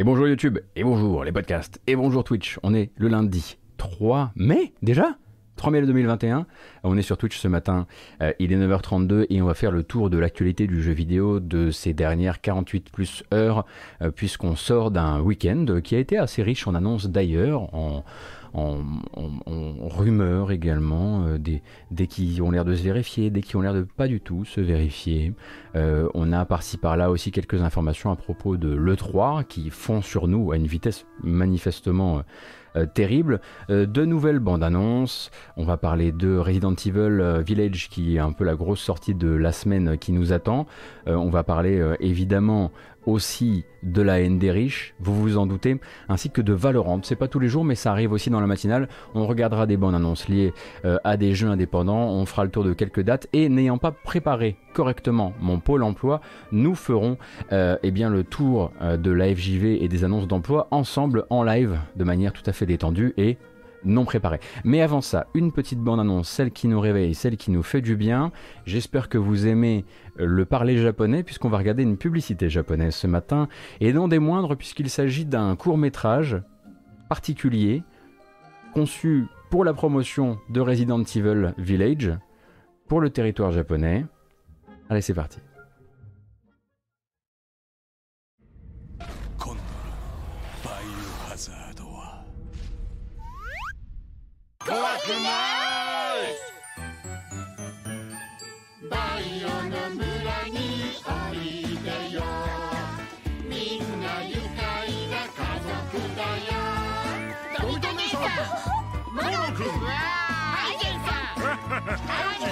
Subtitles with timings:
[0.00, 2.60] Et bonjour YouTube, et bonjour les podcasts, et bonjour Twitch.
[2.62, 5.18] On est le lundi 3 mai déjà
[5.56, 6.46] 3 mai 2021.
[6.84, 7.88] On est sur Twitch ce matin,
[8.22, 11.40] euh, il est 9h32 et on va faire le tour de l'actualité du jeu vidéo
[11.40, 13.66] de ces dernières 48 plus heures,
[14.00, 18.04] euh, puisqu'on sort d'un week-end qui a été assez riche en annonces d'ailleurs, en,
[18.54, 18.82] en,
[19.88, 21.62] rumeurs également, euh, des,
[22.40, 25.32] ont l'air de se vérifier, des qui ont l'air de pas du tout se vérifier.
[25.76, 30.28] Euh, on a par-ci par-là aussi quelques informations à propos de l'E3 qui font sur
[30.28, 32.22] nous à une vitesse manifestement
[32.76, 33.40] euh, terrible.
[33.68, 35.30] de nouvelles bandes annonces.
[35.56, 39.28] On va parler de Resident Evil Village qui est un peu la grosse sortie de
[39.28, 40.66] la semaine qui nous attend.
[41.06, 42.70] on va parler évidemment
[43.06, 47.00] aussi de la haine des riches, vous vous en doutez, ainsi que de Valorant.
[47.02, 48.88] C'est pas tous les jours, mais ça arrive aussi dans la matinale.
[49.14, 50.52] On regardera des bandes annonces liées
[50.84, 53.92] euh, à des jeux indépendants, on fera le tour de quelques dates, et n'ayant pas
[53.92, 56.20] préparé correctement mon pôle emploi,
[56.52, 57.18] nous ferons
[57.52, 61.42] euh, eh bien, le tour euh, de la FJV et des annonces d'emploi ensemble en
[61.42, 63.38] live, de manière tout à fait détendue et
[63.84, 64.40] non préparé.
[64.64, 67.96] Mais avant ça, une petite bande-annonce, celle qui nous réveille, celle qui nous fait du
[67.96, 68.32] bien.
[68.66, 69.84] J'espère que vous aimez
[70.18, 73.48] euh, le parler japonais, puisqu'on va regarder une publicité japonaise ce matin,
[73.80, 76.40] et non des moindres, puisqu'il s'agit d'un court métrage
[77.08, 77.82] particulier,
[78.74, 82.12] conçu pour la promotion de Resident Evil Village,
[82.86, 84.04] pour le territoire japonais.
[84.90, 85.38] Allez, c'est parti.
[95.08, 95.24] くない
[98.90, 100.04] バイオの村
[100.50, 100.58] に
[101.02, 101.36] おい
[101.82, 102.20] でよ
[103.48, 104.60] みんな愉快
[105.08, 105.72] な家族
[106.14, 106.52] だよ
[107.58, 108.20] ドミト姉さん
[109.14, 111.40] モロ君ハイジェンさん
[112.06, 112.46] ハイジ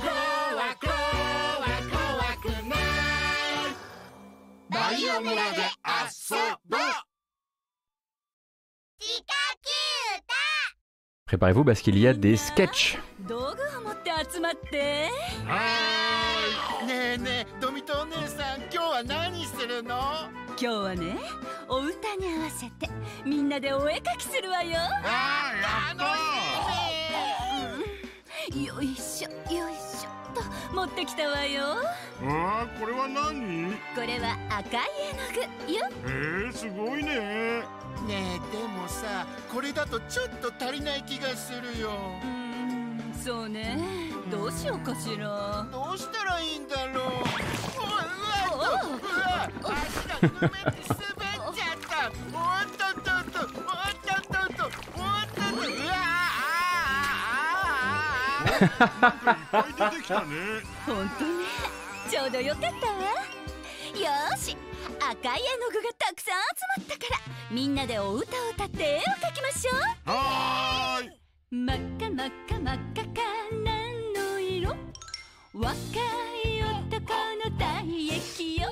[0.00, 0.94] 怖怖
[1.90, 2.78] 怖くない
[4.70, 6.80] バイオ村で遊ぼう。
[9.00, 10.27] 地下球
[11.28, 12.98] Préparez-vous parce qu'il y a des sketchs.
[30.78, 31.82] 持ってきたわよ。
[32.22, 33.72] あこれは何？
[33.96, 35.18] これは赤い絵の
[35.66, 35.88] 具よ。
[36.06, 37.18] えー、すごいね。
[37.18, 37.64] ね
[38.08, 41.90] えでもさこれだとちょっと足りない気がするよ。
[42.22, 43.76] うんそうね。
[44.30, 45.66] どうしようかしら。
[45.72, 46.94] どうしたらいいんだろう。
[46.94, 46.98] う。
[47.00, 47.10] わ
[48.54, 49.66] うわう。
[49.66, 51.47] わ足が滑って滑っち
[60.85, 61.43] 本当ね
[62.09, 62.73] ちょうどよかったわ
[63.93, 64.57] よし
[64.99, 67.19] 赤い絵の具がたくさん集まったから
[67.51, 69.71] みんなでお歌を歌って絵を描きましょ
[70.07, 71.11] うはーい
[71.51, 73.21] 真っ赤真っ赤真っ赤か
[73.63, 74.69] 何の色
[75.53, 75.73] 若
[76.45, 77.13] い男
[77.45, 78.69] の体液よ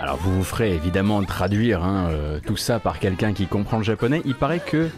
[0.00, 3.82] Alors vous vous ferez évidemment traduire hein, euh, tout ça par quelqu'un qui comprend le
[3.82, 4.22] japonais.
[4.24, 4.90] Il paraît que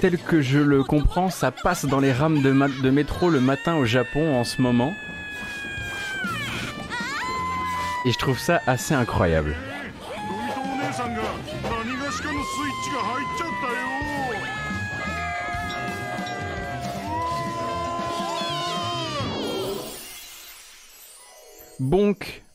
[0.00, 3.84] tel que je le comprends, ça passe dans les rames de, métro le matin au
[3.84, 4.94] Japon en ce moment.
[8.04, 9.54] Et je trouve ça assez incroyable.
[21.78, 22.45] Bonk ah,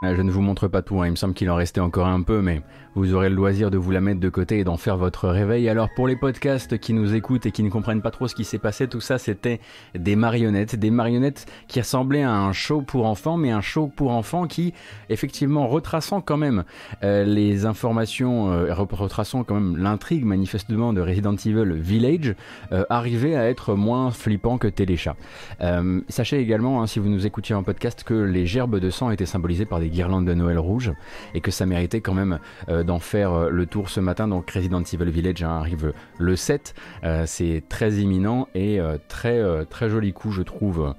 [0.00, 1.06] Je ne vous montre pas tout, hein.
[1.06, 2.62] il me semble qu'il en restait encore un peu, mais
[2.94, 5.68] vous aurez le loisir de vous la mettre de côté et d'en faire votre réveil.
[5.68, 8.44] Alors pour les podcasts qui nous écoutent et qui ne comprennent pas trop ce qui
[8.44, 9.58] s'est passé, tout ça c'était
[9.96, 14.12] des marionnettes, des marionnettes qui ressemblaient à un show pour enfants, mais un show pour
[14.12, 14.72] enfants qui,
[15.08, 16.62] effectivement, retraçant quand même
[17.02, 22.36] euh, les informations, euh, retraçant quand même l'intrigue manifestement de Resident Evil Village,
[22.70, 25.16] euh, arrivait à être moins flippant que Téléchat.
[25.60, 29.10] Euh, sachez également, hein, si vous nous écoutiez en podcast, que les gerbes de sang
[29.10, 30.92] étaient symbolisées par des guirlandes de Noël rouges
[31.34, 32.38] et que ça méritait quand même
[32.68, 34.28] d'en faire euh, le tour ce matin.
[34.28, 36.74] Donc Resident Evil Village hein, arrive le 7.
[37.04, 40.94] Euh, c'est très imminent et euh, très, très joli coup, je trouve,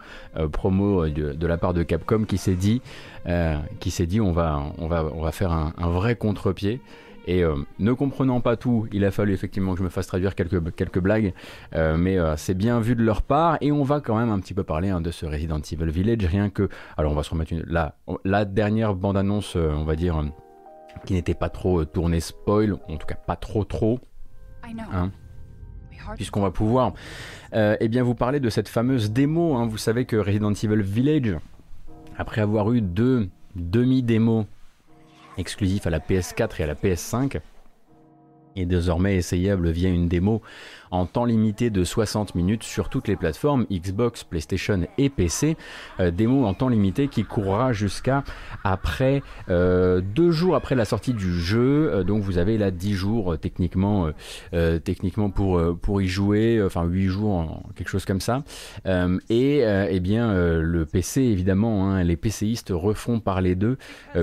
[0.52, 2.82] promo de, la part de Capcom qui s'est dit,
[3.80, 6.82] qui s'est dit on, va, on, va, on va faire un, vrai contre-pied.
[7.32, 7.44] Et
[7.78, 11.00] ne comprenant pas tout, il a fallu effectivement que je me fasse traduire quelques, quelques
[11.00, 11.34] blagues,
[11.74, 13.58] mais c'est bien vu de leur part.
[13.62, 16.26] Et on va quand même un petit peu parler hein, de ce Resident Evil Village,
[16.26, 16.70] rien que...
[16.98, 17.96] Alors on va se remettre une, la,
[18.26, 20.24] la dernière bande-annonce, on va dire
[21.06, 24.00] qui n'était pas trop euh, tourné spoil, en tout cas pas trop trop.
[24.64, 25.12] Hein,
[26.16, 26.94] puisqu'on va pouvoir
[27.54, 29.56] euh, eh bien vous parler de cette fameuse démo.
[29.56, 29.68] Hein.
[29.68, 31.38] Vous savez que Resident Evil Village
[32.18, 34.46] après avoir eu deux demi-démos
[35.40, 37.40] exclusifs à la PS4 et à la PS5,
[38.56, 40.42] est désormais essayable via une démo
[40.92, 45.58] en temps limité de 60 minutes sur toutes les plateformes Xbox, PlayStation et PC.
[46.00, 48.24] Euh, démo en temps limité qui courra jusqu'à
[48.64, 51.92] après euh, deux jours après la sortie du jeu.
[51.94, 54.10] Euh, donc vous avez là 10 jours techniquement,
[54.84, 58.44] techniquement pour, pour y jouer, enfin 8 jours, quelque chose comme ça.
[58.86, 63.78] et eh bien le PC évidemment, hein, les PCistes refont parler d'eux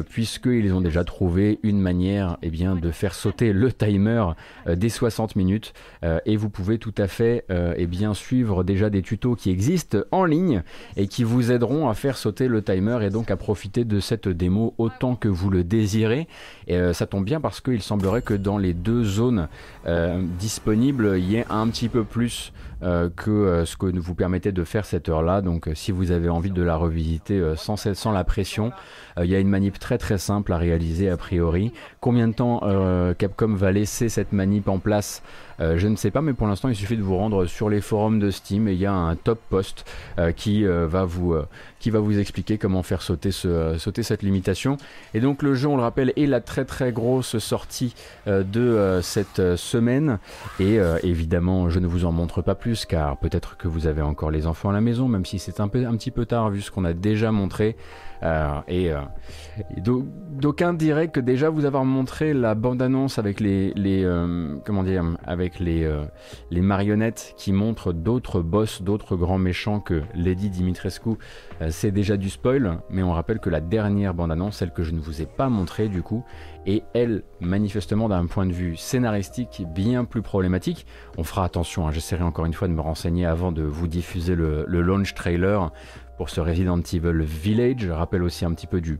[0.08, 4.26] puisqu'ils ont déjà trouvé une manière eh bien, de faire sauter le timer
[4.66, 5.72] des 60 minutes
[6.24, 9.98] et vous pouvez tout à fait euh, et bien suivre déjà des tutos qui existent
[10.10, 10.62] en ligne
[10.96, 14.26] et qui vous aideront à faire sauter le timer et donc à profiter de cette
[14.26, 16.28] démo autant que vous le désirez.
[16.66, 19.48] Et euh, ça tombe bien parce qu'il semblerait que dans les deux zones
[19.86, 24.64] euh, disponibles, il y ait un petit peu plus que ce que vous permettez de
[24.64, 25.40] faire cette heure-là.
[25.40, 28.72] Donc si vous avez envie de la revisiter sans, sans la pression,
[29.18, 31.72] il y a une manip très très simple à réaliser a priori.
[32.00, 32.60] Combien de temps
[33.18, 35.22] Capcom va laisser cette manip en place
[35.60, 37.80] euh, je ne sais pas, mais pour l'instant, il suffit de vous rendre sur les
[37.80, 39.84] forums de Steam et il y a un top post
[40.18, 41.34] euh, qui euh, va vous
[41.78, 44.76] qui va vous expliquer comment faire sauter, ce, sauter cette limitation.
[45.14, 47.94] Et donc le jeu, on le rappelle, est la très très grosse sortie
[48.26, 50.18] de cette semaine.
[50.60, 54.30] Et évidemment, je ne vous en montre pas plus car peut-être que vous avez encore
[54.30, 56.84] les enfants à la maison, même si c'est un petit peu tard vu ce qu'on
[56.84, 57.76] a déjà montré.
[58.22, 59.00] Euh, et, euh,
[59.78, 65.58] d'aucuns diraient que déjà vous avoir montré la bande-annonce avec les, euh, comment dire, avec
[65.60, 65.86] les,
[66.50, 71.10] marionnettes qui montrent d'autres boss, d'autres grands méchants que Lady Dimitrescu,
[71.70, 72.78] c'est déjà du spoil.
[72.90, 75.88] Mais on rappelle que la dernière bande-annonce, celle que je ne vous ai pas montrée
[75.88, 76.24] du coup,
[76.66, 80.86] est elle manifestement d'un point de vue scénaristique bien plus problématique.
[81.16, 84.34] On fera attention, hein, j'essaierai encore une fois de me renseigner avant de vous diffuser
[84.34, 85.70] le launch trailer
[86.16, 87.80] pour ce Resident Evil Village.
[87.80, 88.98] Je rappelle aussi un petit peu du,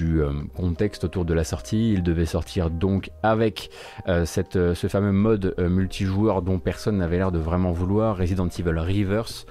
[0.00, 1.92] euh, contexte autour de la sortie.
[1.92, 3.70] Il devait sortir donc avec
[4.08, 8.48] euh, cette, euh, ce fameux mode multijoueur dont personne n'avait l'air de vraiment vouloir, Resident
[8.48, 9.46] Evil Reverse,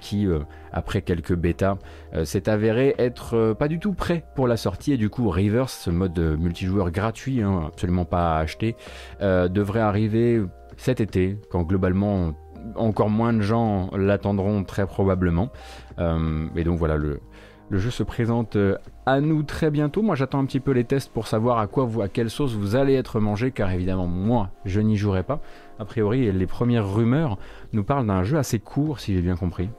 [0.00, 0.26] qui,
[0.72, 1.78] après quelques bêtas,
[2.24, 4.92] s'est avéré être pas du tout prêt pour la sortie.
[4.92, 8.74] Et du coup, Reverse, ce mode multijoueur gratuit, hein, absolument pas à acheter,
[9.20, 10.42] devrait arriver
[10.78, 12.34] cet été, quand globalement
[12.76, 15.50] encore moins de gens l'attendront très probablement.
[15.98, 17.20] Euh, et donc voilà, le,
[17.70, 18.76] jeu se présente euh,
[19.06, 20.02] à nous très bientôt.
[20.02, 22.76] Moi, j'attends un petit peu les tests pour savoir à quoi à quelle sauce vous
[22.76, 25.40] allez être mangé, car évidemment, moi, je n'y jouerai pas.
[25.78, 27.38] A priori, les premières rumeurs
[27.72, 29.70] nous parlent d'un jeu assez court, si j'ai bien compris.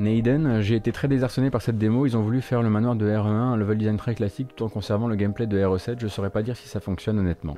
[0.00, 2.06] Naden, j'ai été très désarçonné par cette démo.
[2.06, 4.70] Ils ont voulu faire le manoir de RE1, un level design très classique, tout en
[4.70, 5.96] conservant le gameplay de RE7.
[5.98, 7.56] Je saurais pas dire si ça fonctionne honnêtement.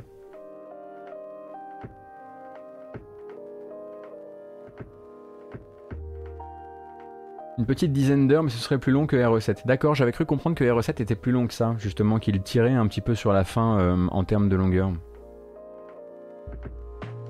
[7.58, 9.64] Une petite dizaine d'heures, mais ce serait plus long que RE7.
[9.64, 12.88] D'accord, j'avais cru comprendre que RE7 était plus long que ça, justement, qu'il tirait un
[12.88, 14.90] petit peu sur la fin euh, en termes de longueur.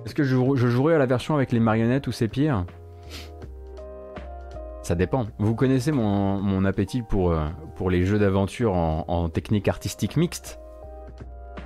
[0.07, 2.65] Est-ce que je, je jouerai à la version avec les marionnettes ou c'est pire
[4.83, 5.27] ça dépend.
[5.39, 7.47] Vous connaissez mon, appétit pour, euh,
[7.77, 10.59] pour les jeux d'aventure en, technique artistique mixte?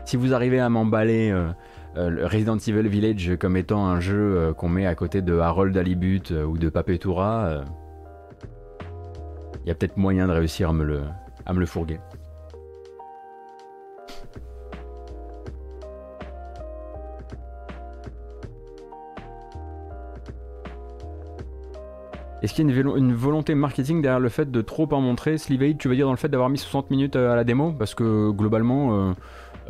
[0.04, 1.48] Si vous arrivez à m'emballer euh,
[1.96, 6.30] euh, Resident Evil Village comme étant un jeu qu'on met à côté de Harold Alibut
[6.30, 7.64] ou de Papetura,
[9.64, 10.84] il y a peut-être moyen de réussir à me
[11.60, 11.98] le fourguer.
[22.42, 25.78] Est-ce qu'il y a une, volonté marketing derrière le fait de trop en montrer Slivade,
[25.78, 27.72] tu veux dire dans le fait d'avoir mis 60 minutes euh, à la démo?
[27.72, 29.12] Parce que globalement, euh,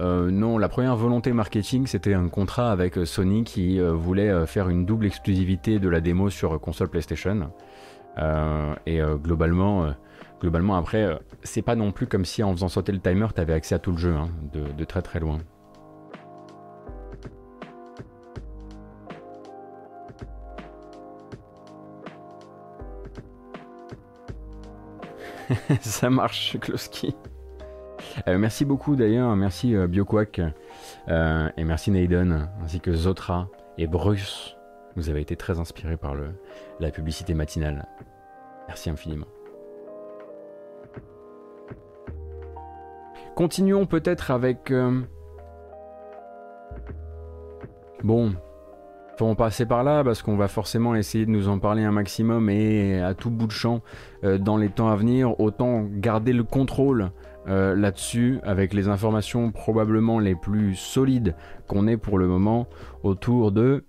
[0.01, 4.85] euh, non, la première volonté marketing, c'était un contrat avec Sony qui voulait faire une
[4.85, 7.51] double exclusivité de la démo sur console PlayStation.
[8.87, 9.95] et globalement,
[10.41, 13.55] globalement, après, c'est pas non plus comme si en faisant sauter le timer, tu avais
[13.55, 15.39] accès à tout le jeu, hein, de très très loin.
[25.81, 27.15] ça marche, Kloski.
[28.29, 30.41] Euh, merci beaucoup d'ailleurs, merci euh, Bioquack
[31.09, 33.49] euh, et merci Naiden, ainsi que Zotra
[33.79, 34.57] et Bruce.
[34.97, 36.15] Vous avez été très inspirés par
[36.81, 37.87] la publicité matinale.
[38.67, 39.27] Merci infiniment.
[43.35, 44.73] Continuons peut-être avec...
[48.03, 48.35] Bon,
[49.17, 52.51] faut passer par là parce qu'on va forcément essayer de nous en parler un maximum
[52.51, 53.81] et à tout bout de champ
[54.25, 57.11] euh, dans les temps à venir, autant garder le contrôle
[57.49, 61.37] là-dessus, avec les informations probablement les plus solides
[61.69, 62.67] qu'on ait pour le moment
[63.05, 63.85] autour de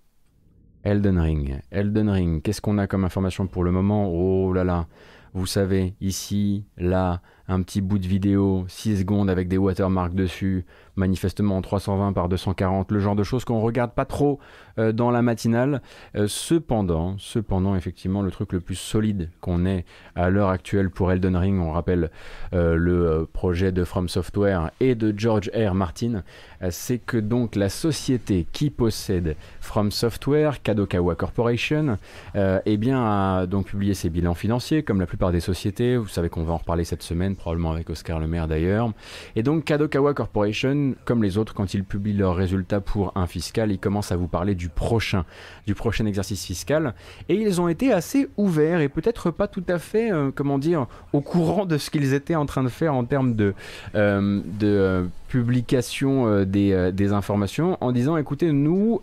[0.84, 1.60] Elden Ring.
[1.72, 4.10] Elden Ring, qu'est-ce qu'on a comme information pour le moment?
[4.10, 4.86] Oh là là,
[5.34, 10.66] vous savez, ici, là, un petit bout de vidéo, 6 secondes avec des watermarks dessus,
[10.98, 14.40] manifestement 320 par 240, le genre de choses qu'on regarde pas trop
[14.80, 15.82] euh, dans la matinale.
[16.16, 19.86] Euh, cependant, cependant, effectivement, le truc le plus solide qu'on ait
[20.16, 22.12] à l'heure actuelle pour Elden Ring, on rappelle
[22.54, 25.74] euh, le projet de From Software et de George R.
[25.74, 26.24] Martin,
[26.72, 31.98] c'est que donc la société qui possède From Software, Kadokawa Corporation,
[32.36, 35.98] eh bien a donc publié ses bilans financiers comme la plupart des sociétés.
[35.98, 38.92] Vous savez qu'on va en reparler cette semaine, probablement avec Oscar Le Maire d'ailleurs.
[39.36, 43.72] Et donc Kadokawa Corporation comme les autres, quand ils publient leurs résultats pour un fiscal,
[43.72, 45.26] ils commencent à vous parler du prochain,
[45.66, 46.94] du prochain exercice fiscal.
[47.30, 50.88] Et ils ont été assez ouverts et peut-être pas tout à fait, euh, comment dire,
[51.14, 53.54] au courant de ce qu'ils étaient en train de faire en termes de,
[53.96, 59.02] euh, euh, publication des, des, informations, en disant, écoutez, nous,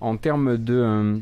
[0.00, 1.20] en termes de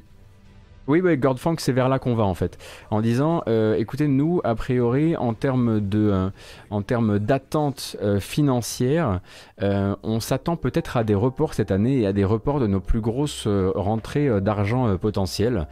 [0.89, 2.59] oui, oui Funk, c'est vers là qu'on va en fait.
[2.91, 6.31] En disant, euh, écoutez, nous, a priori, en termes de, euh,
[6.71, 9.21] en termes d'attente euh, financière,
[9.61, 13.01] on s'attend peut-être à des reports cette année et à des reports de nos plus
[13.01, 15.67] grosses rentrées d'argent potentielles.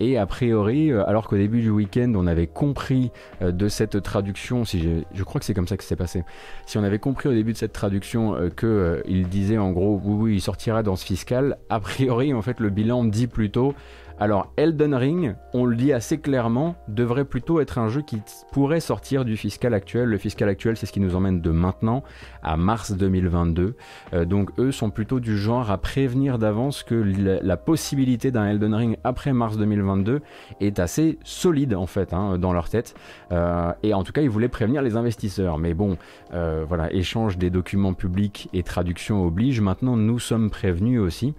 [0.00, 3.10] et a priori, alors qu'au début du week-end, on avait compris
[3.40, 6.24] de cette traduction, si je crois que c'est comme ça que c'est passé.
[6.66, 10.14] Si on avait compris au début de cette traduction que il disait en gros, oui,
[10.14, 11.56] oui, il sortira dans ce fiscal.
[11.70, 13.74] A priori, en fait, le bilan dit plutôt
[14.20, 18.20] alors Elden Ring, on le dit assez clairement, devrait plutôt être un jeu qui
[18.52, 20.10] pourrait sortir du fiscal actuel.
[20.10, 22.04] Le fiscal actuel, c'est ce qui nous emmène de maintenant
[22.42, 23.76] à mars 2022.
[24.12, 28.74] Euh, donc eux sont plutôt du genre à prévenir d'avance que la, possibilité d'un Elden
[28.74, 30.20] Ring après mars 2022
[30.60, 32.94] est assez solide en fait hein, dans leur tête.
[33.32, 35.56] Euh, et en tout cas, ils voulaient prévenir les investisseurs.
[35.56, 35.96] Mais bon,
[36.34, 39.62] euh, voilà, échange des documents publics et traduction oblige.
[39.62, 41.34] Maintenant, nous sommes prévenus aussi.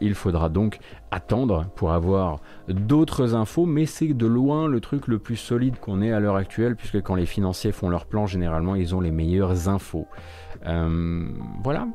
[0.00, 0.78] Il faudra donc
[1.10, 6.00] attendre pour avoir d'autres infos, mais c'est de loin le truc le plus solide qu'on
[6.00, 9.10] ait à l'heure actuelle, puisque quand les financiers font leur plan, généralement ils ont les
[9.10, 10.06] meilleures infos.
[10.66, 11.28] Euh,
[11.62, 11.88] voilà,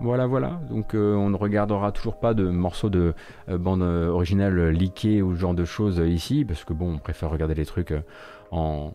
[0.00, 0.60] voilà, voilà.
[0.70, 3.14] Donc euh, on ne regardera toujours pas de morceaux de
[3.48, 7.30] euh, bande originale leakés ou ce genre de choses ici, parce que bon, on préfère
[7.30, 7.94] regarder les trucs
[8.50, 8.94] en,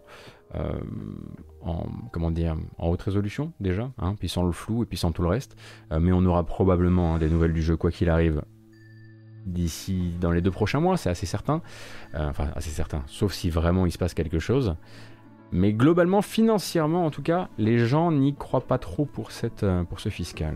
[1.62, 5.12] en comment dire, en haute résolution déjà, hein, puis sans le flou et puis sans
[5.12, 5.56] tout le reste.
[5.92, 8.42] mais on aura probablement hein, des nouvelles du jeu quoi qu'il arrive
[9.48, 11.62] d'ici dans les deux prochains mois, c'est assez certain.
[12.16, 14.76] Euh, enfin, assez certain, sauf si vraiment il se passe quelque chose.
[15.52, 19.84] Mais globalement, financièrement en tout cas, les gens n'y croient pas trop pour, cette, euh,
[19.84, 20.56] pour ce fiscal.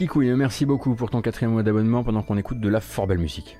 [0.00, 3.18] Ikouille, merci beaucoup pour ton quatrième mois d'abonnement pendant qu'on écoute de la fort belle
[3.18, 3.58] musique.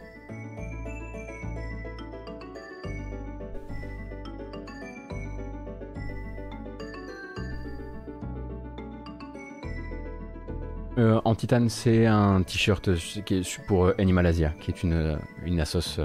[10.97, 12.88] Euh, en titane, c'est un t-shirt
[13.35, 16.00] est pour euh, Animalasia, qui est une, euh, une assos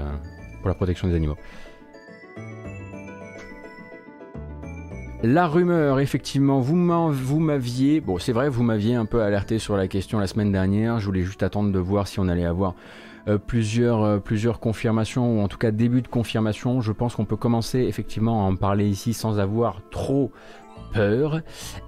[0.60, 1.36] pour la protection des animaux.
[5.26, 9.88] La rumeur, effectivement, vous m'aviez, bon c'est vrai, vous m'aviez un peu alerté sur la
[9.88, 12.74] question la semaine dernière, je voulais juste attendre de voir si on allait avoir
[13.46, 16.82] plusieurs, plusieurs confirmations, ou en tout cas début de confirmation.
[16.82, 20.30] Je pense qu'on peut commencer effectivement à en parler ici sans avoir trop
[20.92, 21.40] peur,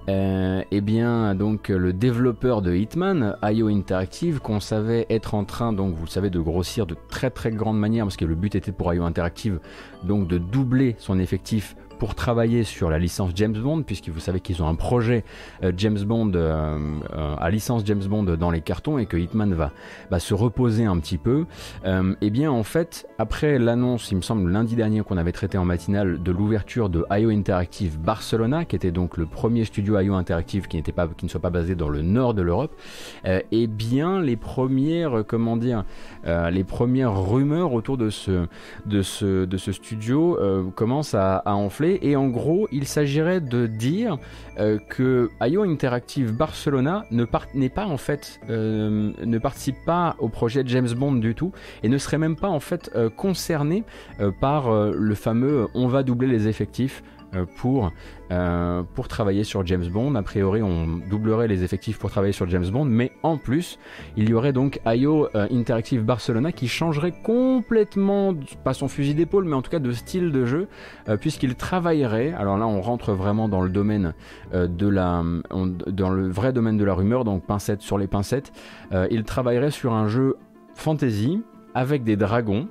[0.09, 5.73] euh, eh bien donc le développeur de Hitman, IO Interactive, qu'on savait être en train,
[5.73, 8.55] donc vous le savez, de grossir de très très grande manière, parce que le but
[8.55, 9.59] était pour IO Interactive,
[10.03, 14.39] donc de doubler son effectif pour travailler sur la licence James Bond, puisque vous savez
[14.39, 15.23] qu'ils ont un projet
[15.63, 16.77] euh, James Bond euh,
[17.13, 19.71] euh, à licence James Bond dans les cartons et que Hitman va,
[20.19, 21.45] se reposer un petit peu.
[21.85, 21.89] et
[22.21, 25.65] eh bien en fait, après l'annonce, il me semble lundi dernier qu'on avait traité en
[25.65, 30.67] matinale de l'ouverture de IO Interactive Barcelona, qui était donc le premier studio IO Interactive
[30.67, 32.75] qui, n'était pas, qui ne soit pas basé dans le nord de l'Europe,
[33.25, 35.85] et eh bien les premières, comment dire,
[36.25, 38.47] les premières rumeurs autour de ce,
[38.85, 40.37] de ce, de ce studio
[40.75, 44.17] commencent à, à enfler et en gros, il s'agirait de dire
[44.59, 47.25] euh, que IO Interactive Barcelona ne
[48.49, 51.51] euh, ne participe pas au projet James Bond du tout
[51.83, 53.83] et ne serait même pas en fait euh, concerné
[54.41, 57.03] par le fameux on va doubler les effectifs
[57.57, 57.91] pour,
[58.95, 60.15] pour travailler sur James Bond.
[60.15, 63.79] A priori, on doublerait les effectifs pour travailler sur James Bond, mais en plus,
[64.15, 69.55] il y aurait donc IO Interactive Barcelona qui changerait complètement, pas son fusil d'épaule, mais
[69.55, 70.67] en tout cas de style de jeu,
[71.19, 74.13] puisqu'il travaillerait, alors là on rentre vraiment dans le domaine
[74.53, 75.23] de la,
[75.87, 78.51] dans le vrai domaine de la rumeur, donc pincettes sur les pincettes,
[79.11, 80.37] il travaillerait sur un jeu
[80.75, 81.43] fantasy
[81.73, 82.67] avec des dragons.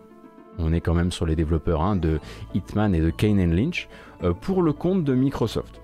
[0.58, 2.18] On est quand même sur les développeurs hein, de
[2.54, 3.88] Hitman et de Kane Lynch
[4.22, 5.80] euh, pour le compte de Microsoft.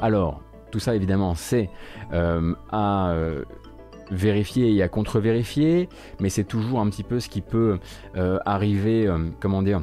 [0.00, 1.70] Alors, tout ça évidemment c'est
[2.12, 3.44] euh, à euh,
[4.10, 5.88] vérifier et à contre-vérifier,
[6.20, 7.78] mais c'est toujours un petit peu ce qui peut
[8.46, 9.06] arriver,
[9.38, 9.82] comment dire,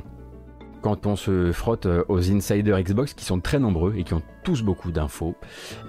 [0.86, 4.22] quand on se frotte euh, aux insiders Xbox qui sont très nombreux et qui ont
[4.44, 5.34] tous beaucoup d'infos.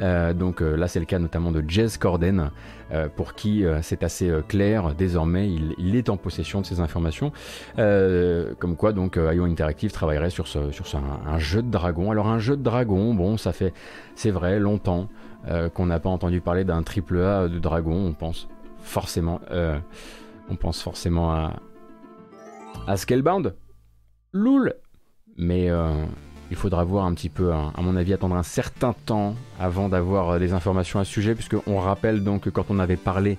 [0.00, 2.50] Euh, donc euh, là c'est le cas notamment de Jez Corden
[3.16, 7.32] pour qui c'est assez clair désormais il, est en possession de ces informations.
[7.76, 12.12] comme quoi donc IO Interactive travaillerait sur, sur un, jeu de dragon.
[12.12, 13.74] Alors un jeu de dragon, bon ça fait
[14.14, 15.08] c'est vrai longtemps
[15.74, 18.06] qu'on n'a pas entendu parler d'un triple A de dragon.
[18.06, 18.46] On pense
[18.78, 19.40] forcément
[20.48, 21.54] on pense forcément à
[22.86, 23.56] à Scalebound.
[24.32, 24.74] Loul
[25.38, 26.04] mais euh,
[26.50, 27.72] il faudra voir un petit peu, hein.
[27.76, 31.34] à mon avis, attendre un certain temps avant d'avoir euh, des informations à ce sujet,
[31.34, 33.38] puisqu'on rappelle donc que quand on avait parlé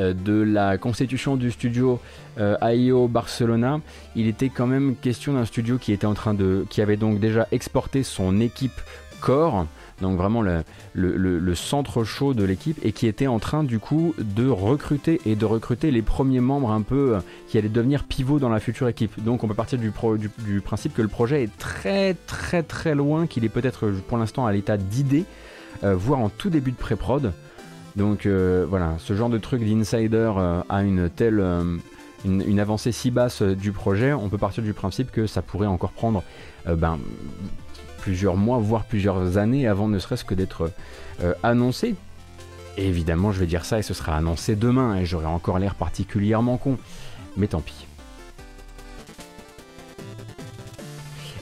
[0.00, 2.00] euh, de la constitution du studio
[2.38, 3.80] AIO Barcelona,
[4.14, 7.18] il était quand même question d'un studio qui était en train de, qui avait donc
[7.18, 8.80] déjà exporté son équipe
[9.20, 9.66] core
[10.00, 14.48] donc vraiment le, centre chaud de l'équipe, et qui était en train du coup de
[14.48, 18.48] recruter et de recruter les premiers membres un peu euh, qui allaient devenir pivots dans
[18.48, 19.22] la future équipe.
[19.22, 19.90] Donc on peut partir du,
[20.60, 24.52] principe que le projet est très très très loin, qu'il est peut-être pour l'instant à
[24.52, 25.24] l'état d'idée,
[25.84, 27.32] euh, voire en tout début de pré-prod.
[27.96, 30.32] Donc euh, voilà, ce genre de truc d'insider
[30.68, 31.44] a une telle...
[32.24, 35.92] Une, avancée si basse du projet, on peut partir du principe que ça pourrait encore
[35.92, 36.24] prendre
[36.66, 36.98] ben,
[38.08, 40.70] plusieurs mois, voire plusieurs années avant ne serait-ce que d'être
[41.22, 41.94] euh, annoncé.
[42.78, 46.56] évidemment, je vais dire ça et ce sera annoncé demain et j'aurai encore l'air particulièrement
[46.56, 46.78] con.
[47.36, 47.86] Mais tant pis.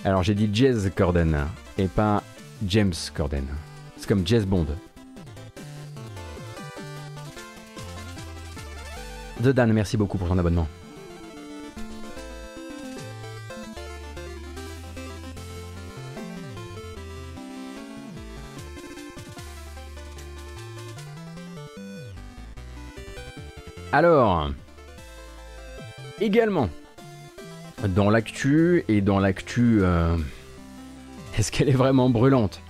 [0.04, 1.38] Alors j'ai dit Jazz Corden
[1.78, 2.24] et pas
[2.66, 3.44] James Corden.
[3.96, 4.66] C'est comme Jazz Bond.
[9.40, 10.66] The Dan, merci beaucoup pour ton abonnement.
[23.98, 24.50] Alors,
[26.20, 26.68] également,
[27.88, 30.18] dans l'actu, et dans l'actu, euh,
[31.38, 32.60] est-ce qu'elle est vraiment brûlante?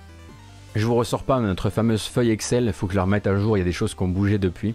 [0.77, 3.37] Je vous ressors pas notre fameuse feuille Excel, il faut que je la remette à
[3.37, 4.73] jour, il y a des choses qui ont bougé depuis.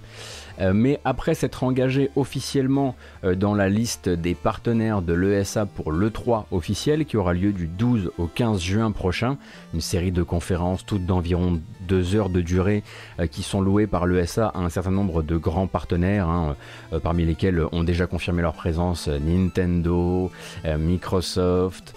[0.61, 5.93] Euh, mais après s'être engagé officiellement euh, dans la liste des partenaires de l'ESA pour
[5.93, 9.39] l'E3 officiel qui aura lieu du 12 au 15 juin prochain,
[9.75, 12.83] une série de conférences toutes d'environ deux heures de durée
[13.19, 16.57] euh, qui sont louées par l'ESA à un certain nombre de grands partenaires, hein,
[17.03, 20.31] parmi lesquels ont déjà confirmé leur présence Nintendo,
[20.79, 21.95] Microsoft,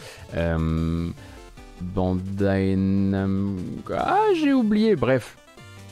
[1.81, 5.37] Bandai Namco, ah j'ai oublié, bref,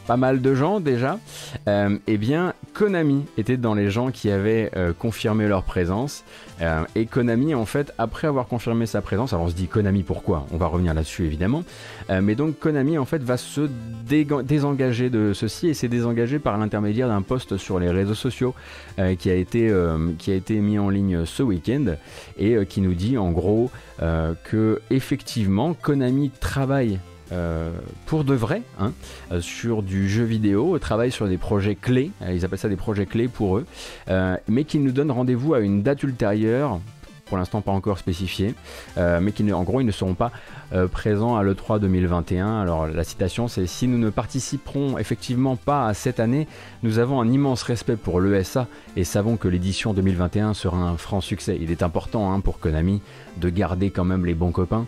[0.08, 1.20] pas mal de gens déjà,
[1.68, 6.24] euh, eh bien Konami était dans les gens qui avaient euh, confirmé leur présence.
[6.62, 10.04] Euh, et Konami, en fait, après avoir confirmé sa présence, alors on se dit Konami
[10.04, 10.46] pourquoi?
[10.52, 11.64] On va revenir là-dessus évidemment.
[12.10, 13.70] mais donc Konami, en fait, va se
[14.06, 18.54] désengager de ceci et s'est désengagé par l'intermédiaire d'un post sur les réseaux sociaux
[19.20, 19.74] qui, a été,
[20.20, 21.96] qui a été mis en ligne ce week-end
[22.38, 27.00] et qui nous dit en gros que effectivement Konami travaille
[27.34, 27.72] euh,
[28.06, 28.94] pour de vrai hein,
[29.32, 32.76] euh, sur du jeu vidéo, travaille sur des projets clés, euh, ils appellent ça des
[32.76, 33.66] projets clés pour eux,
[34.48, 36.80] mais qui nous donnent rendez-vous à une date ultérieure
[37.26, 38.54] pour l'instant pas encore spécifié,
[38.98, 40.32] mais qui en gros ils ne seront pas
[40.92, 42.62] présents à l'E3 2021.
[42.62, 46.48] Alors la citation c'est si nous ne participerons effectivement pas à cette année,
[46.82, 51.22] nous avons un immense respect pour l'ESA et savons que l'édition 2021 sera un franc
[51.22, 51.58] succès.
[51.62, 53.02] Il est important hein, pour Konami
[53.38, 54.86] de garder quand même les bons copains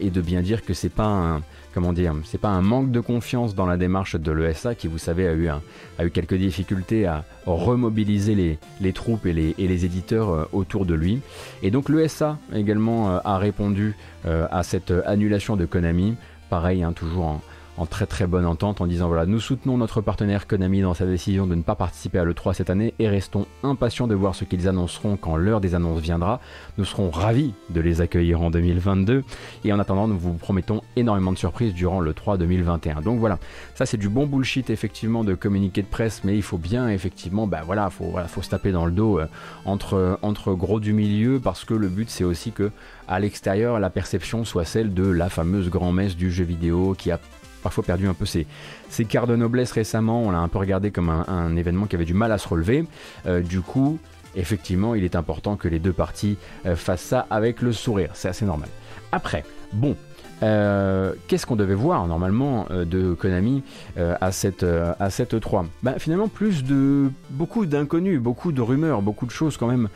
[0.00, 1.42] et de bien dire que c'est pas un
[1.78, 4.98] comment dire, c'est pas un manque de confiance dans la démarche de l'ESA qui, vous
[4.98, 5.60] savez, a eu, a
[6.04, 11.20] eu quelques difficultés à remobiliser les, troupes et les, éditeurs euh, autour de lui.
[11.62, 13.94] Et donc l'ESA également euh, a répondu
[14.26, 16.14] euh, à cette annulation de Konami.
[16.48, 17.42] Pareil, hein, toujours en
[17.86, 21.46] très très bonne entente en disant voilà, nous soutenons notre partenaire Konami dans sa décision
[21.46, 24.68] de ne pas participer à l'E3 cette année et restons impatients de voir ce qu'ils
[24.68, 26.40] annonceront quand l'heure des annonces viendra.
[26.76, 29.24] Nous serons ravis de les accueillir en 2022
[29.64, 33.00] et en attendant, nous vous promettons énormément de surprises durant le 3 2021.
[33.02, 33.38] Donc voilà,
[33.74, 37.46] ça c'est du bon bullshit effectivement de communiqué de presse, mais il faut bien effectivement,
[37.46, 39.26] bah voilà, faut, faut se taper dans le dos euh,
[39.64, 42.70] entre, entre gros du milieu parce que le but c'est aussi que
[43.06, 47.18] à l'extérieur la perception soit celle de la fameuse grand-messe du jeu vidéo qui a
[47.62, 48.46] parfois perdu un peu ses,
[48.88, 50.22] ses quarts de noblesse récemment.
[50.22, 52.84] On l'a un peu regardé comme un, événement qui avait du mal à se relever.
[53.26, 53.98] Euh, du coup,
[54.36, 58.10] effectivement, il est important que les deux parties euh, fassent ça avec le sourire.
[58.14, 58.68] C'est assez normal.
[59.12, 59.96] Après, bon,
[60.42, 63.64] euh, qu'est-ce qu'on devait voir normalement de Konami
[63.96, 69.26] à cette à cette 3 bah, Finalement, plus de beaucoup d'inconnus, beaucoup de rumeurs, beaucoup
[69.26, 69.88] de choses quand même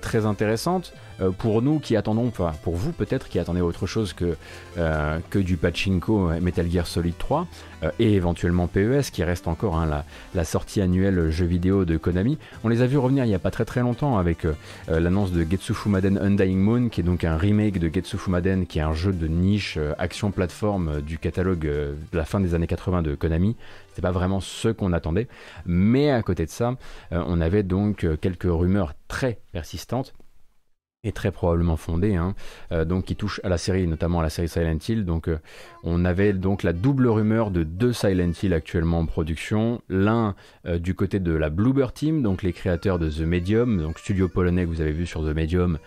[0.00, 0.92] très intéressantes
[1.38, 4.36] pour nous qui attendons, enfin pour vous peut-être qui attendez autre chose que
[5.30, 7.46] que du pachinko Metal Gear Solid 3
[7.98, 12.38] et éventuellement PES qui reste encore hein, la, sortie annuelle jeu vidéo de Konami.
[12.64, 14.46] On les a vus revenir il n'y a pas très très longtemps avec
[14.88, 18.78] l'annonce de Getsu Fumaden Undying Moon qui est donc un remake de Getsu Fumaden qui
[18.78, 22.40] est un jeu de niche euh, action plateforme euh, du catalogue euh, de la fin
[22.40, 23.56] des années 80 de Konami.
[23.88, 25.28] C'était pas vraiment ce qu'on attendait.
[25.64, 26.74] Mais à côté de ça,
[27.10, 30.12] on avait donc quelques rumeurs très persistantes
[31.06, 32.34] est très probablement fondé, hein,
[32.72, 35.04] euh, donc qui touche à la série, notamment à la série Silent Hill.
[35.04, 35.38] Donc, euh,
[35.84, 39.80] on avait donc la double rumeur de deux Silent Hill actuellement en production.
[39.88, 40.34] L'un
[40.66, 44.28] euh, du côté de la Bluebird Team, donc les créateurs de The Medium, donc studio
[44.28, 45.78] polonais que vous avez vu sur The Medium,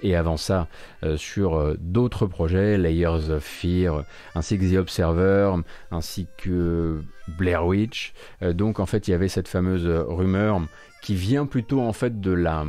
[0.00, 0.68] et avant ça
[1.16, 5.52] sur d'autres projets, Layers of Fear, ainsi que The Observer,
[5.90, 7.02] ainsi que
[7.36, 8.14] Blair Witch.
[8.54, 10.62] donc, en fait, il y avait cette fameuse rumeur
[11.02, 12.64] qui vient plutôt en fait de la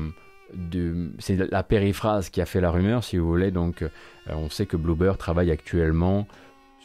[1.19, 3.51] c'est la périphrase qui a fait la rumeur, si vous voulez.
[3.51, 3.89] Donc, euh,
[4.29, 6.27] on sait que Bluebird travaille actuellement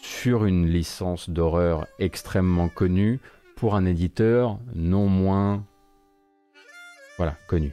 [0.03, 3.21] sur une licence d'horreur extrêmement connue
[3.57, 5.65] pour un éditeur non moins
[7.19, 7.73] voilà, connu.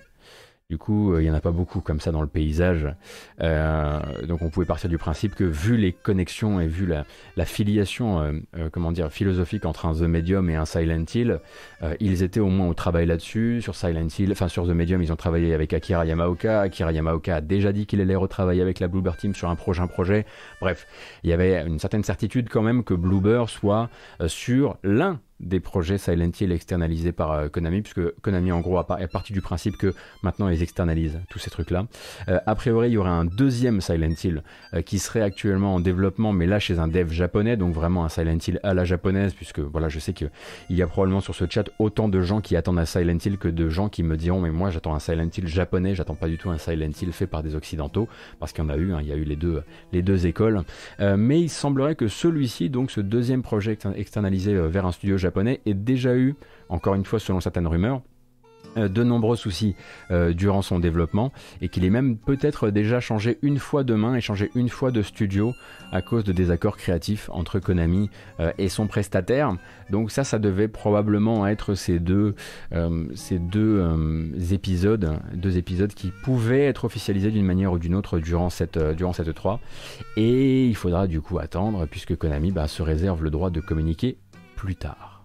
[0.69, 2.88] Du coup, euh, il n'y en a pas beaucoup comme ça dans le paysage.
[3.41, 8.19] Euh, donc on pouvait partir du principe que vu les connexions et vu la, filiation
[8.19, 11.39] euh, comment dire, philosophique entre un The Medium et un Silent Hill,
[11.99, 13.63] ils étaient au moins au travail là-dessus.
[13.63, 16.62] Sur Silent Hill, enfin sur The Medium, ils ont travaillé avec Akira Yamaoka.
[16.62, 19.88] Akira Yamaoka a déjà dit qu'il allait retravailler avec la Bluebird Team sur un prochain
[19.88, 20.27] projet.
[20.62, 20.86] Bref,
[21.23, 23.89] il y avait une certaine certitude quand même que Bluebird soit
[24.27, 29.08] sur l'un des projets Silent Hill externalisés par euh, Konami, puisque Konami en gros est
[29.08, 31.86] parti du principe que maintenant ils externalisent tous ces trucs-là.
[32.28, 35.80] Euh, a priori, il y aurait un deuxième Silent Hill euh, qui serait actuellement en
[35.80, 39.34] développement, mais là chez un dev japonais, donc vraiment un Silent Hill à la japonaise,
[39.34, 40.30] puisque voilà, je sais qu'il
[40.69, 43.47] y a probablement sur ce chat autant de gens qui attendent un Silent Hill que
[43.47, 46.38] de gens qui me diront, mais moi j'attends un Silent Hill japonais, j'attends pas du
[46.38, 48.99] tout un Silent Hill fait par des occidentaux, parce qu'il y en a eu, hein,
[49.02, 50.63] il y a eu les deux, les deux écoles.
[50.99, 55.61] mais il semblerait que celui-ci, donc ce deuxième projet externalisé vers un studio japonais, japonais
[55.65, 56.35] ait déjà eu,
[56.69, 58.01] encore une fois selon certaines rumeurs,
[58.77, 59.75] euh, de nombreux soucis
[60.11, 64.13] euh, durant son développement et qu'il ait même peut-être déjà changé une fois de main
[64.15, 65.53] et changé une fois de studio
[65.91, 69.55] à cause de désaccords créatifs entre Konami euh, et son prestataire.
[69.89, 72.35] Donc ça, ça devait probablement être ces deux,
[74.51, 79.13] épisodes, deux épisodes qui pouvaient être officialisés d'une manière ou d'une autre durant cette, durant
[79.13, 79.59] cette 3.
[80.15, 84.17] Et il faudra du coup attendre puisque Konami bah, se réserve le droit de communiquer
[84.55, 85.18] plus tard.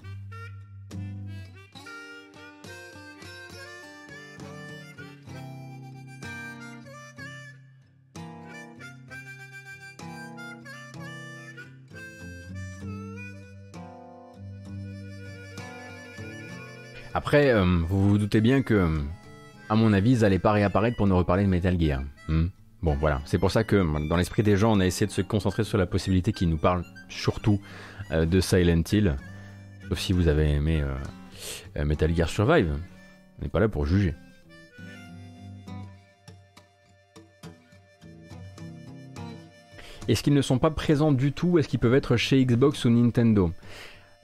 [17.24, 18.98] Après, euh, vous vous doutez bien que, euh,
[19.70, 22.02] à mon avis, ils n'allaient pas réapparaître pour nous reparler de Metal Gear.
[22.28, 22.48] Hmm.
[22.82, 23.22] bon, voilà.
[23.24, 23.76] C'est pour ça que,
[24.10, 26.58] dans l'esprit des gens, on a essayé de se concentrer sur la possibilité qu'ils nous
[26.58, 27.62] parlent surtout
[28.12, 29.16] euh, de Silent Hill.
[29.88, 30.84] Sauf si vous avez aimé
[31.82, 32.74] Metal Gear Survive.
[33.38, 34.14] On n'est pas là pour juger.
[40.08, 41.58] Est-ce qu'ils ne sont pas présents du tout?
[41.58, 43.50] Est-ce qu'ils peuvent être chez Xbox ou Nintendo?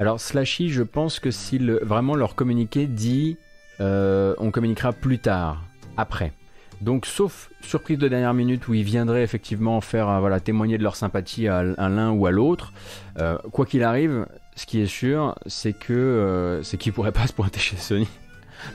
[0.00, 3.36] Alors Slashy, je pense que s'il vraiment leur communiqué dit
[3.82, 5.62] euh, on communiquera plus tard,
[5.98, 6.32] après.
[6.80, 10.82] Donc sauf surprise de dernière minute où ils viendraient effectivement faire euh, voilà témoigner de
[10.82, 12.72] leur sympathie à, l'un ou à l'autre,
[13.18, 17.34] euh, quoi qu'il arrive, ce qui est sûr, c'est que c'est qu'ils pourraient pas se
[17.34, 18.08] pointer chez Sony.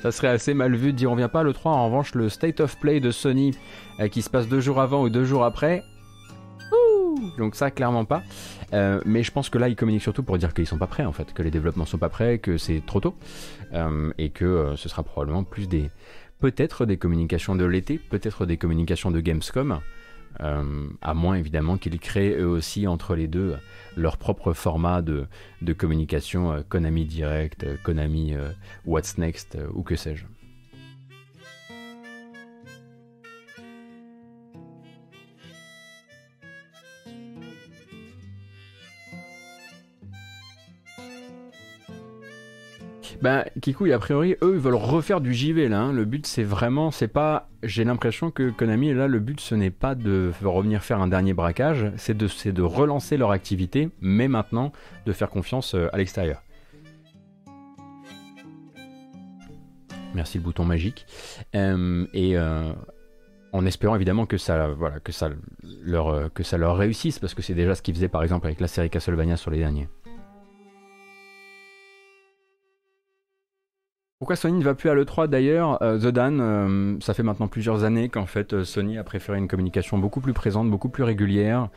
[0.04, 1.72] Ça serait assez mal vu de dire on vient pas le 3.
[1.72, 3.56] En revanche, le state of play de Sony
[4.12, 5.84] qui se passe deux jours avant ou deux jours après,
[7.38, 8.24] donc ça clairement pas.
[8.74, 11.06] Euh, mais je pense que là, ils communiquent surtout pour dire qu'ils sont pas prêts
[11.06, 13.16] en fait, que les développements sont pas prêts, que c'est trop tôt,
[13.74, 15.90] euh, et que euh, ce sera probablement plus des,
[16.40, 19.80] peut-être des communications de l'été, peut-être des communications de Gamescom.
[20.40, 23.56] à moins évidemment qu'ils créent eux aussi entre les deux
[23.96, 25.28] leur propre format de,
[25.62, 28.34] de communication, Konami Direct, Konami
[28.86, 30.26] What's Next ou que sais-je.
[43.22, 45.82] Ben, Kikou, a priori, eux, ils veulent refaire du JV là.
[45.82, 45.94] Hein.
[45.94, 47.50] Le but, c'est vraiment, c'est pas.
[47.64, 51.34] J'ai l'impression que Konami, là, le but, ce n'est pas de revenir faire un dernier
[51.34, 54.72] braquage, c'est de, de relancer leur activité, mais maintenant
[55.06, 56.42] de faire confiance euh, à l'extérieur.
[60.14, 61.06] Merci le bouton magique.
[61.56, 62.72] Euh, et euh,
[63.52, 65.30] en espérant évidemment que ça, voilà, que ça,
[65.84, 68.60] leur, que ça leur réussisse, parce que c'est déjà ce qu'ils faisaient par exemple avec
[68.60, 69.90] la série Castlevania sur les derniers.
[74.20, 75.82] Pourquoi Sony ne va plus à l'E3 d'ailleurs?
[75.84, 79.38] Euh, The Dan, euh, ça fait maintenant plusieurs années qu'en fait euh, Sony a préféré
[79.38, 81.68] une communication beaucoup plus présente, beaucoup plus régulière.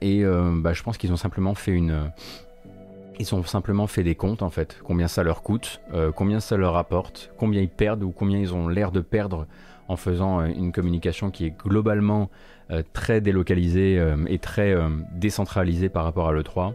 [0.00, 2.12] et bah, je pense qu'ils ont simplement fait une.
[3.18, 5.80] Ils ont simplement fait des comptes en fait, combien ça leur coûte,
[6.14, 9.48] combien ça leur rapporte, combien ils perdent ou combien ils ont l'air de perdre
[9.88, 12.30] en faisant une communication qui est globalement
[12.92, 14.76] très délocalisée et très
[15.12, 16.74] décentralisée par rapport à l'E3.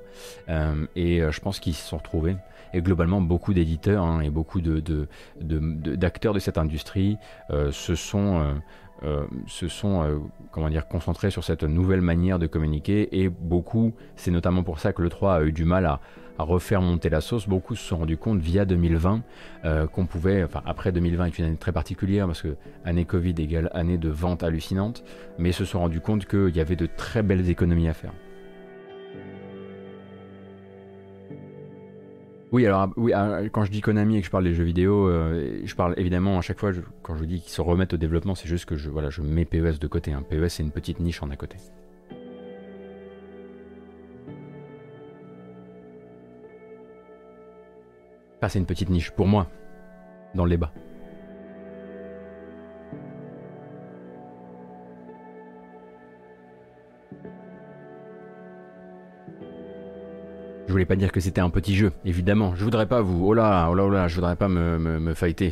[0.95, 2.35] et je pense qu'ils se sont retrouvés
[2.73, 7.17] et globalement beaucoup d'éditeurs hein, et beaucoup d'acteurs de, cette industrie
[7.49, 8.41] euh, se sont,
[9.03, 9.25] euh,
[10.03, 10.19] euh,
[10.89, 15.09] concentrés sur cette nouvelle manière de communiquer et beaucoup, c'est notamment pour ça que le
[15.09, 15.99] 3 a eu du mal à,
[16.37, 17.47] à refaire monter la sauce.
[17.47, 19.21] Beaucoup se sont rendus compte via 2020
[19.91, 22.55] qu'on pouvait, enfin après 2020 est une année très particulière parce que
[22.85, 25.03] année Covid égale année de vente hallucinante,
[25.39, 28.13] mais se sont rendus compte qu'il y avait de très belles économies à faire.
[32.51, 35.07] Oui, alors oui, ah, quand je dis Konami et que je parle des jeux vidéo,
[35.07, 38.35] euh, je parle évidemment à chaque fois, quand je dis qu'ils se remettent au développement,
[38.35, 40.11] c'est juste que je, voilà, je mets PES de côté.
[40.11, 40.21] Hein.
[40.29, 41.55] PES, c'est une petite niche en à côté.
[48.37, 49.47] Enfin, c'est une petite niche pour moi,
[50.35, 50.73] dans le débat.
[60.71, 62.55] Je voulais pas dire que c'était un petit jeu, évidemment.
[62.55, 63.27] Je voudrais pas vous.
[63.27, 65.51] Oh là, oh là, oh là, je voudrais pas me, me, fighter.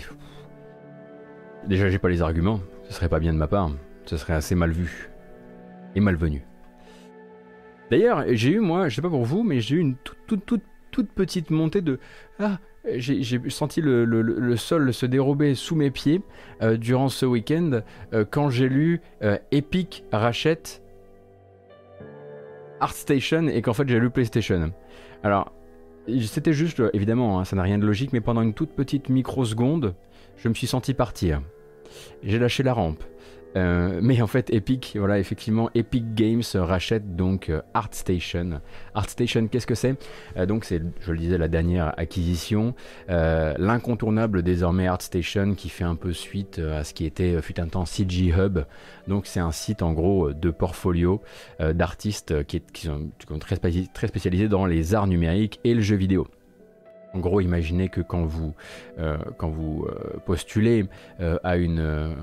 [1.67, 2.61] Déjà, j'ai pas les arguments.
[2.87, 3.69] Ce serait pas bien de ma part.
[4.05, 5.09] Ce serait assez mal vu.
[5.93, 6.45] Et malvenu.
[7.91, 10.63] D'ailleurs, j'ai eu, moi, je sais pas pour vous, mais j'ai eu une toute, toute,
[10.89, 11.99] toute, petite montée de.
[12.39, 12.59] Ah,
[12.95, 16.21] j'ai senti le, le, sol se dérober sous mes pieds
[16.61, 17.81] euh, durant ce week-end
[18.13, 20.81] euh, quand j'ai lu euh, Epic rachète
[22.79, 24.71] ArtStation et qu'en fait j'ai lu PlayStation.
[25.23, 25.51] Alors,
[26.21, 29.95] c'était juste, évidemment, hein, ça n'a rien de logique, mais pendant une toute petite microseconde,
[30.37, 31.41] je me suis senti partir.
[32.23, 33.03] J'ai lâché la rampe.
[33.55, 38.61] Euh, mais en fait, Epic, voilà, effectivement, Epic Games rachète donc euh, ArtStation.
[38.93, 39.95] ArtStation, qu'est-ce que c'est?
[40.37, 42.75] Euh, Donc, c'est, je le disais, la dernière acquisition,
[43.07, 47.85] l'incontournable désormais ArtStation qui fait un peu suite à ce qui était fut un temps
[47.85, 48.59] CG Hub.
[49.07, 51.21] Donc, c'est un site en gros de portfolio
[51.59, 53.09] d'artistes qui, sont,
[53.39, 53.55] très
[54.07, 56.27] spécialisés dans les arts numériques et le jeu vidéo.
[57.13, 58.53] En gros, imaginez que quand vous,
[58.99, 60.85] euh, quand vous euh, postulez
[61.19, 62.15] euh, à, une,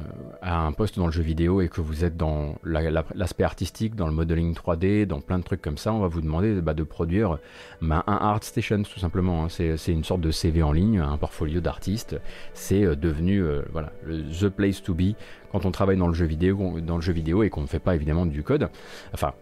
[0.42, 4.06] à un poste dans le jeu vidéo et que vous êtes dans l'aspect artistique, dans
[4.06, 6.84] le modeling 3D, dans plein de trucs comme ça, on va vous demander bah, de
[6.84, 7.38] produire
[7.82, 9.44] bah, un art station tout simplement.
[9.44, 9.48] Hein.
[9.48, 12.20] C'est une sorte de CV en ligne, un portfolio d'artistes.
[12.54, 15.14] C'est devenu voilà, le the place to be
[15.50, 17.78] quand on travaille dans le jeu vidéo, dans le jeu vidéo et qu'on ne fait
[17.78, 18.68] pas évidemment du code.
[19.12, 19.32] Enfin,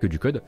[0.00, 0.42] que du code.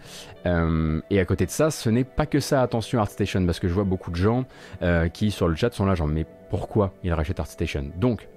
[0.46, 3.68] Euh, et à côté de ça, ce n'est pas que ça, attention ArtStation, parce que
[3.68, 4.44] je vois beaucoup de gens
[4.82, 7.90] euh, qui sur le chat sont là genre mais pourquoi ils rachètent ArtStation?
[7.96, 8.28] Donc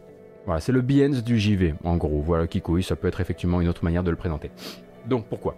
[0.45, 2.21] voilà, c'est le Behance du JV, en gros.
[2.21, 4.51] Voilà, qui ça peut être effectivement une autre manière de le présenter.
[5.05, 5.55] Donc pourquoi?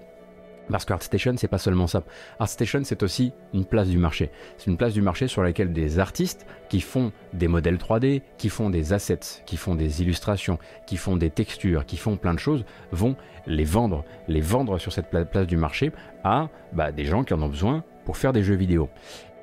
[0.72, 2.04] Parce que ArtStation, c'est pas seulement ça.
[2.40, 4.32] ArtStation, c'est aussi une place du marché.
[4.58, 8.50] C'est une place du marché sur laquelle des artistes qui font des modèles 3D, qui
[8.50, 10.58] font des assets, qui font des illustrations,
[10.88, 14.94] qui font des textures, qui font plein de choses, vont les vendre, les vendre sur
[14.94, 15.92] cette place du marché
[16.24, 18.90] à bah, des gens qui en ont besoin pour faire des jeux vidéo.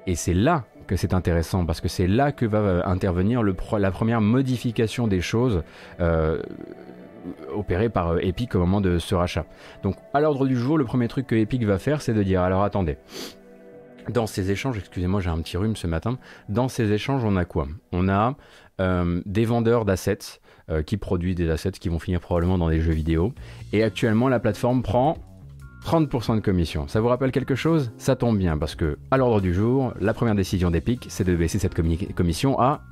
[0.07, 3.91] Et c'est là que c'est intéressant parce que c'est là que va euh, intervenir la
[3.91, 5.63] première modification des choses.
[6.01, 6.43] Euh,
[7.55, 9.47] opéré par euh, Epic au moment de ce rachat.
[9.83, 12.43] Donc à l'ordre du jour, le premier truc que Epic va faire, c'est de dire
[12.43, 12.97] alors attendez.
[14.09, 16.19] Dans ces échanges, excusez-moi, j'ai un petit rhume ce matin.
[16.49, 17.69] Dans ces échanges, on a quoi?
[17.93, 18.37] On a
[18.81, 22.81] euh, des vendeurs d'assets euh, qui produisent des assets qui vont finir probablement dans des
[22.81, 23.35] jeux vidéo.
[23.73, 25.19] Et actuellement, la plateforme prend
[25.85, 26.89] 30% de commission.
[26.89, 27.93] Ça vous rappelle quelque chose?
[27.99, 31.35] Ça tombe bien parce que à l'ordre du jour, la première décision d'Epic, c'est de
[31.35, 31.75] baisser cette
[32.15, 32.83] commission à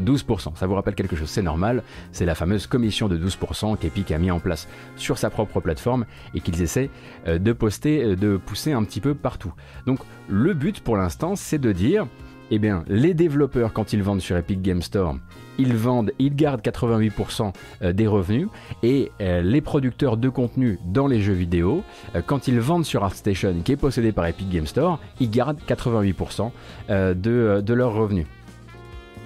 [0.00, 0.56] 12%.
[0.56, 1.82] Ça vous rappelle quelque chose, c'est normal,
[2.12, 6.06] c'est la fameuse commission de 12% qu'Epic a mis en place sur sa propre plateforme
[6.34, 6.90] et qu'ils essaient
[7.26, 9.52] euh, de poster, euh, de pousser un petit peu partout.
[9.86, 12.06] Donc le but pour l'instant, c'est de dire,
[12.50, 15.16] eh bien, les développeurs, quand ils vendent sur Epic Game Store,
[15.58, 18.48] ils vendent, ils gardent 88% euh, des revenus
[18.82, 21.82] et les producteurs de contenu dans les jeux vidéo,
[22.26, 26.50] quand ils vendent sur ArtStation, qui est possédé par Epic Game Store, ils gardent 88%
[26.88, 28.26] de, de leurs revenus.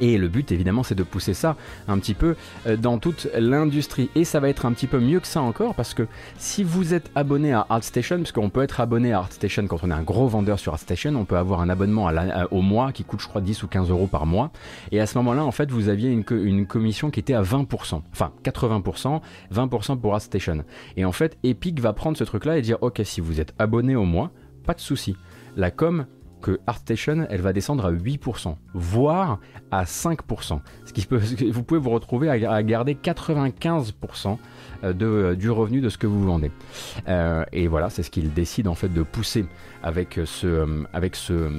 [0.01, 1.57] Et le but évidemment c'est de pousser ça
[1.89, 4.11] un petit peu euh, dans toute l'industrie.
[4.15, 6.07] Et ça va être un petit peu mieux que ça encore parce que
[6.39, 9.91] si vous êtes abonné à ArtStation, parce qu'on peut être abonné à ArtStation quand on
[9.91, 12.11] est un gros vendeur sur ArtStation, on peut avoir un abonnement
[12.51, 14.51] au mois qui coûte je crois 10 ou 15 euros par mois.
[14.91, 18.03] Et à ce moment-là en fait vous aviez une, une commission qui était à 20%,
[18.13, 19.21] enfin 80%,
[19.53, 20.65] 20% pour ArtStation.
[20.97, 23.55] Et en fait Epic va prendre ce truc là et dire ok si vous êtes
[23.59, 24.31] abonné au mois,
[24.65, 25.17] pas de souci.
[25.57, 26.07] La com
[26.43, 29.39] que ArtStation, elle va descendre à 8%, voire
[29.71, 30.61] à 5%.
[30.85, 34.37] Ce qui peut, vous pouvez vous retrouver à, garder 95%
[34.85, 36.51] euh, de, euh, du revenu de ce que vous vendez.
[37.09, 39.47] Euh, et voilà, c'est ce qu'il décide en fait de pousser
[39.83, 41.51] avec ce, avec ce,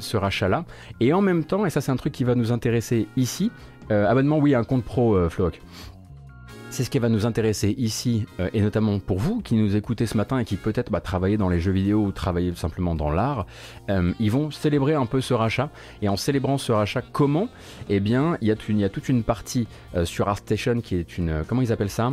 [0.00, 0.64] ce rachat-là.
[0.98, 3.52] Et en même temps, et ça c'est un truc qui va nous intéresser ici,
[3.90, 5.60] abonnement oui, un compte pro, Flock.
[6.70, 10.06] C'est ce qui va nous intéresser ici, euh, et notamment pour vous qui nous écoutez
[10.06, 13.10] ce matin et qui peut-être bah, travaillez dans les jeux vidéo ou travaillez simplement dans
[13.10, 13.46] l'art.
[13.90, 15.70] Euh, ils vont célébrer un peu ce rachat.
[16.00, 17.48] Et en célébrant ce rachat, comment?
[17.88, 18.52] Eh bien, il y,
[18.84, 21.42] a toute une partie euh, sur ArtStation qui est une...
[21.48, 22.12] Comment ils appellent ça?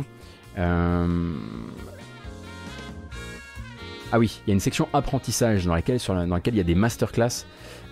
[4.10, 6.60] Ah oui, il y a une section apprentissage dans laquelle, sur dans laquelle il y
[6.60, 7.44] a des masterclass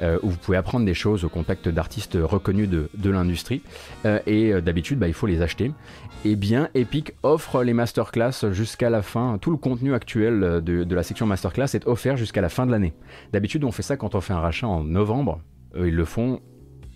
[0.02, 3.62] euh, où vous pouvez apprendre des choses au contact d'artistes reconnus de, l'industrie.
[4.04, 5.72] Euh, et euh, d'habitude, bah, il faut les acheter.
[6.24, 9.38] Et eh bien, Epic offre les masterclass jusqu'à la fin.
[9.40, 12.72] Tout le contenu actuel de, de la section masterclass est offert jusqu'à la fin de
[12.72, 12.94] l'année.
[13.32, 15.40] D'habitude, on fait ça quand on fait un rachat en novembre.
[15.76, 16.40] ils le font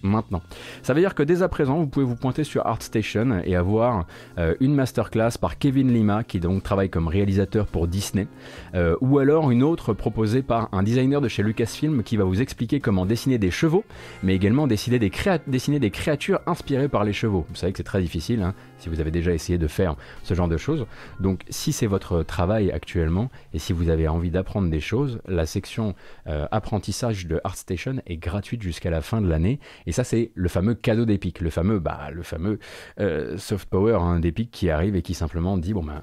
[0.02, 0.42] maintenant.
[0.82, 4.06] Ça veut dire que dès à présent, vous pouvez vous pointer sur ArtStation et avoir
[4.38, 8.26] euh, une masterclass par Kevin Lima, qui donc travaille comme réalisateur pour Disney,
[8.74, 12.40] euh, ou alors une autre proposée par un designer de chez Lucasfilm qui va vous
[12.40, 13.84] expliquer comment dessiner des chevaux,
[14.22, 17.46] mais également dessiner des, créatures inspirées par les chevaux.
[17.48, 20.34] Vous savez que c'est très difficile, hein, si vous avez déjà essayé de faire ce
[20.34, 20.86] genre de choses.
[21.20, 25.46] Donc si c'est votre travail actuellement, et si vous avez envie d'apprendre des choses, la
[25.46, 25.94] section
[26.26, 29.60] euh, apprentissage de ArtStation est gratuite jusqu'à la fin de l'année.
[29.86, 32.58] Et ça, c'est le fameux cadeau d'Epic, le fameux, bah, le fameux
[32.98, 36.02] euh, soft power hein, d'Epic qui arrive et qui simplement dit bon ben,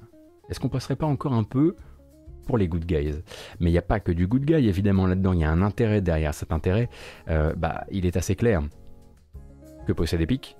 [0.50, 1.76] est-ce qu'on passerait pas encore un peu
[2.46, 3.16] pour les good guys?
[3.60, 5.62] Mais il n'y a pas que du good guy évidemment là-dedans, il y a un
[5.62, 6.34] intérêt derrière.
[6.34, 6.90] Cet intérêt,
[7.30, 8.62] euh, bah, il est assez clair.
[9.86, 10.56] Que possède Epic?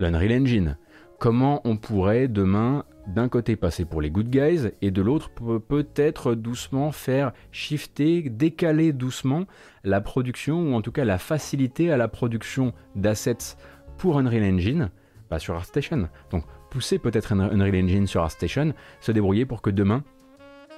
[0.00, 0.76] L'Unreal Engine.
[1.20, 6.34] Comment on pourrait demain d'un côté passer pour les good guys et de l'autre peut-être
[6.34, 9.44] doucement faire shifter, décaler doucement
[9.84, 13.58] la production ou en tout cas la facilité à la production d'assets
[13.98, 14.90] pour Unreal Engine
[15.28, 16.08] pas sur ArtStation.
[16.30, 20.02] Donc pousser peut-être Unreal Engine sur ArtStation, se débrouiller pour que demain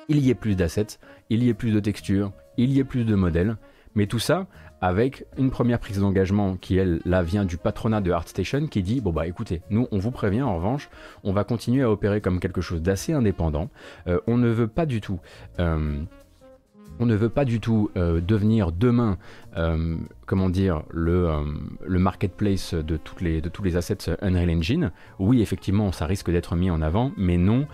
[0.08, 0.98] il y ait plus d'assets,
[1.30, 3.56] il y ait plus de textures, il y ait plus de modèles,
[3.94, 4.48] mais tout ça
[4.82, 9.00] avec une première prise d'engagement qui, elle, là, vient du patronat de ArtStation qui dit
[9.00, 10.90] Bon, bah écoutez, nous, on vous prévient, en revanche,
[11.22, 13.70] on va continuer à opérer comme quelque chose d'assez indépendant.
[14.08, 15.20] Euh, on ne veut pas du tout.
[15.60, 16.02] Euh,
[16.98, 19.18] on ne veut pas du tout euh, devenir demain,
[19.56, 24.92] euh, comment dire, le, euh, marketplace de, tous les assets Unreal Engine.
[25.18, 27.66] Oui, effectivement, ça risque d'être mis en avant, mais non,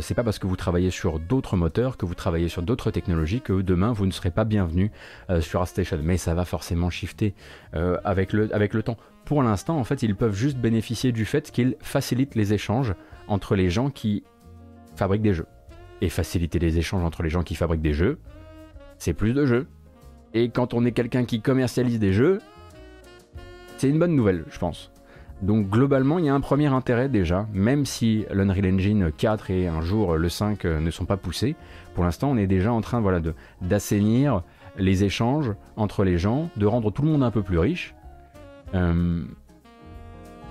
[0.00, 3.40] c'est pas parce que vous travaillez sur d'autres moteurs, que vous travaillez sur d'autres technologies,
[3.40, 4.90] que demain vous ne serez pas bienvenu
[5.40, 5.98] sur ArtStation.
[6.02, 7.34] Mais ça va forcément shifter
[7.72, 8.96] avec le temps.
[9.24, 12.94] Pour l'instant, en fait, ils peuvent juste bénéficier du fait qu'ils facilitent les échanges
[13.28, 14.24] entre les gens qui
[14.96, 15.46] fabriquent des jeux.
[16.00, 18.18] Et faciliter les échanges entre les gens qui fabriquent des jeux,
[18.98, 19.66] c'est plus de jeux.
[20.32, 22.40] Et quand on est quelqu'un qui commercialise des jeux,
[23.76, 24.90] c'est une bonne nouvelle, je pense.
[25.42, 29.66] Donc globalement, il y a un premier intérêt déjà, même si l'Unreal Engine 4 et
[29.68, 31.54] un jour le 5 ne sont pas poussés.
[31.94, 33.20] Pour l'instant, on est déjà en train voilà,
[33.60, 34.42] d'assainir
[34.76, 37.94] les échanges entre les gens, de rendre tout le monde un peu plus riche.
[38.74, 39.24] Euh,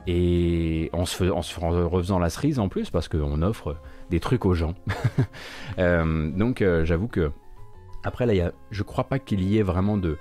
[0.05, 1.41] et en se, en
[1.89, 3.77] refaisant la cerise en plus, parce qu'on offre
[4.09, 4.75] des trucs aux gens.
[5.79, 7.31] Euh, donc euh, j'avoue que
[8.03, 10.17] après, là, y a, je crois pas qu'il y ait vraiment de,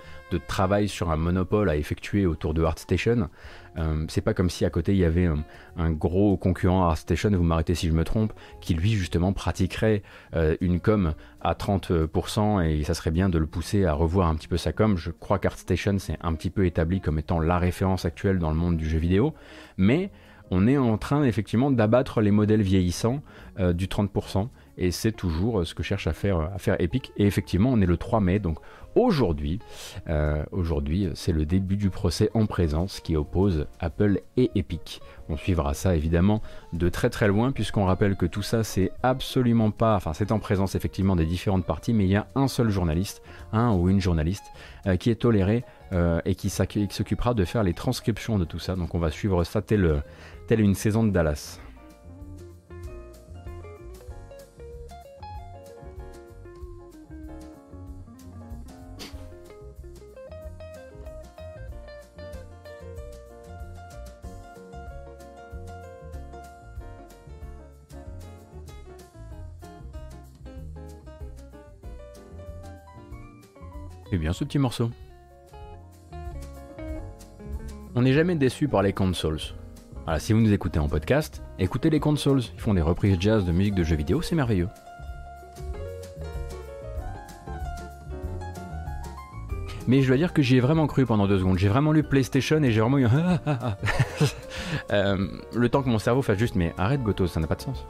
[0.48, 3.28] travail sur un monopole à effectuer autour de ArtStation.
[3.76, 5.28] Euh, c'est pas comme si à côté il y avait
[5.76, 10.02] un, gros concurrent à ArtStation, vous m'arrêtez si je me trompe, qui lui justement pratiquerait
[10.34, 14.36] euh, une com à 30% et ça serait bien de le pousser à revoir un
[14.36, 14.96] petit peu sa com.
[14.96, 18.56] Je crois qu'ArtStation c'est un petit peu établi comme étant la référence actuelle dans le
[18.56, 19.34] monde du jeu vidéo,
[19.76, 20.10] mais
[20.50, 23.22] on est en train effectivement d'abattre les modèles vieillissants
[23.58, 27.12] euh, du 30% et c'est toujours euh, ce que cherche à faire, à faire Epic.
[27.16, 28.58] Et effectivement, on est le 3 mai, donc
[28.94, 29.58] aujourd'hui,
[30.50, 35.00] aujourd'hui, c'est le début du procès en présence qui oppose Apple et Epic.
[35.30, 36.42] On suivra ça évidemment
[36.74, 40.38] de très très loin puisqu'on rappelle que tout ça c'est absolument pas, enfin c'est en
[40.38, 43.22] présence effectivement des différentes parties, mais il y a un seul journaliste,
[43.54, 44.44] un ou une journaliste
[45.00, 45.64] qui est toléré
[46.26, 48.76] et qui s'occupera de faire les transcriptions de tout ça.
[48.76, 50.02] Donc on va suivre ça tel,
[50.48, 51.60] tel une saison de Dallas.
[74.12, 74.90] C'est bien ce petit morceau.
[77.94, 79.38] On n'est jamais déçu par les consoles.
[80.04, 82.42] Voilà, si vous nous écoutez en podcast, écoutez les consoles.
[82.52, 84.68] Ils font des reprises jazz de musique de jeux vidéo, c'est merveilleux.
[89.86, 91.56] Mais je dois dire que j'y ai vraiment cru pendant deux secondes.
[91.56, 93.06] J'ai vraiment lu PlayStation et j'ai vraiment eu.
[94.90, 97.60] Euh, le temps que mon cerveau fasse juste mais arrête Goto, ça n'a pas de
[97.60, 97.86] sens.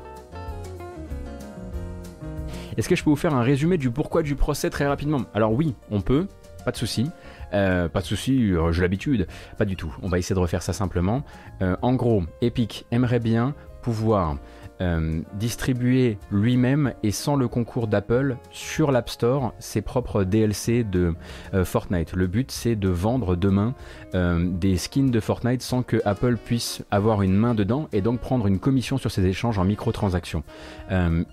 [2.76, 5.22] Est-ce que je peux vous faire un résumé du pourquoi du procès très rapidement?
[5.34, 6.26] Alors oui, on peut,
[6.64, 7.10] pas de souci.
[7.52, 9.26] Euh, pas de souci, euh, j'ai l'habitude.
[9.58, 9.94] Pas du tout.
[10.02, 11.22] On va essayer de refaire ça simplement.
[11.60, 14.36] Euh, en gros, Epic aimerait bien pouvoir
[14.82, 21.14] euh, distribuer lui-même et sans le concours d'Apple sur l'App Store ses propres DLC de
[21.54, 22.14] euh, Fortnite.
[22.14, 23.74] Le but c'est de vendre demain
[24.16, 28.18] euh, des skins de Fortnite sans que Apple puisse avoir une main dedans et donc
[28.18, 30.42] prendre une commission sur ces échanges en microtransactions.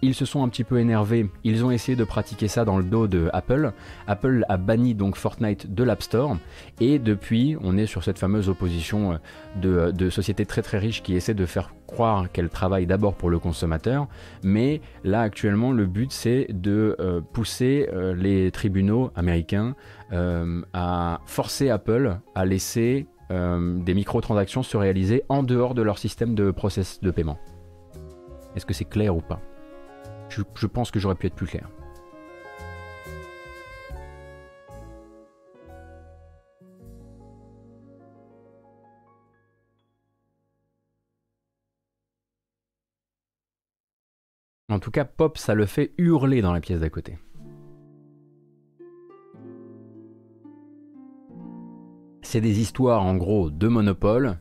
[0.03, 2.83] ils se sont un petit peu énervés, ils ont essayé de pratiquer ça dans le
[2.83, 3.71] dos de Apple.
[4.05, 6.37] Apple a banni donc Fortnite de l'App Store
[6.79, 9.19] et depuis on est sur cette fameuse opposition
[9.55, 13.29] de, de sociétés très très riches qui essaient de faire croire qu'elle travaille d'abord pour
[13.29, 14.07] le consommateur,
[14.43, 19.75] mais là actuellement le but c'est de euh, pousser euh, les tribunaux américains
[20.13, 26.33] euh, à forcer Apple à laisser des microtransactions se réaliser en dehors de leur système
[26.33, 27.37] de process de paiement.
[28.55, 29.39] Est-ce que c'est clair ou pas?
[30.29, 31.69] Je pense que j'aurais pu être plus clair.
[44.69, 47.17] En tout cas, Pop, ça le fait hurler dans la pièce d'à côté.
[52.21, 54.37] C'est des histoires en gros de monopole,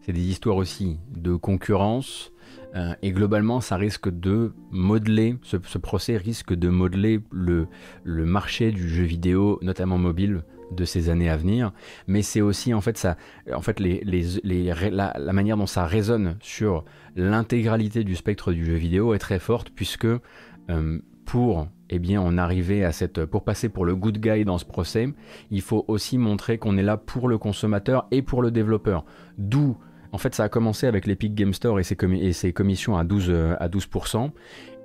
[0.00, 2.32] c'est des histoires aussi de concurrence,
[2.76, 7.66] euh, et globalement ça risque de modeler, ce, procès risque de modeler le,
[8.04, 11.72] le, marché du jeu vidéo, notamment mobile, de ces années à venir,
[12.06, 13.16] mais c'est aussi en fait ça,
[13.52, 16.84] en fait la, manière dont ça résonne sur
[17.16, 22.38] l'intégralité du spectre du jeu vidéo est très forte puisque euh, pour eh bien en
[22.38, 25.08] arriver à cette, pour passer pour le good guy dans ce procès,
[25.50, 29.04] il faut aussi montrer qu'on est là pour le consommateur et pour le développeur.
[29.38, 29.76] D'où
[30.12, 33.04] en fait, ça a commencé avec l'Epic Game Store et ses, et ses commissions à
[33.04, 34.30] 12%, euh, à 12%.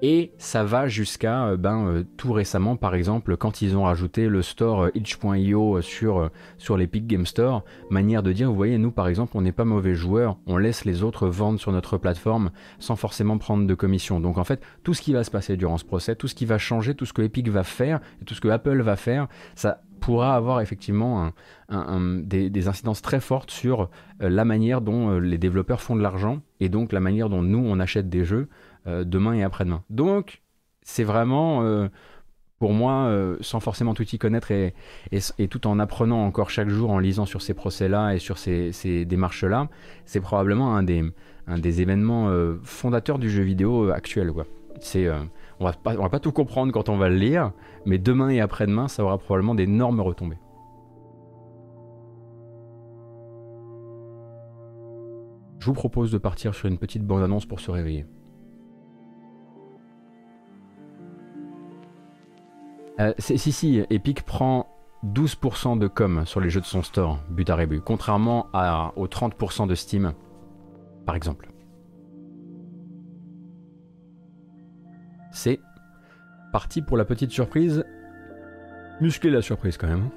[0.04, 4.28] Et ça va jusqu'à euh, ben, euh, tout récemment, par exemple, quand ils ont rajouté
[4.28, 6.30] le store euh, itch.io sur,
[6.60, 9.66] sur l'Epic Game Store, manière de dire, vous voyez, nous par exemple, on n'est pas
[9.66, 14.20] mauvais joueurs, on laisse les autres vendre sur notre plateforme sans forcément prendre de commission.
[14.20, 16.46] Donc en fait, tout ce qui va se passer durant ce procès, tout ce qui
[16.46, 19.82] va changer, tout ce que Epic va faire, tout ce que Apple va faire, ça
[20.00, 21.32] pourra avoir effectivement
[21.72, 23.90] des, incidences très fortes sur
[24.20, 27.80] la manière dont les développeurs font de l'argent et donc la manière dont nous on
[27.80, 28.48] achète des jeux
[28.88, 29.84] demain et après-demain.
[29.90, 30.42] Donc,
[30.88, 31.90] c'est vraiment, euh,
[32.60, 34.74] pour moi, euh, sans forcément tout y connaître et,
[35.50, 39.68] tout en apprenant encore chaque jour en lisant sur ces procès-là et sur ces, démarches-là,
[40.06, 42.32] c'est probablement un des, événements
[42.64, 44.32] fondateurs du jeu vidéo actuel.
[45.60, 47.52] On va pas, on va pas tout comprendre quand on va le lire,
[47.86, 50.38] mais demain et après-demain, ça aura probablement d'énormes retombées.
[55.60, 58.06] Je vous propose de partir sur une petite bande-annonce pour se réveiller.
[63.00, 64.68] Euh, si, si, Epic prend
[65.06, 69.08] 12% de com sur les jeux de son store, but à rébut, contrairement à, aux
[69.08, 70.14] 30% de Steam,
[71.06, 71.50] par exemple.
[75.32, 75.60] C'est
[76.52, 77.86] parti pour la petite surprise.
[79.00, 80.10] Muscler la surprise quand même.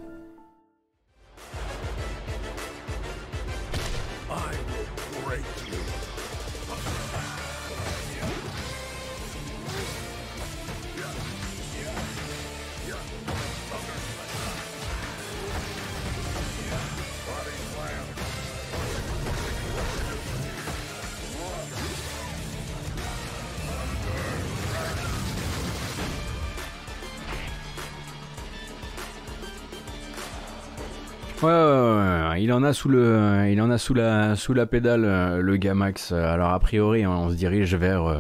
[31.43, 35.41] Ouais, il en a sous le, il en a sous la, sous la pédale, euh,
[35.41, 36.13] le Gamax.
[36.13, 38.19] Alors a priori, hein, on se dirige vers, euh,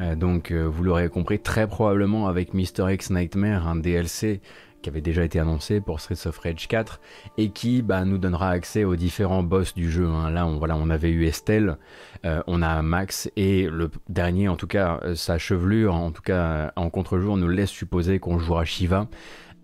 [0.00, 4.40] euh, donc vous l'aurez compris, très probablement avec Mr X Nightmare, un DLC
[4.80, 7.00] qui avait déjà été annoncé pour Streets of Rage 4
[7.36, 10.06] et qui bah, nous donnera accès aux différents boss du jeu.
[10.06, 10.30] Hein.
[10.30, 11.76] Là, on, voilà, on avait eu Estelle,
[12.24, 16.88] on a Max et le dernier, en tout cas, sa chevelure, en tout cas en
[16.88, 19.08] contre-jour, nous laisse supposer qu'on jouera Shiva.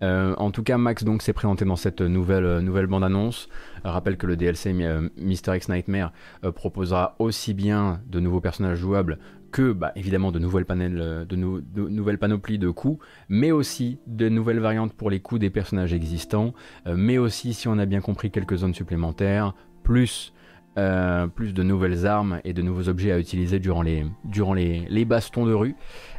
[0.03, 3.47] Euh, en tout cas, Max donc s'est présenté dans cette nouvelle, euh, nouvelle bande-annonce.
[3.85, 5.55] Euh, rappelle que le DLC Mr.
[5.55, 6.11] X Nightmare
[6.55, 9.17] proposera aussi bien de nouveaux personnages jouables
[9.51, 14.93] que, bah, évidemment, de nouvelles, de, nouvelles panoplies de coups, mais aussi de nouvelles variantes
[14.93, 16.53] pour les coups des personnages existants,
[16.87, 20.32] mais aussi, si on a bien compris, quelques zones supplémentaires, plus
[20.75, 25.05] euh, plus de nouvelles armes et de nouveaux objets à utiliser durant les, durant les,
[25.05, 25.75] bastons de rue.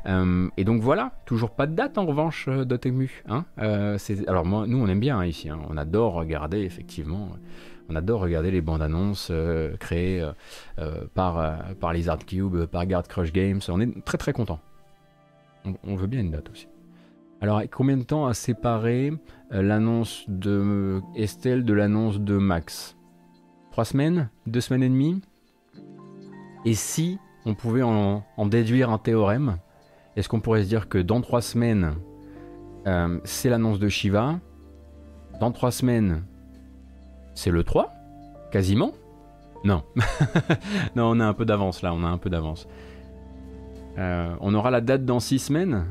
[0.06, 3.24] Euh, et donc voilà, toujours pas de date en revanche euh, Dotemu.
[3.28, 3.46] Hein
[4.28, 5.58] alors moi, nous on aime bien hein, ici, hein.
[5.68, 7.30] on adore regarder effectivement,
[7.88, 9.32] on adore regarder les bandes annonces
[9.80, 10.24] créées
[11.14, 14.60] par, par Lizard Cube, par Guard Crush Games, on est très très content.
[15.64, 16.68] On, on, veut bien une date aussi.
[17.40, 19.12] Alors combien de temps a séparé
[19.50, 22.96] l'annonce de Estelle de l'annonce de Max?
[23.74, 25.20] Trois semaines Deux semaines et demie
[26.64, 29.56] Et si on pouvait en, déduire un théorème,
[30.14, 31.96] est-ce qu'on pourrait se dire que dans trois semaines,
[32.86, 34.38] euh, c'est l'annonce de Shiva
[35.40, 36.22] Dans trois semaines,
[37.34, 37.92] c'est le 3
[38.52, 38.92] Quasiment?
[39.64, 39.82] Non.
[40.94, 42.68] non, on a un peu d'avance là, on a un peu d'avance.
[43.98, 45.84] Euh, on aura la date dans six semaines?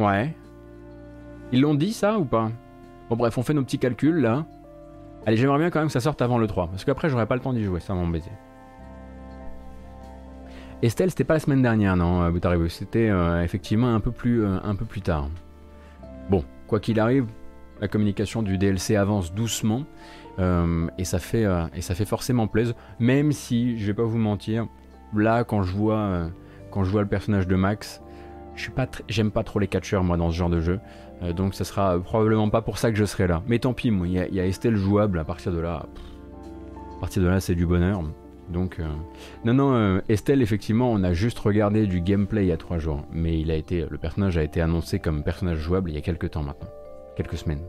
[0.00, 0.34] Ouais.
[1.52, 2.50] Ils l'ont dit ça ou pas?
[3.08, 4.44] Bon bref, on fait nos petits calculs là.
[5.24, 7.36] Allez, j'aimerais bien quand même que ça sorte avant le 3, parce qu'après j'aurais pas
[7.36, 8.30] le temps d'y jouer, ça m'embêter.
[10.82, 14.58] Estelle, c'était pas la semaine dernière, non, Boutaribou, c'était euh, effectivement un peu, plus, euh,
[14.64, 15.28] un peu plus tard.
[16.28, 17.26] Bon, quoi qu'il arrive,
[17.80, 19.84] la communication du DLC avance doucement,
[20.40, 24.18] euh, et, ça fait, et ça fait forcément plaisir, même si, je vais pas vous
[24.18, 24.66] mentir,
[25.14, 26.30] là, quand je vois,
[26.72, 28.02] quand je vois le personnage de Max,
[28.62, 30.80] suis pas j'aime pas trop les catcheurs moi dans ce genre de jeu.
[31.22, 33.42] Euh, donc ça sera probablement pas pour ça que je serai là.
[33.46, 35.86] Mais tant pis, il y, a Estelle jouable à partir de là.
[36.96, 38.02] à partir de là, c'est du bonheur.
[38.48, 38.88] Donc, euh,
[39.44, 42.78] non, non, euh, Estelle, effectivement, on a juste regardé du gameplay il y a trois
[42.78, 43.06] jours.
[43.12, 46.68] Mais le personnage a été annoncé comme personnage jouable il y a quelques temps maintenant.
[47.16, 47.62] Quelques semaines.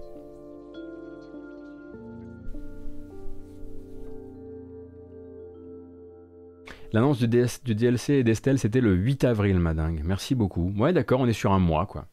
[6.91, 10.01] L'annonce du, du, DLC d'Estelle, c'était le 8 avril, madingue.
[10.03, 10.71] Merci beaucoup.
[10.77, 12.05] Ouais, d'accord, on est sur un mois, quoi.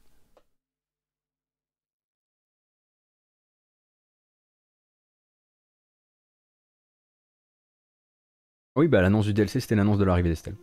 [8.81, 10.55] Oui, bah l'annonce du DLC, c'était l'annonce de l'arrivée d'Estelle.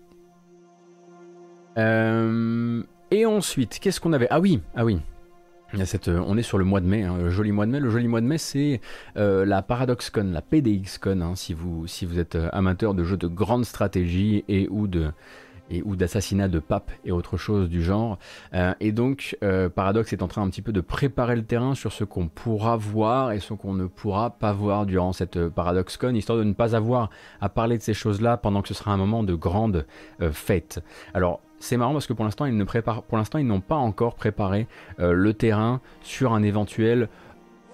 [1.77, 4.25] Euh, et ensuite, qu'est-ce qu'on avait?
[4.31, 4.97] Ah oui, ah oui.
[5.85, 7.79] cette, euh, on est sur le mois de mai, hein, le joli mois de mai.
[7.79, 8.81] Le joli mois de mai, c'est
[9.17, 13.27] euh, la ParadoxCon, la PDXCon, hein, si, vous, si vous êtes amateur de jeux de
[13.27, 15.11] grande stratégie et ou de,
[15.69, 18.17] et ou d'assassinat de papes et autre chose du genre.
[18.53, 21.75] Euh, et donc, euh, Paradox est en train un petit peu de préparer le terrain
[21.75, 25.49] sur ce qu'on pourra voir et ce qu'on ne pourra pas voir durant cette euh,
[25.49, 27.09] ParadoxCon, histoire de ne pas avoir
[27.41, 29.85] à parler de ces choses-là pendant que ce sera un moment de grande
[30.31, 30.83] fête.
[31.13, 33.75] Alors, c'est marrant parce que pour l'instant, ils ne préparent, pour l'instant, ils n'ont pas
[33.75, 37.09] encore préparé le terrain sur un éventuel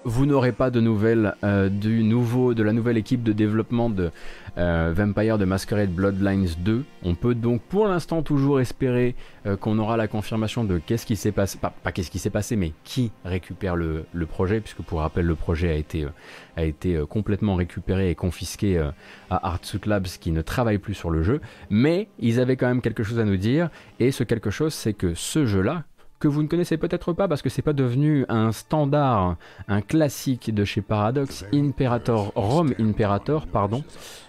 [0.04, 1.34] vous n'aurez pas de nouvelles
[1.70, 4.10] du nouveau, de la nouvelle équipe de développement de
[4.56, 6.84] euh, Vampire de Masquerade Bloodlines 2.
[7.02, 9.14] On peut donc pour l'instant toujours espérer
[9.46, 12.56] euh, qu'on aura la confirmation de qu'est-ce qui s'est passé, pas, qu'est-ce qui s'est passé,
[12.56, 16.10] mais qui récupère le, projet, puisque pour rappel le projet a été, euh,
[16.56, 21.22] a été complètement récupéré et confisqué à Artsuit Labs qui ne travaille plus sur le
[21.22, 21.40] jeu.
[21.70, 24.94] Mais ils avaient quand même quelque chose à nous dire, et ce quelque chose c'est
[24.94, 25.84] que ce jeu-là,
[26.24, 29.36] que vous ne connaissez peut-être pas parce que c'est pas devenu un standard,
[29.68, 33.84] un classique de chez Paradox, Imperator Rome Imperator, pardon,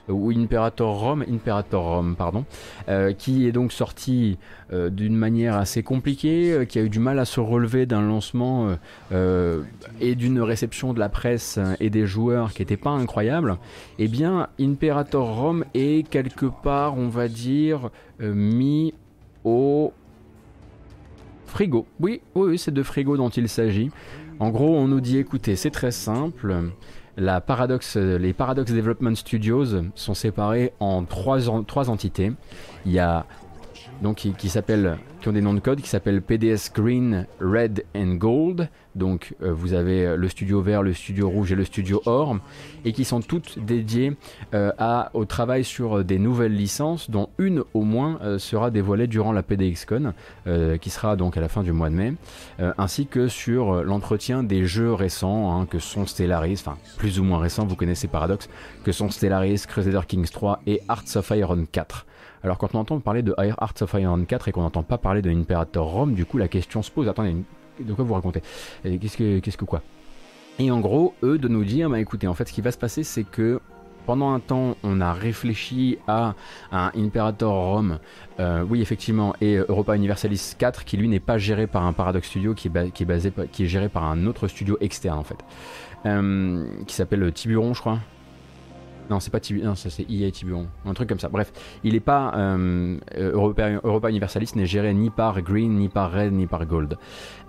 [0.10, 2.44] ou Imperator Rome Imperator Rome, pardon,
[2.90, 4.38] euh, qui est donc sorti
[4.74, 8.02] euh, d'une manière assez compliquée, euh, qui a eu du mal à se relever d'un
[8.02, 8.76] lancement
[10.02, 13.58] et d'une réception de la presse et des joueurs qui n'était pas incroyable.
[14.00, 17.90] Eh bien, Imperator Rome est quelque part, on va dire,
[18.20, 18.94] mis
[19.46, 19.94] au
[21.56, 21.88] frigo.
[22.02, 23.90] Oui, oui, c'est de frigo dont il s'agit.
[24.40, 26.54] En gros, on nous dit écoutez, c'est très simple.
[27.16, 29.64] Les Paradox Development Studios
[29.96, 31.48] sont séparés en trois,
[31.90, 32.34] entités.
[32.86, 33.26] Il y a
[34.02, 38.14] donc qui, s'appellent, qui ont des noms de code, qui s'appellent PDS Green, Red and
[38.14, 38.70] Gold.
[38.94, 42.38] Donc euh, vous avez le studio vert, le studio rouge et le studio or,
[42.86, 44.16] et qui sont toutes dédiées
[44.54, 44.72] euh,
[45.16, 49.42] au travail sur des nouvelles licences, dont une au moins euh, sera dévoilée durant la
[49.42, 50.14] PDXCon,
[50.80, 52.14] qui sera donc à la fin du mois de mai,
[52.78, 57.40] ainsi que sur l'entretien des jeux récents, hein, que sont Stellaris, enfin plus ou moins
[57.40, 58.48] récents, vous connaissez Paradox,
[58.84, 62.06] que sont Stellaris, Crusader Kings 3 et Hearts of Iron 4.
[62.46, 65.24] Alors quand on entend parler de Hearts of Iron 4 et qu'on n'entend pas parler
[65.24, 67.36] de Imperator Rome, du coup la question se pose, attendez,
[67.80, 68.44] de quoi vous racontez?
[68.84, 69.18] Qu'est-ce
[69.58, 69.82] que, quoi?
[70.60, 72.78] Et en gros, eux de nous dire, bah écoutez, en fait ce qui va se
[72.78, 73.60] passer c'est que
[74.06, 76.36] pendant un temps, on a réfléchi à
[76.72, 77.98] un Imperator Rome,
[78.40, 82.28] euh, oui effectivement, et Europa Universalis 4, qui lui n'est pas géré par un Paradox
[82.28, 85.40] Studio, qui est géré par un autre studio externe en fait,
[86.06, 87.98] euh, qui s'appelle Tiburon, je crois.
[89.10, 91.30] Non, c'est pas Tiburon, ça c'est EA Tiburon, un truc comme ça.
[91.30, 91.52] Bref,
[91.84, 96.48] il n'est pas euh, Europa, Universalis n'est géré ni par Green, ni par Red, ni
[96.48, 96.98] par Gold.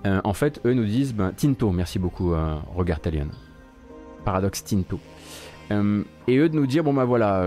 [0.05, 3.29] Euh, en fait, eux nous disent ben, Tinto, merci beaucoup, euh, Regard Talion.
[4.25, 5.01] Paradoxe Tinto.
[5.73, 7.45] Euh, et eux de nous dire bon bah voilà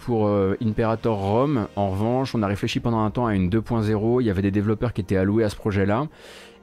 [0.00, 0.28] pour
[0.62, 4.30] Imperator Rome en revanche on a réfléchi pendant un temps à une 2.0 il y
[4.30, 6.06] avait des développeurs qui étaient alloués à ce projet là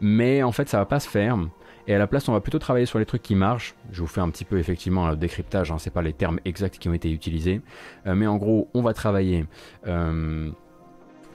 [0.01, 1.39] mais en fait ça va pas se faire
[1.87, 3.75] et à la place, on va plutôt travailler sur les trucs qui marchent.
[3.91, 6.77] Je vous fais un petit peu effectivement le décryptage, hein, c'est pas les termes exacts
[6.77, 7.61] qui ont été utilisés.
[8.07, 9.45] Euh, mais en gros, on va travailler,
[9.87, 10.49] euh,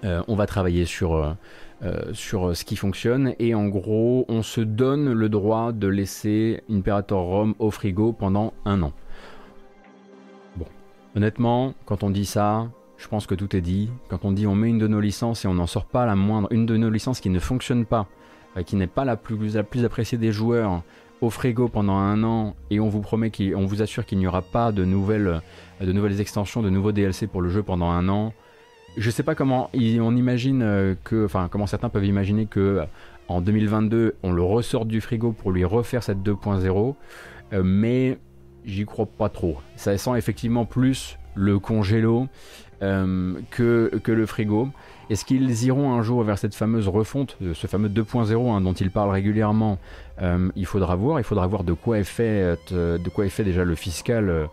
[0.05, 1.37] euh, on va travailler sur,
[2.13, 3.35] sur ce qui fonctionne.
[3.39, 8.55] Et en gros, on se donne le droit de laisser Imperator Rome au frigo pendant
[8.65, 8.93] un an.
[10.57, 10.67] Bon,
[11.15, 13.91] honnêtement, quand on dit ça, je pense que tout est dit.
[14.09, 16.17] Quand on dit on met une de nos licences et on n'en sort pas la
[16.17, 18.09] moindre, une de nos licences qui ne fonctionne pas
[18.65, 20.83] qui n'est pas la plus, la plus appréciée des joueurs
[21.21, 24.43] au frigo pendant un an et on vous promet qu'on vous assure qu'il n'y aura
[24.43, 25.41] pas de nouvelles,
[25.81, 28.33] de nouvelles extensions, de nouveaux DLC pour le jeu pendant un an.
[28.97, 32.85] Je sais pas comment on imagine euh, que, enfin comment certains peuvent imaginer que euh,
[33.29, 36.95] en 2022 on le ressorte du frigo pour lui refaire cette 2.0,
[37.63, 38.19] mais
[38.65, 39.59] j'y crois pas trop.
[39.77, 42.29] Ça sent effectivement plus le congélo
[42.81, 44.69] que, que le frigo.
[45.11, 48.91] Est-ce qu'ils iront un jour vers cette fameuse refonte, ce fameux 2.0 hein, dont ils
[48.91, 49.79] parlent régulièrement
[50.21, 51.19] euh, Il faudra voir.
[51.19, 54.29] Il faudra voir de quoi est fait, euh, de quoi est fait déjà le fiscal
[54.29, 54.47] euh,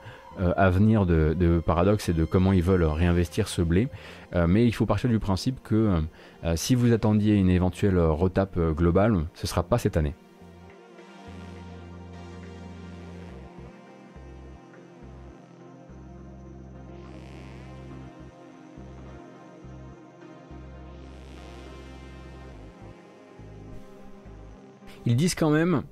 [0.56, 3.88] à venir de, Paradox et de comment ils veulent réinvestir ce blé.
[4.34, 6.02] mais il faut partir du principe que
[6.56, 10.14] si vous attendiez une éventuelle retape globale, ce ne sera pas cette année.
[25.06, 25.84] Ils disent quand même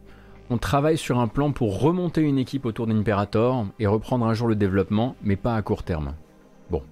[0.50, 4.48] on travaille sur un plan pour remonter une équipe autour d'Imperator et reprendre un jour
[4.48, 6.14] le développement, mais pas à court terme.
[6.70, 6.84] Bon.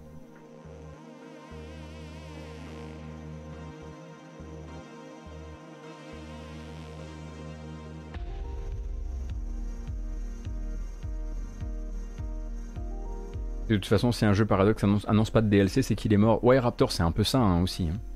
[13.67, 16.43] De toute façon, si un jeu Paradox annonce, pas de DLC, c'est qu'il est mort.
[16.43, 17.89] Ouais, Raptor, c'est un peu ça hein, aussi.
[17.89, 18.10] Hein.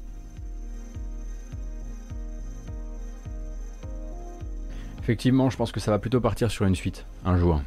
[5.06, 7.62] Effectivement, je pense que ça va plutôt partir sur une suite, un jour.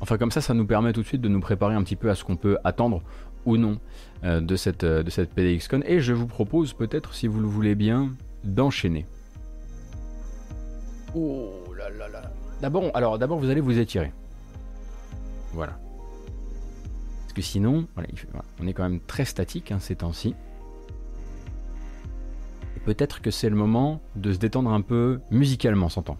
[0.00, 2.08] Enfin, comme ça, ça nous permet tout de suite de nous préparer un petit peu
[2.08, 3.02] à ce qu'on peut attendre
[3.44, 3.78] ou non
[4.24, 5.82] euh, de cette, euh, de PDXCon.
[5.84, 9.04] Et je vous propose peut-être, si vous le voulez bien, d'enchaîner.
[11.14, 12.32] Oh là là là.
[12.62, 14.14] D'abord, alors d'abord, vous allez vous étirer.
[15.52, 15.78] Voilà.
[17.20, 17.86] Parce que sinon,
[18.58, 20.34] on est quand même très statique hein, ces temps-ci
[22.84, 26.16] peut-être que c'est le moment de se détendre un peu musicalement, s'entend.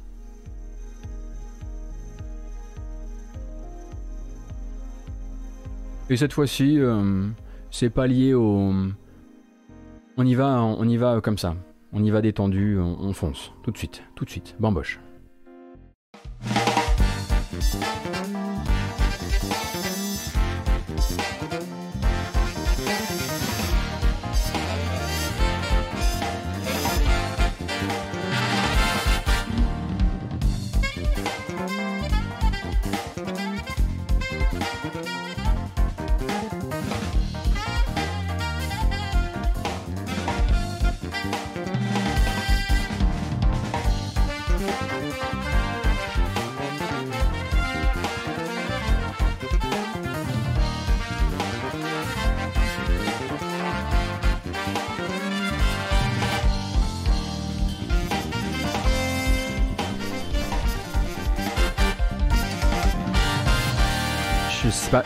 [6.11, 7.27] Et cette fois-ci, euh,
[7.71, 8.73] c'est pas lié au.
[10.17, 11.57] On y va, on y va comme ça.
[11.93, 13.53] On y va détendu, on, on fonce.
[13.63, 14.55] Tout de suite, tout de suite.
[14.59, 15.01] Bamboche.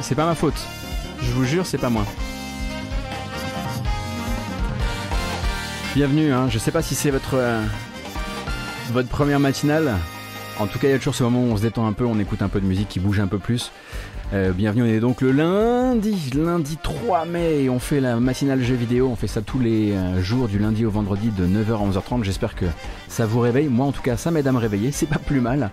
[0.00, 0.60] C'est pas ma faute.
[1.22, 2.04] Je vous jure, c'est pas moi.
[5.94, 6.48] Bienvenue, hein.
[6.48, 7.62] je sais pas si c'est votre, euh,
[8.90, 9.94] votre première matinale.
[10.58, 12.04] En tout cas, il y a toujours ce moment où on se détend un peu,
[12.04, 13.72] on écoute un peu de musique qui bouge un peu plus.
[14.34, 18.74] Euh, bienvenue, on est donc le lundi, lundi 3 mai, on fait la matinale jeu
[18.74, 21.98] vidéo, on fait ça tous les euh, jours du lundi au vendredi de 9h à
[21.98, 22.66] 11h30, j'espère que
[23.08, 25.40] ça vous réveille, moi en tout cas ça m'aide à me réveiller, c'est pas plus
[25.40, 25.70] mal,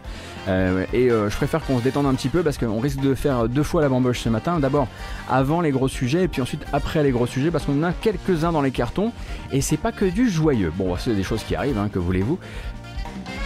[0.47, 3.49] euh, et je préfère qu'on se détende un petit peu parce qu'on risque de faire
[3.49, 4.87] deux fois la bamboche ce matin, d'abord
[5.29, 7.91] avant les gros sujets, et puis ensuite après les gros sujets, parce qu'on en a
[7.91, 9.11] quelques-uns dans les cartons,
[9.51, 12.39] et c'est pas que du joyeux, bon c'est des choses qui arrivent, hein, que voulez-vous,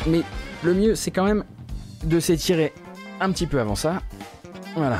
[0.05, 0.21] mais
[0.61, 1.45] le mieux c'est quand même
[2.03, 2.73] de s'étirer
[3.19, 4.03] un petit peu avant ça,
[4.75, 4.99] voilà.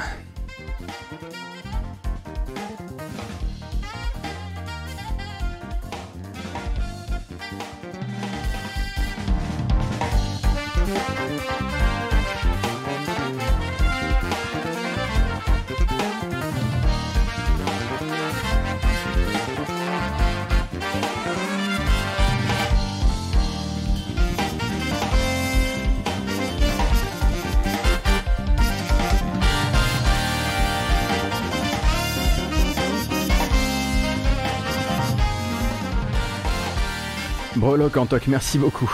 [37.70, 38.89] Breloque en toc, merci beaucoup.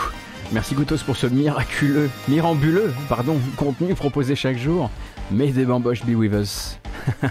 [0.52, 4.90] Merci Goutos pour ce miraculeux, mirambuleux, pardon, contenu proposé chaque jour.
[5.30, 6.78] May the bamboche be with us.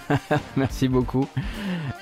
[0.57, 1.27] merci beaucoup.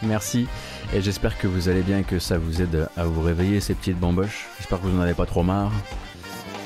[0.02, 0.48] Merci.
[0.94, 3.74] Et j'espère que vous allez bien et que ça vous aide à vous réveiller ces
[3.74, 4.48] petites bamboches.
[4.60, 5.74] J'espère que vous n'en avez pas trop marre.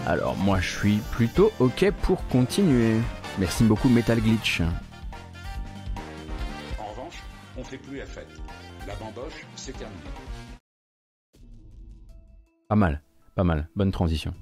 [0.06, 2.98] Alors moi je suis plutôt ok pour continuer.
[3.40, 4.62] Merci beaucoup Metal Glitch.
[6.78, 7.24] En revanche,
[7.58, 8.30] on fait plus la fête.
[8.86, 9.98] La bamboche, c'est terminé.
[12.68, 13.02] Pas mal,
[13.34, 13.70] pas mal.
[13.78, 14.34] Bonne transition.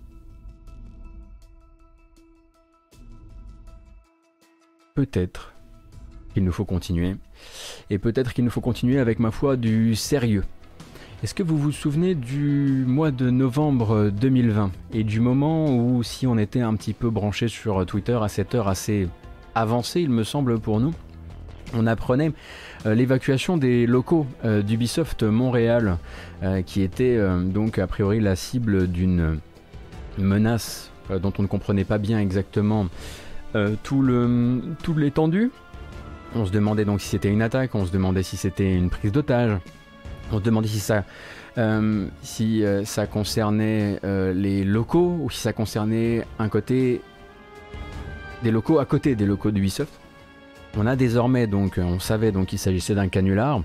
[4.95, 5.53] Peut-être
[6.33, 7.17] qu'il nous faut continuer.
[7.91, 10.43] Et peut-être qu'il nous faut continuer avec, ma foi, du sérieux.
[11.21, 16.25] Est-ce que vous vous souvenez du mois de novembre 2020 et du moment où, si
[16.25, 19.07] on était un petit peu branché sur Twitter à cette heure assez
[19.53, 20.95] avancée, il me semble pour nous,
[21.75, 22.31] on apprenait
[22.93, 25.97] l'évacuation des locaux euh, d'Ubisoft Montréal,
[26.43, 29.39] euh, qui était donc a priori la cible d'une
[30.17, 32.87] menace dont on ne comprenait pas bien exactement
[33.83, 34.01] tout
[34.97, 35.51] l'étendue.
[36.35, 39.11] On se demandait donc si c'était une attaque, on se demandait si c'était une prise
[39.11, 39.57] d'otage,
[40.31, 41.03] on se demandait si ça
[43.07, 43.99] concernait
[44.33, 47.01] les locaux ou si ça concernait un côté
[48.43, 49.93] des locaux à côté des locaux d'Ubisoft.
[50.77, 53.61] On a désormais donc, on savait donc qu'il s'agissait d'un canular,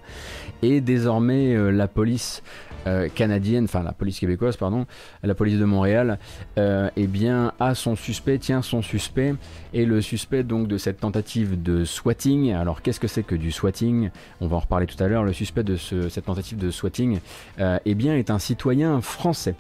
[0.62, 2.42] et désormais euh, la police
[2.86, 4.86] euh, canadienne, enfin la police québécoise, pardon,
[5.24, 6.20] la police de Montréal,
[6.56, 9.34] euh, eh bien a son suspect, tient son suspect,
[9.74, 12.52] et le suspect donc de cette tentative de swatting.
[12.52, 14.10] Alors qu'est-ce que c'est que du swatting?
[14.40, 15.24] On va en reparler tout à l'heure.
[15.24, 17.18] Le suspect de cette tentative de swatting,
[17.58, 19.54] eh bien est un citoyen français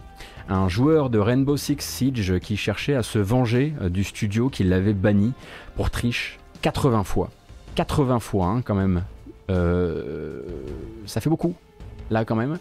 [0.48, 4.94] un joueur de Rainbow Six Siege qui cherchait à se venger du studio qui l'avait
[4.94, 5.32] banni
[5.76, 7.30] pour triche 80 fois.
[7.74, 9.04] 80 fois hein, quand même.
[9.50, 10.42] Euh,
[11.06, 11.54] ça fait beaucoup,
[12.10, 12.58] là quand même.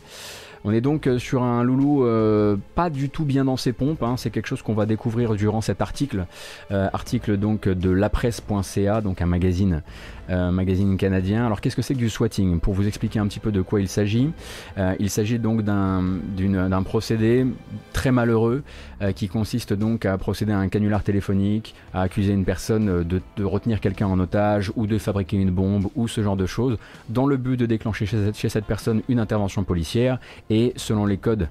[0.66, 4.04] On est donc euh, sur un loulou euh, pas du tout bien dans ses pompes.
[4.04, 4.16] Hein.
[4.18, 6.26] C'est quelque chose qu'on va découvrir durant cet article,
[6.70, 9.84] article donc de lapresse.ca, donc un magazine
[10.30, 11.46] euh, magazine canadien.
[11.46, 12.60] Alors qu'est-ce que c'est que du swatting?
[12.60, 14.32] Pour vous expliquer un petit peu de quoi il s'agit,
[14.78, 17.48] euh, il s'agit donc d'un procédé
[17.94, 18.64] très malheureux
[19.02, 23.22] euh, qui consiste donc à procéder à un canular téléphonique, à accuser une personne de,
[23.44, 26.78] retenir quelqu'un en otage ou de fabriquer une bombe ou ce genre de choses,
[27.10, 30.20] dans le but de déclencher chez cette, chez cette personne une intervention policière
[30.50, 31.48] et selon les codes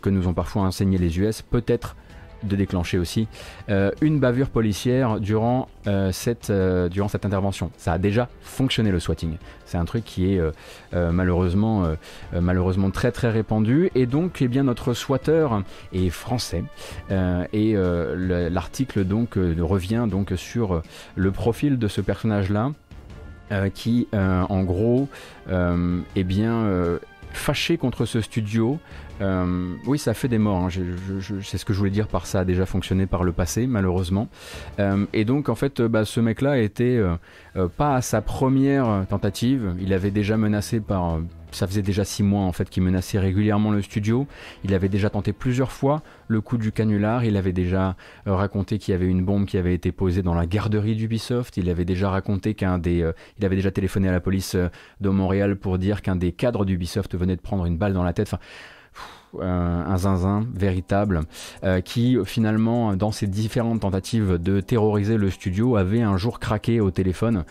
[0.00, 1.96] que nous ont parfois enseignés les US, peut-être
[2.42, 3.28] de déclencher aussi
[3.68, 7.70] euh, une bavure policière durant, euh, cette, euh, durant cette intervention.
[7.76, 9.36] Ça a déjà fonctionné le swatting.
[9.64, 10.40] C'est un truc qui est
[10.92, 11.96] malheureusement,
[12.92, 13.90] très très répandu.
[13.94, 15.62] Et donc, eh bien, notre swatteur
[15.94, 16.64] est français.
[17.10, 20.82] et l'article donc revient donc sur
[21.16, 22.72] le profil de ce personnage-là.
[23.72, 25.08] qui en gros
[25.48, 26.98] eh bien
[27.32, 28.78] fâché contre ce studio
[29.22, 30.64] euh, oui, ça fait des morts.
[30.64, 30.68] Hein.
[31.42, 34.28] c'est ce que je voulais dire par ça a déjà fonctionné par le passé, malheureusement.
[34.80, 39.74] Euh, et donc, en fait, bah, ce mec-là était euh, pas à sa première tentative.
[39.80, 41.20] Il avait déjà menacé par.
[41.52, 44.26] ça faisait déjà six mois en fait qu'il menaçait régulièrement le studio.
[44.64, 47.24] Il avait déjà tenté plusieurs fois le coup du canular.
[47.24, 47.94] Il avait déjà
[48.26, 51.56] raconté qu'il y avait une bombe qui avait été posée dans la garderie d'Ubisoft.
[51.58, 53.08] Il avait déjà raconté qu'un des,
[53.38, 54.56] il avait déjà téléphoné à la police
[55.00, 58.14] de Montréal pour dire qu'un des cadres d'Ubisoft venait de prendre une balle dans la
[58.14, 58.28] tête.
[58.28, 58.42] Enfin,
[59.40, 61.20] un zinzin véritable,
[61.84, 66.90] qui finalement, dans ses différentes tentatives de terroriser le studio, avait un jour craqué au
[66.90, 67.44] téléphone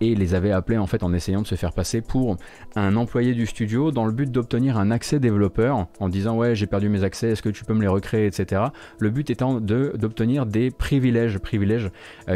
[0.00, 2.36] et les avait appelés en fait en essayant de se faire passer pour
[2.76, 6.66] un employé du studio dans le but d'obtenir un accès développeur en disant ouais j'ai
[6.66, 8.62] perdu mes accès, est-ce que tu peux me les recréer, etc.
[8.98, 11.90] Le but étant d'obtenir des privilèges, privilèges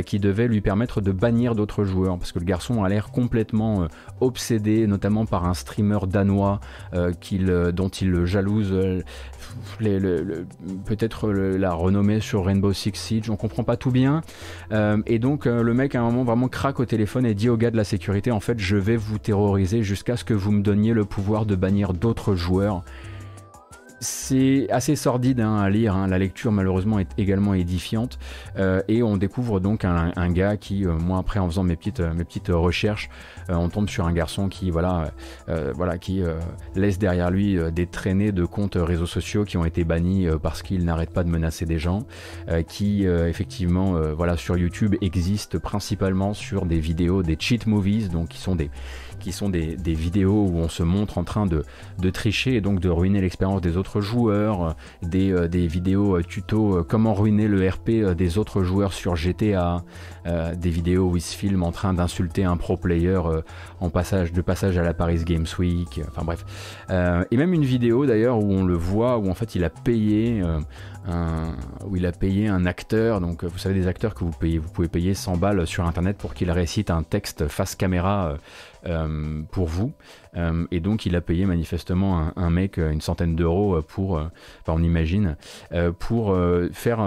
[0.06, 3.86] qui devaient lui permettre de bannir d'autres joueurs parce que le garçon a l'air complètement
[4.20, 6.60] obsédé, notamment par un streamer danois
[6.94, 7.12] euh,
[7.72, 9.02] dont il jalouse euh,
[10.84, 14.22] peut-être la renommée sur Rainbow Six Siege, on comprend pas tout bien.
[14.72, 17.56] Euh, et donc le mec à un moment vraiment craque au téléphone et dit au
[17.56, 20.62] gars de la sécurité en fait je vais vous terroriser jusqu'à ce que vous me
[20.62, 22.82] donniez le pouvoir de bannir d'autres joueurs.
[24.02, 26.08] C'est assez sordide hein, à lire, hein.
[26.08, 28.18] la lecture malheureusement est également édifiante
[28.58, 32.00] euh, et on découvre donc un, gars qui, euh, moi après en faisant mes petites,
[32.00, 33.10] mes petites recherches,
[33.48, 35.12] euh, on tombe sur un garçon qui, voilà,
[35.74, 36.22] voilà, qui
[36.74, 40.84] laisse derrière lui des traînées de comptes réseaux sociaux qui ont été bannis parce qu'il
[40.84, 42.04] n'arrête pas de menacer des gens,
[42.66, 48.38] qui effectivement, voilà, sur YouTube existe principalement sur des vidéos, des cheat movies, donc qui
[48.38, 48.70] sont des
[49.22, 51.64] qui sont des, vidéos où on se montre en train de,
[52.10, 56.82] tricher et donc de ruiner l'expérience des autres joueurs, des, euh, vidéos euh, tuto euh,
[56.86, 59.82] comment ruiner le RP des autres joueurs sur GTA,
[60.56, 63.20] des vidéos où ils se filment en train d'insulter un pro player
[63.80, 66.44] en passage de passage à la Paris Games Week, enfin bref.
[67.30, 70.42] et même une vidéo d'ailleurs où on le voit, où en fait il a payé
[71.86, 74.68] où il a payé un acteur, donc vous savez des acteurs que vous payez, vous
[74.68, 78.36] pouvez payer 100 balles sur internet pour qu'il récite un texte face caméra
[78.84, 79.92] euh, pour vous.
[80.36, 84.82] Euh, et donc il a payé manifestement un, mec une centaine d'euros pour, enfin on
[84.82, 85.36] imagine,
[85.98, 86.36] pour
[86.72, 86.98] faire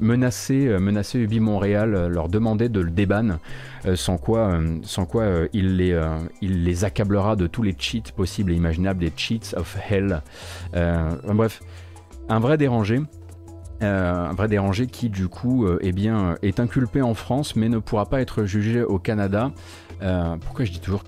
[0.00, 3.38] menacer, menacer Ubi Montréal, leur demander de le déban,
[3.94, 6.00] sans quoi, sans quoi il, les,
[6.40, 10.22] il les accablera de tous les cheats possibles et imaginables, des cheats of hell.
[10.72, 11.60] bref,
[12.28, 13.00] un vrai dérangé.
[13.80, 18.06] un vrai dérangé qui du coup eh bien, est inculpé en France mais ne pourra
[18.06, 21.02] pas être jugé au Canada euh, pourquoi je dis toujours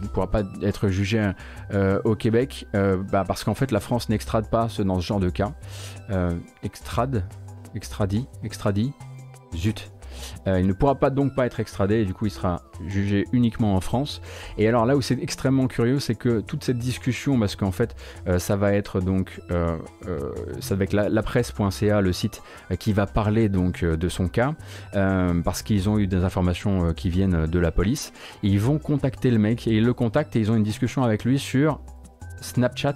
[0.00, 1.32] ne pourra pas être jugé
[1.72, 5.06] euh, au Québec euh, bah, Parce qu'en fait, la France n'extrade pas ce, dans ce
[5.06, 5.52] genre de cas.
[6.62, 7.24] extrade
[7.74, 8.92] Extradit Extradit
[9.56, 9.90] Zut
[10.46, 13.26] euh, il ne pourra pas donc pas être extradé et du coup il sera jugé
[13.32, 14.20] uniquement en France.
[14.58, 17.94] Et alors là où c'est extrêmement curieux, c'est que toute cette discussion, parce qu'en fait
[18.26, 19.78] euh, ça va être donc euh,
[20.60, 22.42] ça va être la, presse.ca, le site
[22.78, 24.54] qui va parler donc de son cas,
[24.92, 28.12] parce qu'ils ont eu des informations qui viennent de la police.
[28.42, 31.24] Ils vont contacter le mec et ils le contactent et ils ont une discussion avec
[31.24, 31.80] lui sur
[32.40, 32.94] Snapchat.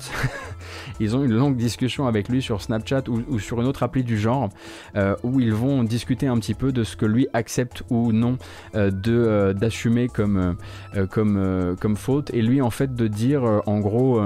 [1.00, 4.18] ils ont une longue discussion avec lui sur Snapchat ou, sur une autre appli du
[4.18, 4.48] genre
[4.96, 8.38] euh, où ils vont discuter un petit peu de ce que lui accepte ou non
[8.74, 10.56] euh, de euh, d'assumer comme
[11.10, 12.32] comme comme faute.
[12.32, 14.22] Et lui en fait de dire en gros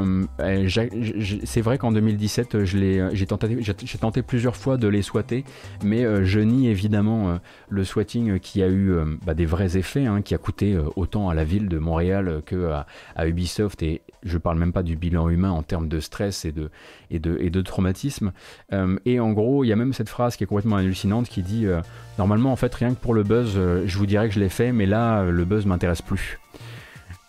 [1.45, 5.45] c'est vrai qu'en 2017 je j'ai tenté j'ai tenté plusieurs fois de les swatter
[5.85, 8.95] mais je nie évidemment le swatting qui a eu
[9.25, 12.71] bah, des vrais effets hein, qui a coûté autant à la ville de Montréal que
[13.17, 16.53] à, Ubisoft et je parle même pas du bilan humain en termes de stress et
[16.53, 16.71] de,
[17.11, 18.33] et de, et de traumatisme.
[18.73, 21.43] Euh, et en gros, il y a même cette phrase qui est complètement hallucinante qui
[21.43, 21.81] dit euh,
[22.19, 24.49] Normalement, en fait, rien que pour le buzz, euh, je vous dirais que je l'ai
[24.49, 26.39] fait, mais là, le buzz m'intéresse plus.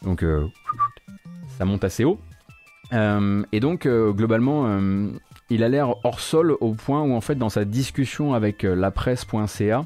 [0.03, 0.25] Donc,
[1.59, 2.19] ça monte assez haut.
[2.91, 4.79] et donc, globalement,
[5.51, 8.89] il a l'air hors sol au point où, en fait, dans sa discussion avec la
[8.89, 9.85] presse.ca,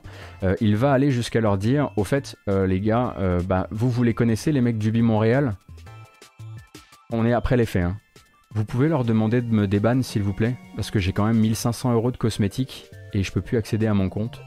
[0.62, 3.14] il va aller jusqu'à leur dire Au fait, les gars,
[3.46, 5.56] bah, vous, vous les connaissez, les mecs du Bi Montréal
[7.12, 7.84] on est après les faits.
[7.84, 7.98] Hein.
[8.54, 11.38] Vous pouvez leur demander de me débanner s'il vous plaît Parce que j'ai quand même
[11.38, 14.40] 1500 euros de cosmétiques et je peux plus accéder à mon compte.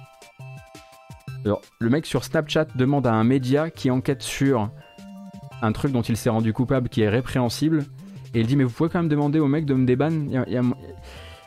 [1.44, 4.70] Alors, le mec sur Snapchat demande à un média qui enquête sur
[5.62, 7.84] un truc dont il s'est rendu coupable qui est répréhensible.
[8.34, 10.40] Et il dit mais vous pouvez quand même demander au mec de me débanner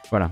[0.09, 0.31] Voilà.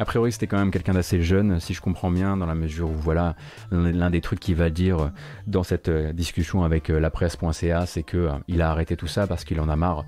[0.00, 2.88] A priori, c'était quand même quelqu'un d'assez jeune, si je comprends bien, dans la mesure
[2.88, 3.36] où, voilà,
[3.70, 5.10] l'un des trucs qu'il va dire
[5.46, 9.26] dans cette euh, discussion avec euh, la presse.ca, c'est qu'il euh, a arrêté tout ça
[9.26, 10.06] parce qu'il en a marre.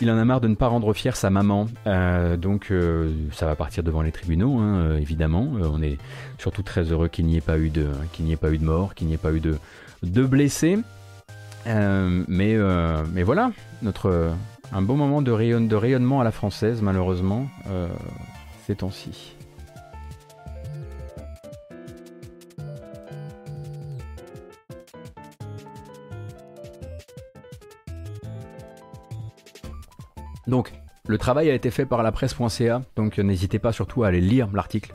[0.00, 1.66] Il en a marre de ne pas rendre fier sa maman,
[2.38, 2.70] donc
[3.32, 5.48] ça va partir devant les tribunaux, hein, évidemment.
[5.58, 5.96] on est
[6.36, 8.64] surtout très heureux qu'il n'y ait pas eu de, qu'il n'y ait pas eu de
[8.64, 9.56] mort, qu'il n'y ait pas eu de,
[10.02, 10.78] de blessés.
[11.64, 12.58] mais,
[13.10, 14.32] mais voilà, notre
[14.70, 15.30] un bon moment de,
[15.66, 17.46] de rayonnement à la française, malheureusement
[18.66, 19.36] ces temps-ci.
[30.48, 30.72] Donc,
[31.06, 34.48] le travail a été fait par la presse.ca, donc n'hésitez pas surtout à aller lire
[34.52, 34.94] l'article.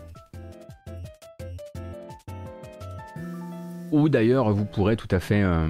[3.92, 5.68] Ou d'ailleurs, vous pourrez tout à fait, euh,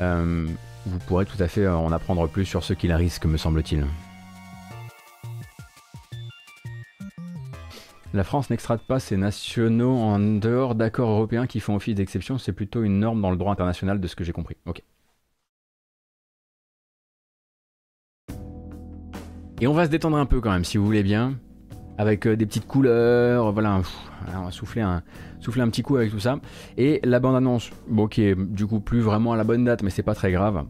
[0.00, 0.46] euh,
[0.86, 3.84] vous pourrez tout à fait en apprendre plus sur ce qu'il risque, me semble-t-il.
[8.14, 12.38] La France n'extrade pas ses nationaux en dehors d'accords européens qui font office d'exception.
[12.38, 14.56] C'est plutôt une norme dans le droit international de ce que j'ai compris.
[14.66, 14.82] Ok.
[19.60, 21.34] Et on va se détendre un peu quand même, si vous voulez bien.
[21.98, 23.80] Avec euh, des petites couleurs, voilà,
[24.32, 25.02] on va souffler un,
[25.40, 26.38] souffler un petit coup avec tout ça.
[26.76, 29.90] Et la bande-annonce, bon, qui est du coup plus vraiment à la bonne date, mais
[29.90, 30.64] c'est pas très grave.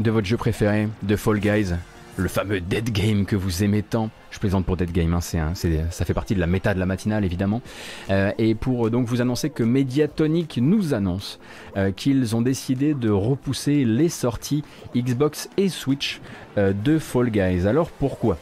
[0.00, 1.74] De votre jeu préféré, de Fall Guys,
[2.20, 4.10] le fameux Dead Game que vous aimez tant.
[4.30, 7.24] Je plaisante pour Dead Game, hein, ça fait partie de la méta de la matinale
[7.24, 7.62] évidemment.
[8.10, 11.40] Euh, et pour euh, donc vous annoncer que Mediatonic nous annonce
[11.76, 14.62] euh, qu'ils ont décidé de repousser les sorties
[14.94, 16.20] Xbox et Switch
[16.56, 17.66] de Fall Guys.
[17.66, 18.38] Alors pourquoi?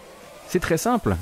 [0.47, 1.17] C'est très simple,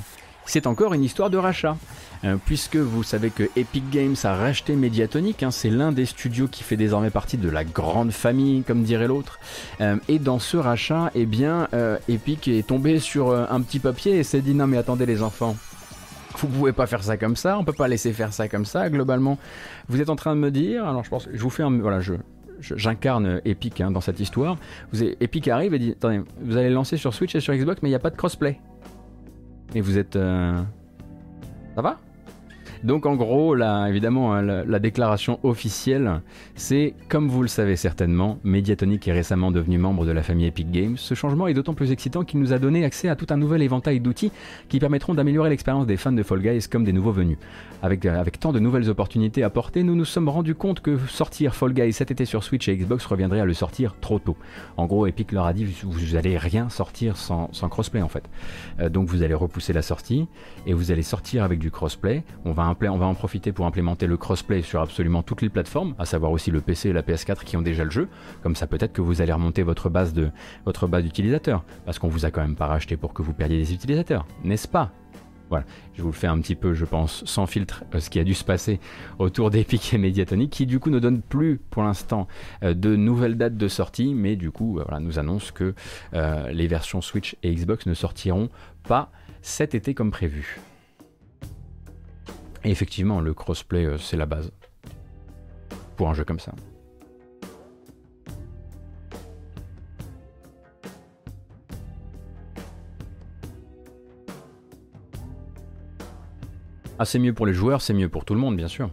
[0.45, 1.77] c'est encore une histoire de rachat.
[2.23, 6.47] Euh, puisque vous savez que Epic Games a racheté Mediatonic, hein, c'est l'un des studios
[6.47, 9.39] qui fait désormais partie de la grande famille, comme dirait l'autre.
[9.81, 14.17] Euh, et dans ce rachat, eh bien, euh, Epic est tombé sur un petit papier
[14.17, 15.55] et s'est dit non mais attendez les enfants,
[16.37, 18.89] vous pouvez pas faire ça comme ça, on peut pas laisser faire ça comme ça.
[18.89, 19.37] Globalement,
[19.87, 21.99] vous êtes en train de me dire, alors je pense, je vous fais un, voilà,
[21.99, 22.13] je,
[22.59, 24.57] j'incarne Epic hein, dans cette histoire.
[24.91, 27.89] Vous Epic arrive et dit attendez, vous allez lancer sur Switch et sur Xbox, mais
[27.89, 28.59] il n'y a pas de crossplay.
[29.75, 31.99] Et vous êtes, ça va?
[32.83, 36.21] Donc en gros, là, évidemment, hein, la, déclaration officielle,
[36.55, 40.71] c'est, comme vous le savez certainement, Mediatonic est récemment devenu membre de la famille Epic
[40.71, 40.97] Games.
[40.97, 43.61] Ce changement est d'autant plus excitant qu'il nous a donné accès à tout un nouvel
[43.61, 44.31] éventail d'outils
[44.69, 47.37] qui permettront d'améliorer l'expérience des fans de Fall Guys comme des nouveaux venus.
[47.81, 50.97] Avec, euh, avec tant de nouvelles opportunités à porter, nous nous sommes rendus compte que
[51.07, 54.37] sortir Fall Guys cet été sur Switch et Xbox reviendrait à le sortir trop tôt.
[54.77, 58.23] En gros, Epic leur a dit, vous, allez rien sortir sans, crossplay en fait.
[58.79, 60.27] Euh, donc vous allez repousser la sortie
[60.65, 62.23] et vous allez sortir avec du crossplay.
[62.45, 65.95] On va on va en profiter pour implémenter le crossplay sur absolument toutes les plateformes,
[65.99, 68.07] à savoir aussi le PC et la PS4 qui ont déjà le jeu.
[68.43, 70.31] Comme ça, peut-être que vous allez remonter votre base de
[70.65, 73.57] votre base d'utilisateurs, parce qu'on vous a quand même pas racheté pour que vous perdiez
[73.57, 74.91] des utilisateurs, n'est-ce pas?
[75.49, 75.65] Voilà,
[75.95, 78.25] je vous le fais un petit peu, je pense, sans filtre, euh, ce qui a
[78.25, 78.79] dû se passer
[79.17, 82.27] autour d'Epic et Mediatonic, qui du coup ne donne plus pour l'instant
[82.63, 85.73] euh, de nouvelles dates de sortie, mais du coup euh, nous annonce que
[86.51, 88.49] les versions Switch et Xbox ne sortiront
[88.83, 89.11] pas
[89.41, 90.59] cet été comme prévu.
[92.63, 94.51] Et effectivement, le crossplay, euh, c'est la base.
[95.95, 96.53] Pour un jeu comme ça.
[106.99, 108.89] Ah, c'est mieux pour les joueurs, c'est mieux pour tout le monde, bien sûr.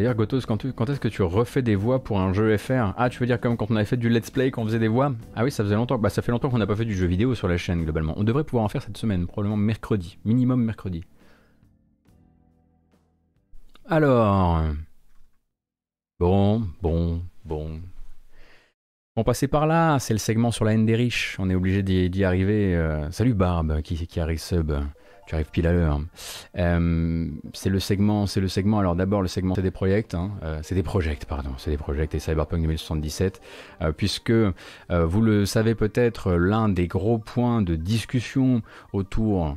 [0.00, 3.18] D'ailleurs, Gotos, quand, est-ce que tu refais des voix pour un jeu FR Ah, tu
[3.18, 5.12] veux dire comme quand on avait fait du let's play, quand on faisait des voix?
[5.36, 5.98] Ah oui, ça faisait longtemps.
[5.98, 8.14] Bah, ça fait longtemps qu'on n'a pas fait du jeu vidéo sur la chaîne, globalement.
[8.16, 10.16] On devrait pouvoir en faire cette semaine, probablement mercredi.
[10.24, 11.04] Minimum mercredi.
[13.90, 14.62] Alors.
[16.18, 17.82] Bon, bon, bon.
[19.16, 21.36] On passait par là, c'est le segment sur la haine des riches.
[21.38, 22.74] On est obligé d'y arriver.
[22.74, 24.72] Euh, salut Barbe qui, qui arrive sub?
[25.30, 26.00] J'arrive pile à l'heure.
[26.58, 28.80] Euh, c'est le segment, c'est le segment.
[28.80, 31.76] Alors d'abord le segment c'est des projets, hein, euh, c'est des projets, pardon, c'est des
[31.76, 33.40] projets et Cyberpunk 2077,
[33.82, 38.62] euh, puisque vous le savez peut-être, l'un des gros points de discussion
[38.92, 39.56] autour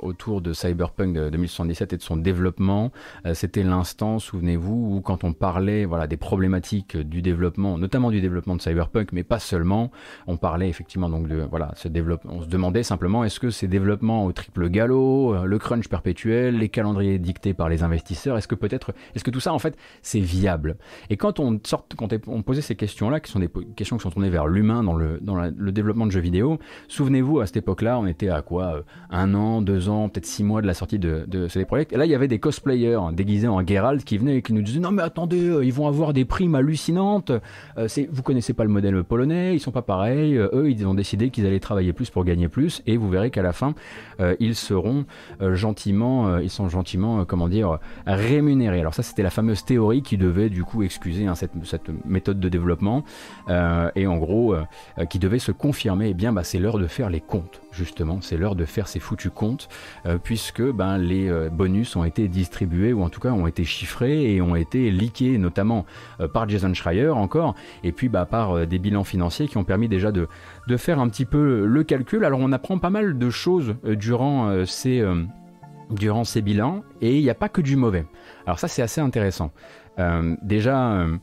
[0.00, 2.90] autour de Cyberpunk 2077 et de son développement,
[3.34, 8.56] c'était l'instant, souvenez-vous, où quand on parlait voilà des problématiques du développement, notamment du développement
[8.56, 9.92] de Cyberpunk, mais pas seulement,
[10.26, 13.68] on parlait effectivement donc de voilà ce développement, on se demandait simplement est-ce que ces
[13.68, 18.36] développements au triple galop euh, le crunch perpétuel, les calendriers dictés par les investisseurs.
[18.36, 20.76] Est-ce que peut-être, est-ce que tout ça en fait c'est viable?
[21.10, 24.10] Et quand on sort, quand on posait ces questions-là, qui sont des questions qui sont
[24.10, 28.28] tournées vers l'humain dans le développement de jeux vidéo, souvenez-vous à cette époque-là, on était
[28.28, 31.48] à quoi euh, un an, deux ans, peut-être six mois de la sortie de, de
[31.48, 31.92] CD Projekt.
[31.92, 34.62] Et là, il y avait des cosplayers déguisés en Geralt qui venaient et qui nous
[34.62, 37.32] disaient non mais attendez, euh, ils vont avoir des primes hallucinantes.
[37.86, 40.36] c'est, vous connaissez pas le modèle polonais, ils sont pas pareils.
[40.36, 42.82] eux, ils ont décidé qu'ils allaient travailler plus pour gagner plus.
[42.86, 43.74] Et vous verrez qu'à la fin,
[44.38, 44.83] ils seront
[45.40, 48.80] euh, gentiment, euh, ils sont gentiment, euh, comment dire, rémunérés.
[48.80, 51.52] Alors ça, c'était la fameuse théorie qui devait du coup excuser hein, cette,
[52.04, 53.04] méthode de développement
[53.48, 54.54] et en gros
[55.08, 56.08] qui devait se confirmer.
[56.10, 59.00] Eh bien, bah, c'est l'heure de faire les comptes justement, c'est l'heure de faire ces
[59.00, 59.68] foutus comptes
[60.22, 64.40] puisque ben, les bonus ont été distribués ou en tout cas ont été chiffrés et
[64.40, 65.84] ont été leakés notamment
[66.32, 70.12] par Jason Schreier encore et puis bah, par des bilans financiers qui ont permis déjà
[70.12, 70.28] de,
[70.66, 72.24] de faire un petit peu le calcul.
[72.24, 74.64] Alors on apprend pas mal de choses durant euh,
[75.90, 78.06] durant ces bilans et il n'y a pas que du mauvais.
[78.46, 79.50] Alors ça c'est assez intéressant.
[79.98, 81.16] Euh, déjà, euh,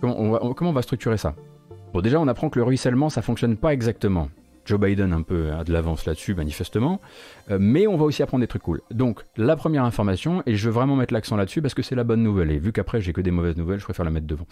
[0.00, 0.16] comment,
[0.60, 1.34] on va, structurer ça?
[1.92, 4.28] Bon déjà on apprend que le ruissellement ça fonctionne pas exactement.
[4.64, 7.00] Joe Biden un peu a de l'avance là-dessus, manifestement.
[7.50, 8.80] Euh, mais on va aussi apprendre des trucs cool.
[8.90, 12.04] Donc, la première information, et je veux vraiment mettre l'accent là-dessus parce que c'est la
[12.04, 12.50] bonne nouvelle.
[12.50, 14.46] Et vu qu'après j'ai que des mauvaises nouvelles, je préfère la mettre devant.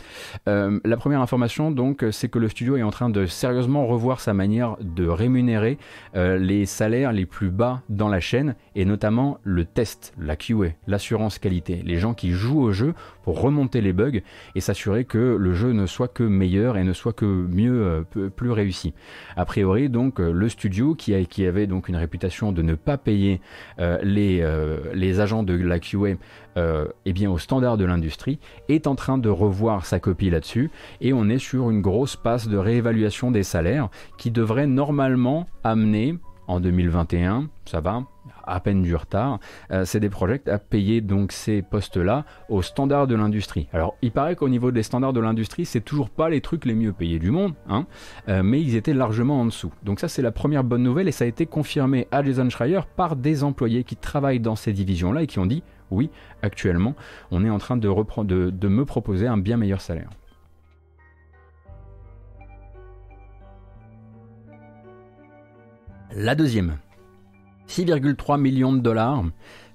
[0.49, 4.21] Euh, la première information, donc, c'est que le studio est en train de sérieusement revoir
[4.21, 5.79] sa manière de rémunérer
[6.15, 10.75] euh, les salaires les plus bas dans la chaîne, et notamment le test, la QA,
[10.87, 11.83] l'assurance qualité.
[11.85, 14.21] Les gens qui jouent au jeu pour remonter les bugs
[14.55, 18.05] et s'assurer que le jeu ne soit que meilleur et ne soit que mieux,
[18.37, 18.95] plus réussi.
[19.37, 23.43] A priori, donc, le studio qui, qui avait donc une réputation de ne pas payer
[23.79, 26.17] euh, les, euh, les agents de la QA
[26.57, 28.39] euh, eh bien, au standard de l'industrie,
[28.71, 30.71] est en train de revoir sa copie là-dessus,
[31.03, 36.15] et on est sur une grosse passe de réévaluation des salaires qui devrait normalement amener
[36.47, 38.05] en 2021, ça va,
[38.45, 43.07] à peine du retard, euh, c'est des projets à payer donc ces postes-là aux standards
[43.07, 43.69] de l'industrie.
[43.73, 46.75] Alors il paraît qu'au niveau des standards de l'industrie, c'est toujours pas les trucs les
[46.75, 47.87] mieux payés du monde, hein,
[48.29, 49.73] euh, mais ils étaient largement en dessous.
[49.83, 52.81] Donc ça c'est la première bonne nouvelle et ça a été confirmé à Jason Schreier
[52.97, 56.11] par des employés qui travaillent dans ces divisions-là et qui ont dit oui,
[56.43, 56.95] actuellement,
[57.31, 60.11] on est en train de, me proposer un bien meilleur salaire.
[66.13, 66.79] La deuxième,
[67.69, 69.25] 6,3 millions de dollars,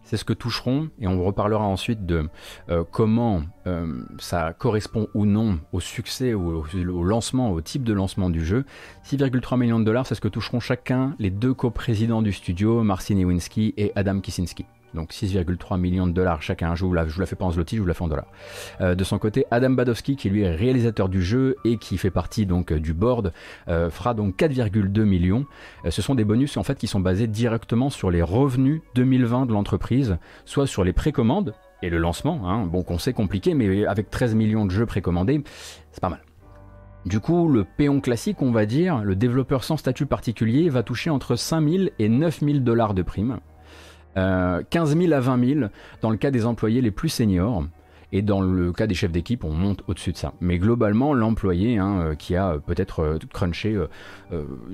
[0.03, 2.27] c'est ce que toucheront, et on reparlera ensuite de
[2.69, 7.93] euh, comment euh, ça correspond ou non au succès ou au, lancement, au type de
[7.93, 8.65] lancement du jeu.
[9.05, 13.15] 6,3 millions de dollars, c'est ce que toucheront chacun les deux coprésidents du studio, Marcin
[13.15, 16.75] Iwinski et Adam Kicinski donc 6,3 millions de dollars chacun.
[16.75, 18.07] Je vous la, je vous la fais pas en zloty, je vous la fais en
[18.07, 18.27] dollars.
[18.81, 22.11] Euh, de son côté, Adam Badowski, qui lui est réalisateur du jeu et qui fait
[22.11, 23.33] partie donc du board,
[23.67, 25.45] euh, fera donc 4,2 millions.
[25.85, 29.45] Euh, ce sont des bonus en fait qui sont basés directement sur les revenus 2020
[29.45, 32.49] de l'entreprise, soit sur les précommandes et le lancement.
[32.49, 35.43] Hein, bon, qu'on sait compliqué, mais avec 13 millions de jeux précommandés,
[35.91, 36.21] c'est pas mal.
[37.05, 41.09] Du coup, le péon classique, on va dire, le développeur sans statut particulier, va toucher
[41.09, 43.39] entre 5000 et 9000 dollars de primes.
[44.15, 45.69] 15 000 à 20 000
[46.01, 47.63] dans le cas des employés les plus seniors.
[48.13, 50.33] Et dans le cas des chefs d'équipe, on monte au-dessus de ça.
[50.41, 53.77] Mais globalement, l'employé hein, euh, qui a euh, peut-être euh, crunché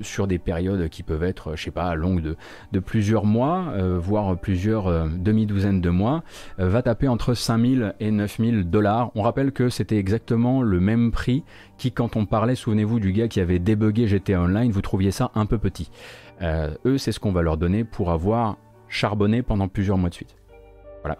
[0.02, 2.36] sur des périodes qui peuvent être, je sais pas, longues de,
[2.72, 6.22] de plusieurs mois, voire plusieurs demi-douzaines de mois,
[6.58, 9.10] va taper entre 5000 et 9000 dollars.
[9.16, 11.42] On rappelle que c'était exactement le même prix
[11.76, 15.32] qui, quand on parlait, souvenez-vous du gars qui avait débugué GTA Online, vous trouviez ça
[15.34, 15.90] un peu petit.
[16.40, 18.58] eux, c'est ce qu'on va leur donner pour avoir
[18.88, 20.38] charbonné pendant plusieurs mois de suite.
[21.02, 21.18] Voilà.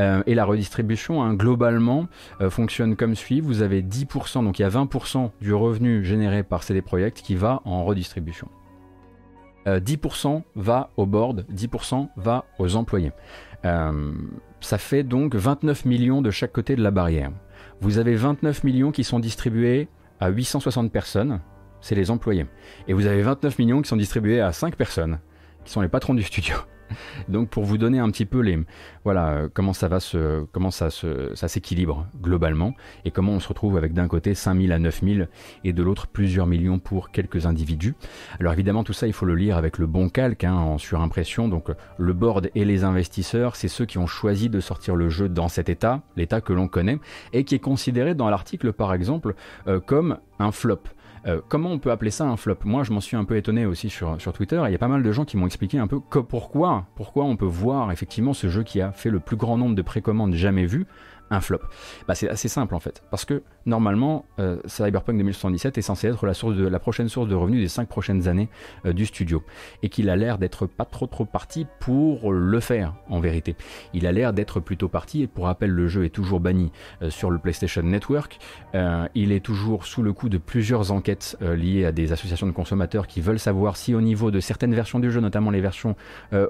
[0.00, 2.08] Euh, et la redistribution, hein, globalement,
[2.40, 3.40] euh, fonctionne comme suit.
[3.40, 7.34] Vous avez 10%, donc il y a 20% du revenu généré par CD Projekt qui
[7.34, 8.48] va en redistribution.
[9.66, 13.12] 10% euh, va au board, 10% va aux employés.
[13.62, 17.30] ça fait donc 29 millions de chaque côté de la barrière.
[17.82, 19.88] Vous avez 29 millions qui sont distribués
[20.20, 21.40] à 860 personnes,
[21.80, 22.46] c'est les employés.
[22.86, 25.18] Et vous avez 29 millions qui sont distribués à 5 personnes,
[25.64, 26.56] qui sont les patrons du studio.
[27.28, 28.58] Donc pour vous donner un petit peu les
[29.04, 32.74] voilà comment ça va se comment ça se ça s'équilibre globalement
[33.04, 35.28] et comment on se retrouve avec d'un côté 5000 à 9000
[35.64, 37.94] et de l'autre plusieurs millions pour quelques individus.
[38.40, 41.48] Alors évidemment tout ça il faut le lire avec le bon calque hein, en surimpression
[41.48, 45.28] donc le board et les investisseurs c'est ceux qui ont choisi de sortir le jeu
[45.28, 46.98] dans cet état, l'état que l'on connaît
[47.32, 49.34] et qui est considéré dans l'article par exemple
[49.66, 50.80] euh, comme un flop.
[51.28, 52.58] Euh, comment on peut appeler ça un flop?
[52.64, 54.62] Moi, je m'en suis un peu étonné aussi sur, sur Twitter.
[54.66, 57.36] Il y a pas mal de gens qui m'ont expliqué un peu pourquoi, pourquoi on
[57.36, 60.64] peut voir effectivement ce jeu qui a fait le plus grand nombre de précommandes jamais
[60.64, 60.86] vues
[61.30, 61.60] un flop
[62.06, 66.26] bah, C'est assez simple en fait, parce que normalement, euh, Cyberpunk 2077 est censé être
[66.26, 68.48] la, source de, la prochaine source de revenus des 5 prochaines années
[68.86, 69.42] euh, du studio,
[69.82, 73.56] et qu'il a l'air d'être pas trop trop parti pour le faire en vérité.
[73.94, 76.72] Il a l'air d'être plutôt parti, et pour rappel, le jeu est toujours banni
[77.02, 78.38] euh, sur le PlayStation Network,
[79.14, 83.06] il est toujours sous le coup de plusieurs enquêtes liées à des associations de consommateurs
[83.06, 85.96] qui veulent savoir si au niveau de certaines versions du jeu, notamment les versions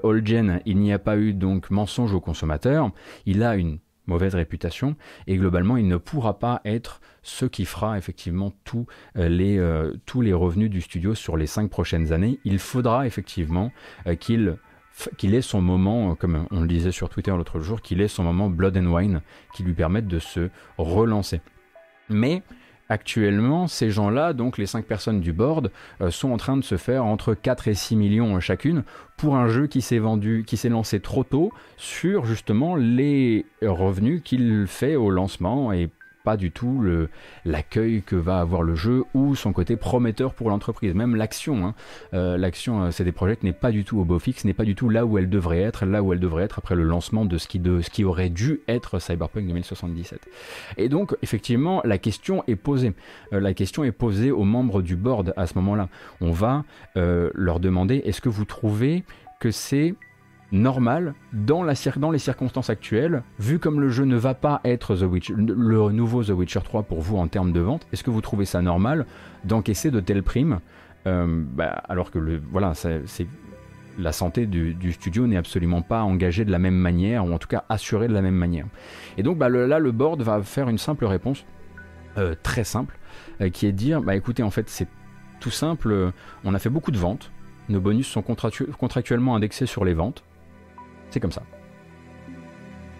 [0.03, 2.91] old-gen, il n'y a pas eu donc mensonge aux consommateurs.
[3.25, 4.95] Il a une mauvaise réputation
[5.27, 8.85] et globalement il ne pourra pas être ce qui fera effectivement tous
[9.17, 12.39] euh, les, euh, les revenus du studio sur les cinq prochaines années.
[12.43, 13.71] Il faudra effectivement
[14.07, 14.57] euh, qu'il
[15.17, 18.23] qu'il ait son moment, comme on le disait sur Twitter l'autre jour, qu'il ait son
[18.23, 19.21] moment Blood and Wine
[19.53, 21.39] qui lui permette de se relancer.
[22.09, 22.43] Mais
[22.89, 25.71] Actuellement, ces gens-là, donc les 5 personnes du board,
[26.01, 28.83] euh, sont en train de se faire entre 4 et 6 millions chacune
[29.17, 34.21] pour un jeu qui s'est vendu, qui s'est lancé trop tôt sur justement les revenus
[34.23, 35.89] qu'il fait au lancement et
[36.23, 36.83] pas du tout
[37.45, 40.93] l'accueil que va avoir le jeu ou son côté prometteur pour l'entreprise.
[40.93, 41.75] Même l'action, hein.
[42.13, 44.75] euh, l'action c'est des projets n'est pas du tout au beau fixe, n'est pas du
[44.75, 47.37] tout là où elle devrait être, là où elle devrait être après le lancement de
[47.37, 50.27] ce qui, de, ce qui aurait dû être Cyberpunk 2077.
[50.77, 52.93] Et donc effectivement la question est posée.
[53.33, 55.89] Euh, la question est posée aux membres du board à ce moment-là.
[56.21, 56.63] On va
[56.97, 59.03] euh, leur demander est-ce que vous trouvez
[59.39, 59.95] que c'est
[60.51, 61.75] normal dans, les
[62.19, 66.29] circonstances actuelles, vu comme le jeu ne va pas être The Witcher, le nouveau The
[66.29, 69.05] Witcher 3 pour vous en termes de vente, est-ce que vous trouvez ça normal
[69.45, 70.59] d'encaisser de telles primes
[71.07, 72.73] euh, bah, alors que voilà,
[73.97, 77.47] la santé du, studio n'est absolument pas engagée de la même manière, ou en tout
[77.47, 78.65] cas assurée de la même manière.
[79.17, 81.45] Et donc bah, là, le board va faire une simple réponse,
[82.17, 82.97] euh, très simple,
[83.41, 84.87] euh, qui est de dire, bah écoutez, en fait c'est
[85.39, 86.11] tout simple,
[86.43, 87.31] on a fait beaucoup de ventes,
[87.69, 90.23] nos bonus sont contractuellement indexés sur les ventes,
[91.09, 91.43] c'est comme ça.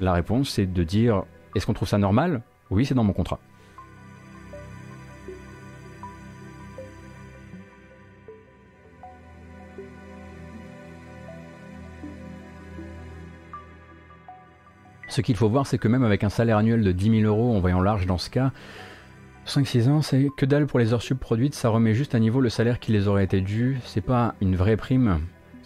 [0.01, 1.23] La réponse, c'est de dire
[1.55, 2.41] est-ce qu'on trouve ça normal?
[2.69, 3.39] Oui, c'est dans mon contrat.
[15.07, 17.55] Ce qu'il faut voir, c'est que même avec un salaire annuel de 10 000 euros,
[17.55, 18.51] en voyant large dans ce cas,
[19.47, 22.39] 5-6 ans, c'est que dalle pour les heures sub produites, ça remet juste à niveau
[22.39, 23.79] le salaire qui les aurait été dû.
[23.83, 25.19] C'est pas une vraie prime,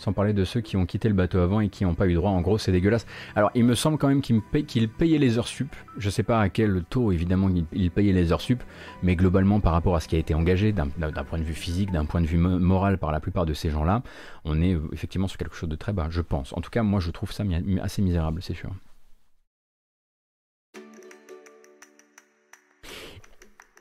[0.04, 2.14] sans parler de ceux qui ont quitté le bateau avant et qui n'ont pas eu
[2.14, 2.32] droit.
[2.32, 3.06] En gros, c'est dégueulasse.
[3.36, 4.42] Alors, il me semble quand même qu'ils
[4.90, 5.74] payaient les heures sup.
[5.98, 8.62] Je sais pas à quel taux, évidemment, ils payaient les heures sup,
[9.02, 11.92] mais globalement, par rapport à ce qui a été engagé, d'un point de vue physique,
[11.92, 14.04] d'un point de vue moral par la plupart de ces gens-là,
[14.44, 16.52] on est euh, effectivement sur quelque chose de très bas, je pense.
[16.54, 17.44] En tout cas, moi, je trouve ça
[17.82, 18.72] assez misérable, c'est sûr.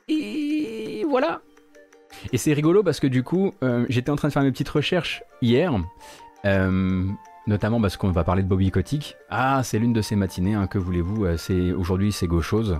[0.07, 1.41] Et voilà,
[2.31, 4.69] et c'est rigolo parce que du coup, euh, j'étais en train de faire mes petites
[4.69, 5.73] recherches hier,
[6.45, 7.05] euh,
[7.47, 9.15] notamment parce qu'on va parler de Bobby Kotick.
[9.29, 12.77] Ah, c'est l'une de ces matinées, hein, que voulez-vous, euh, aujourd'hui c'est gauchose.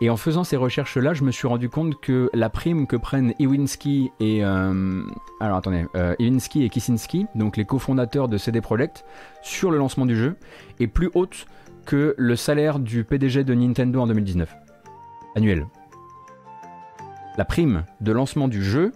[0.00, 3.34] et en faisant ces recherches-là, je me suis rendu compte que la prime que prennent
[3.38, 5.84] Iwinski et alors attendez,
[6.18, 9.04] Iwinski et Kisinski, donc les cofondateurs de CD Projekt,
[9.42, 10.36] sur le lancement du jeu,
[10.80, 11.46] est plus haute
[11.84, 14.54] que le salaire du PDG de Nintendo en 2019
[15.36, 15.66] annuel
[17.38, 18.92] la prime de lancement du jeu.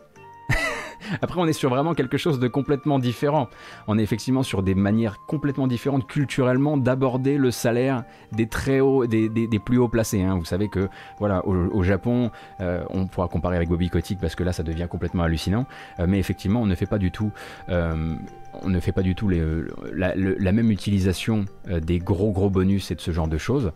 [1.21, 3.49] Après, on est sur vraiment quelque chose de complètement différent.
[3.87, 9.07] On est effectivement sur des manières complètement différentes culturellement d'aborder le salaire des très hauts,
[9.07, 9.29] des,
[9.65, 10.23] plus hauts placés.
[10.23, 10.37] Hein.
[10.39, 10.89] Vous savez que,
[11.19, 12.31] voilà, au, Japon,
[12.61, 15.67] euh, on pourra comparer avec Bobby Kotick parce que là, ça devient complètement hallucinant.
[15.99, 17.31] Euh, mais effectivement, on ne fait pas du tout.
[17.69, 18.15] Euh,
[18.63, 23.01] on ne fait pas du tout la, même utilisation des gros gros bonus et de
[23.01, 23.73] ce genre de choses.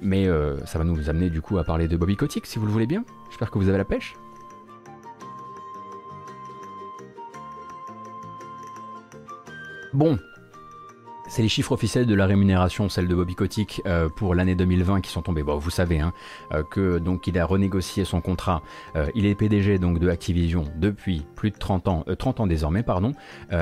[0.00, 0.28] Mais
[0.64, 2.86] ça va nous amener du coup à parler de Bobby Kotick si vous le voulez
[2.86, 3.04] bien.
[3.30, 4.14] J'espère que vous avez la pêche.
[9.94, 10.18] Bon,
[11.26, 15.00] c'est les chiffres officiels de la rémunération, celle de Bobby Kotick euh, pour l'année 2020
[15.00, 15.42] qui sont tombés.
[15.42, 16.12] Bon, vous savez hein,
[16.52, 18.62] euh, que donc il a renégocié son contrat.
[18.94, 22.82] Euh, il est PDG donc de Activision depuis plus de 30 ans, 30 ans désormais
[22.82, 23.12] pardon.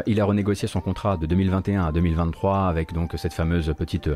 [0.07, 4.11] il a renégocié son contrat de 2021 à 2023 avec donc cette fameuse petite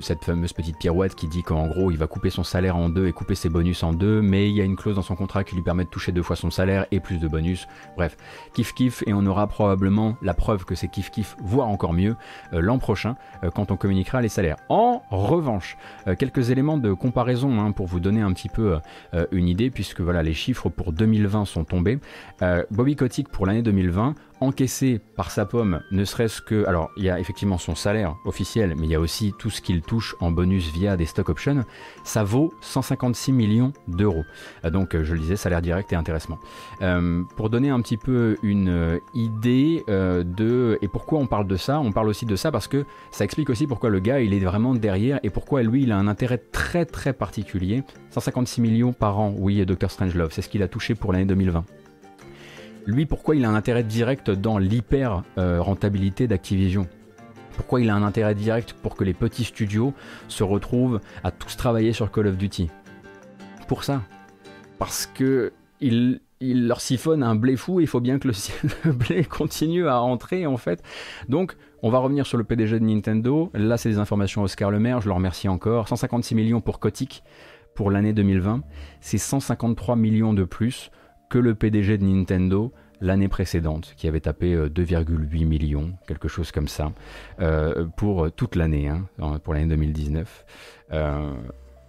[0.00, 3.06] cette fameuse petite pirouette qui dit qu'en gros il va couper son salaire en deux
[3.06, 5.44] et couper ses bonus en deux, mais il y a une clause dans son contrat
[5.44, 7.66] qui lui permet de toucher deux fois son salaire et plus de bonus.
[7.96, 8.16] Bref,
[8.54, 12.16] kiff kiff et on aura probablement la preuve que c'est kiff kiff, voire encore mieux
[12.60, 14.56] l'an prochain euh, quand on communiquera les salaires.
[14.68, 15.76] En revanche,
[16.06, 18.78] euh, quelques éléments de comparaison hein, pour vous donner un petit peu
[19.30, 21.98] une idée puisque voilà les chiffres pour 2020 sont tombés.
[22.70, 26.66] Bobby Kotick pour l'année 2020 encaissé par sa pomme, ne serait-ce que...
[26.66, 29.60] Alors, il y a effectivement son salaire officiel, mais il y a aussi tout ce
[29.60, 31.64] qu'il touche en bonus via des stock options.
[32.04, 34.24] Ça vaut 156 millions d'euros.
[34.64, 36.38] Euh, donc, euh, je le disais, salaire direct et intéressement.
[36.82, 40.78] Euh, pour donner un petit peu une idée de...
[40.82, 43.50] Et pourquoi on parle de ça On parle aussi de ça parce que ça explique
[43.50, 46.38] aussi pourquoi le gars, il est vraiment derrière et pourquoi lui, il a un intérêt
[46.38, 47.82] très très particulier.
[48.10, 49.90] 156 millions par an, oui, Dr.
[49.90, 51.64] Strangelove, c'est ce qu'il a touché pour l'année 2020
[52.86, 56.86] lui, pourquoi il a un intérêt direct dans l'hyper rentabilité d'Activision?
[57.56, 59.92] Pourquoi il a un intérêt direct pour que les petits studios
[60.28, 62.70] se retrouvent à tous travailler sur Call of Duty?
[63.68, 64.02] Pour ça.
[64.78, 68.28] Parce que il, leur siphonne un blé fou, il faut bien que
[68.84, 70.82] le, blé continue à rentrer en fait.
[71.28, 73.50] Donc, on va revenir sur le PDG de Nintendo.
[73.54, 75.88] Là, c'est des informations Oscar Le Maire, je le remercie encore.
[75.88, 77.22] 156 millions pour Kotick
[77.74, 78.62] pour l'année 2020.
[79.00, 80.90] C'est 153 millions de plus
[81.32, 86.52] que le PDG de Nintendo l'année précédente, qui avait tapé 2,8 euh, millions, quelque chose
[86.52, 86.92] comme ça,
[87.40, 89.06] euh, pour toute l'année, hein,
[89.42, 90.44] pour l'année 2019.
[90.92, 91.32] Euh,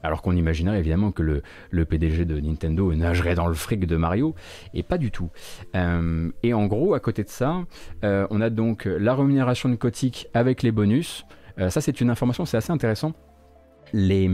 [0.01, 1.41] alors qu'on imaginerait évidemment que
[1.71, 4.33] le, PDG de Nintendo nagerait dans le fric de Mario,
[4.73, 5.29] et pas du tout.
[5.73, 7.63] et en gros, à côté de ça,
[8.01, 11.25] on a donc la rémunération de Kotick avec les bonus.
[11.57, 13.13] ça, c'est une information, c'est assez intéressant.
[13.93, 14.29] Les,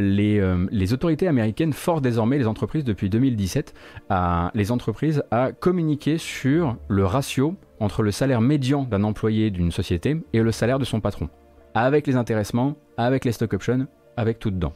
[0.00, 3.74] les, autorités américaines forcent désormais les entreprises depuis 2017
[4.10, 9.70] à, les entreprises à communiquer sur le ratio entre le salaire médian d'un employé d'une
[9.70, 11.28] société et le salaire de son patron,
[11.74, 14.72] avec les intéressements, avec les stock options, avec tout dedans.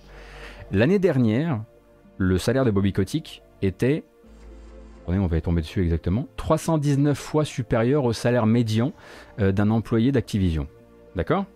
[0.72, 1.62] L'année dernière,
[2.18, 4.04] le salaire de Bobby Kotick était
[5.16, 8.92] on va y tomber dessus exactement, 319 fois supérieur au salaire médian
[9.40, 10.66] euh, d'un employé d'Activision.
[11.16, 11.46] D'accord?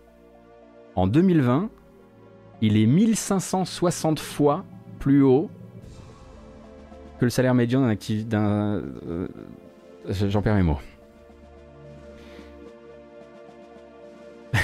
[0.95, 1.69] En 2020,
[2.63, 4.63] il est 1560 fois
[4.99, 5.51] plus haut
[7.19, 8.81] que le salaire médian d'un d'un...
[9.05, 9.27] Euh,
[10.09, 10.79] j'en perds mes mots.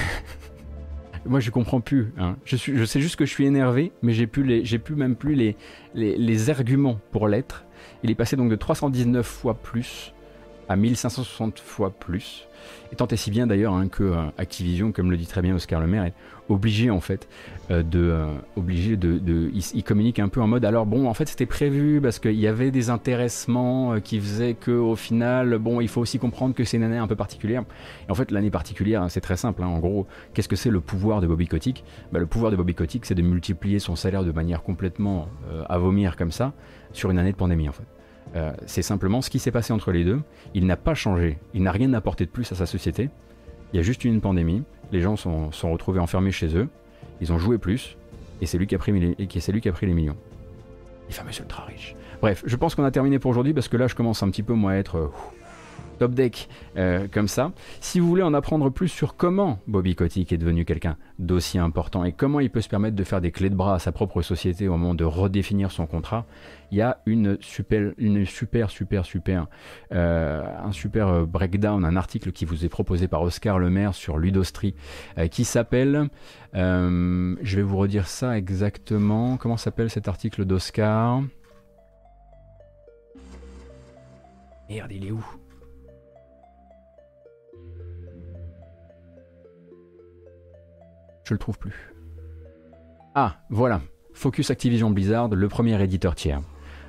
[1.26, 2.14] Moi, je comprends plus.
[2.18, 2.36] Hein.
[2.46, 5.54] Je, sais juste que je suis énervé, mais j'ai plus, plus même plus
[5.94, 7.66] les arguments pour l'être.
[8.02, 10.14] Il est passé donc de 319 fois plus
[10.70, 12.46] à 1560 fois plus.
[12.92, 15.56] Et tant et si bien d'ailleurs hein, que euh, Activision, comme le dit très bien
[15.56, 16.14] Oscar Lemaire, est
[16.48, 17.28] obligé en fait
[17.72, 19.20] euh, de, euh, obligé de,
[19.52, 22.46] il, communique un peu en mode alors bon en fait c'était prévu parce qu'il y
[22.46, 26.76] avait des intéressements qui faisaient que au final bon il faut aussi comprendre que c'est
[26.76, 27.64] une année un peu particulière.
[28.08, 29.64] Et en fait l'année particulière c'est très simple.
[29.64, 29.68] Hein.
[29.68, 31.84] en gros qu'est-ce que c'est le pouvoir de Bobby Kotick?
[32.12, 35.28] Bah, Le pouvoir de Bobby Kotick c'est de multiplier son salaire de manière complètement
[35.68, 36.52] à vomir comme ça
[36.92, 37.99] sur une année de pandémie en fait.
[38.36, 40.20] Euh, c'est simplement ce qui s'est passé entre les deux.
[40.54, 43.08] Il n'a pas changé, il n'a rien apporté de plus à sa société.
[43.72, 44.62] Il y a juste une pandémie,
[44.92, 46.68] les gens sont, sont retrouvés enfermés chez eux,
[47.20, 47.96] ils ont joué plus,
[48.40, 50.16] et c'est lui qui a pris, lui qui a pris les millions.
[51.08, 51.94] Les fameux ultra riches.
[52.20, 54.42] Bref, je pense qu'on a terminé pour aujourd'hui parce que là je commence un petit
[54.42, 54.96] peu moi à être...
[54.96, 55.08] Euh,
[56.00, 56.48] top deck
[56.78, 57.52] euh, comme ça.
[57.80, 62.04] Si vous voulez en apprendre plus sur comment Bobby Kotick est devenu quelqu'un d'aussi important
[62.04, 64.22] et comment il peut se permettre de faire des clés de bras à sa propre
[64.22, 66.24] société au moment de redéfinir son contrat,
[66.70, 69.46] il y a une super, une super, super, super,
[69.92, 74.16] euh, un super euh, breakdown, un article qui vous est proposé par Oscar Lemaire sur
[74.16, 74.74] Ludostri
[75.30, 76.08] qui s'appelle,
[76.54, 81.22] je vais vous redire ça exactement, comment s'appelle cet article d'Oscar?
[84.70, 85.24] Merde, il est où?
[91.30, 91.94] Le trouve plus.
[93.14, 93.80] Ah, voilà.
[94.14, 96.40] Focus Activision Blizzard, le premier éditeur tiers.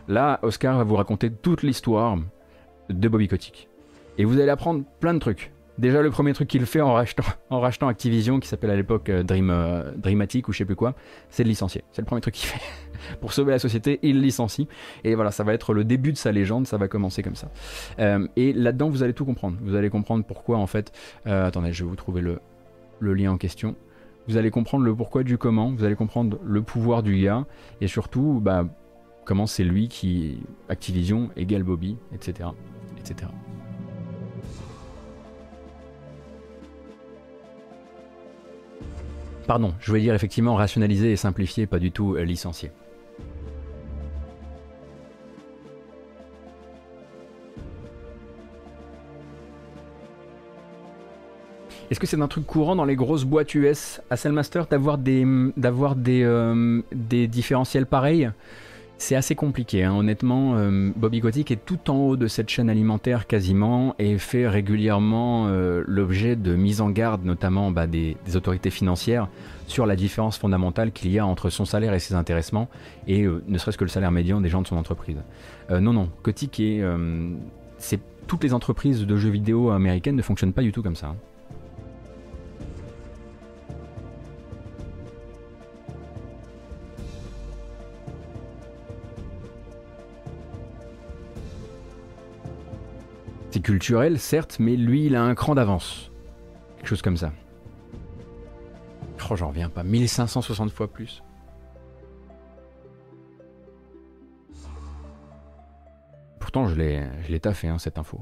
[0.07, 2.17] Là, Oscar va vous raconter toute l'histoire
[2.89, 3.69] de Bobby Kotick.
[4.17, 5.51] Et vous allez apprendre plein de trucs.
[5.77, 7.23] Déjà, le premier truc qu'il fait en rachetant,
[7.87, 10.95] Activision, qui s'appelle à l'époque euh, Dream, euh, Dreamatic ou je sais plus quoi,
[11.29, 11.83] c'est de licencier.
[11.91, 12.61] C'est le premier truc qu'il fait.
[13.21, 14.67] Pour sauver la société, il licencie.
[15.03, 17.51] Et voilà, ça va être le début de sa légende, ça va commencer comme ça.
[17.99, 19.57] Euh, et là-dedans, vous allez tout comprendre.
[19.61, 20.91] Vous allez comprendre pourquoi, en fait.
[21.25, 23.75] attendez, je vais vous trouver le lien en question.
[24.27, 27.45] Vous allez comprendre le pourquoi du comment, vous allez comprendre le pouvoir du gars,
[27.81, 28.65] et surtout, bah,
[29.25, 30.39] comment c'est lui qui,
[30.69, 32.49] Activision égale Bobby, etc.
[32.99, 33.29] etc.
[39.47, 42.71] Pardon, je voulais dire effectivement rationaliser et simplifier, pas du tout euh, licencier.
[51.91, 55.27] Est-ce que c'est un truc courant dans les grosses boîtes US à Cellmaster d'avoir des,
[55.57, 58.31] d'avoir des, euh, des différentiels pareils?
[58.97, 59.93] C'est assez compliqué, hein.
[59.93, 60.55] honnêtement.
[60.55, 65.47] Euh, Bobby Kotick est tout en haut de cette chaîne alimentaire quasiment et fait régulièrement
[65.49, 69.27] euh, l'objet de mise en garde, notamment bah, des, autorités financières,
[69.67, 72.69] sur la différence fondamentale qu'il y a entre son salaire et ses intéressements,
[73.05, 75.17] et ne serait-ce que le salaire médian des gens de son entreprise.
[75.69, 76.81] non, non, Kotick est,
[78.27, 81.07] toutes les entreprises de jeux vidéo américaines ne fonctionnent pas du tout comme ça.
[81.07, 81.15] Hein.
[93.51, 96.09] C'est culturel, certes, mais lui, il a un cran d'avance.
[96.77, 97.33] Quelque chose comme ça.
[99.29, 99.83] Oh, j'en reviens pas.
[99.83, 101.21] 1560 fois plus.
[106.39, 108.21] Pourtant, je l'ai, je l'ai taffé, hein, cette info.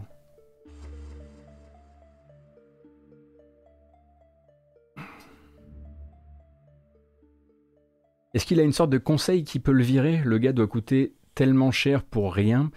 [8.33, 10.21] Est-ce qu'il a une sorte de conseil qui peut le virer?
[10.23, 12.69] Le gars doit coûter tellement cher pour rien.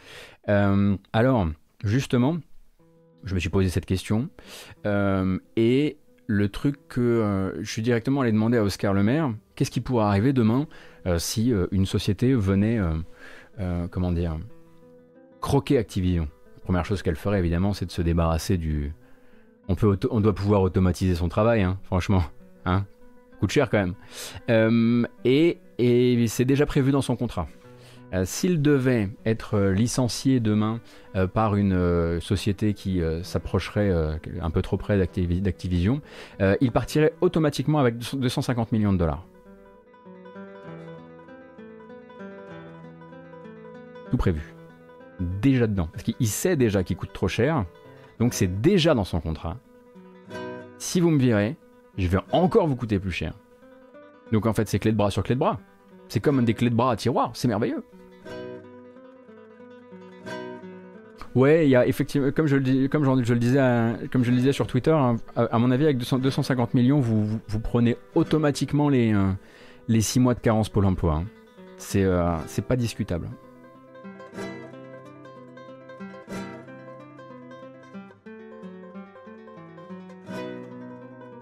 [0.49, 1.47] Euh, alors,
[1.83, 2.39] justement,
[3.25, 4.29] je me suis posé cette question.
[4.87, 9.71] Euh, et le truc que euh, je suis directement allé demander à Oscar Lemaire, qu'est-ce
[9.71, 10.67] qui pourrait arriver demain
[11.07, 12.81] euh, si une société venait,
[13.91, 14.39] comment dire,
[15.41, 16.29] croquer Activision?
[16.57, 18.93] La première chose qu'elle ferait, évidemment, c'est de se débarrasser du...
[19.69, 22.25] On, peut on doit pouvoir automatiser son travail, hein, franchement.
[22.65, 22.85] Hein
[23.41, 23.95] Coûte cher quand
[24.49, 25.09] même.
[25.25, 27.49] et c'est déjà prévu dans son contrat.
[28.13, 30.81] Euh, s'il devait être euh, licencié demain
[31.17, 33.93] euh, par une société qui s'approcherait
[34.41, 36.01] un peu trop près d'Activision,
[36.61, 39.25] il partirait automatiquement avec 250 millions de dollars.
[44.11, 44.55] Tout prévu.
[45.41, 45.89] Déjà dedans.
[45.91, 47.65] Parce qu'il sait déjà qu'il coûte trop cher.
[48.19, 49.59] Donc c'est déjà dans son contrat.
[50.79, 51.57] Si vous me virez,
[51.97, 53.35] je vais encore vous coûter plus cher.
[54.33, 55.59] Donc en fait, c'est clé de bras sur clé de bras.
[56.13, 57.83] C'est comme des clés de bras à tiroir, c'est merveilleux.
[61.35, 65.85] Ouais, il y a effectivement, comme je le, disais, sur Twitter, hein, à, mon avis,
[65.85, 69.33] avec 250 millions, vous, prenez automatiquement les, euh,
[69.89, 71.15] les 6 mois de carence pour l'emploi.
[71.15, 71.25] Hein.
[71.97, 73.31] Euh, c'est pas discutable.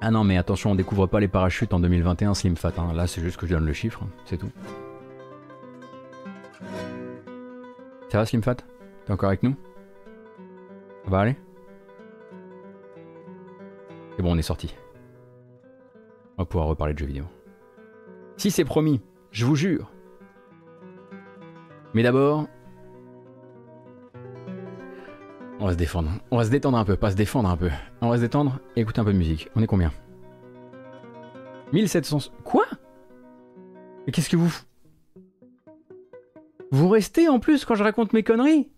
[0.03, 2.73] Ah non, mais attention, on découvre pas les parachutes en 2021, Slim Fat.
[2.79, 2.95] Hein.
[2.95, 4.51] Là, c'est juste que je donne le chiffre, c'est tout.
[8.09, 8.57] Ça va, Slim Fat?
[9.05, 9.55] T'es encore avec nous?
[11.05, 11.37] Ça va aller?
[14.17, 14.75] C'est bon, on est sorti.
[16.39, 17.25] On va pouvoir reparler de jeux vidéo.
[18.39, 19.03] Si c'est promis,
[19.33, 19.93] je vous jure.
[21.93, 22.47] Mais d'abord,
[25.61, 26.11] on va se défendre.
[26.31, 27.71] On va se détendre un peu, pas se défendre un peu.
[28.01, 29.49] On va se détendre et écouter un peu de musique.
[29.55, 29.93] On est combien?
[31.73, 32.33] 1700...
[32.43, 32.67] Quoi?
[34.07, 34.53] Mais qu'est-ce que vous...
[36.73, 38.71] Vous restez en plus quand je raconte mes conneries?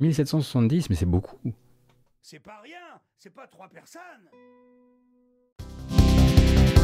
[0.00, 1.38] 1770, mais c'est beaucoup.
[2.20, 4.02] C'est pas rien, c'est pas trois personnes.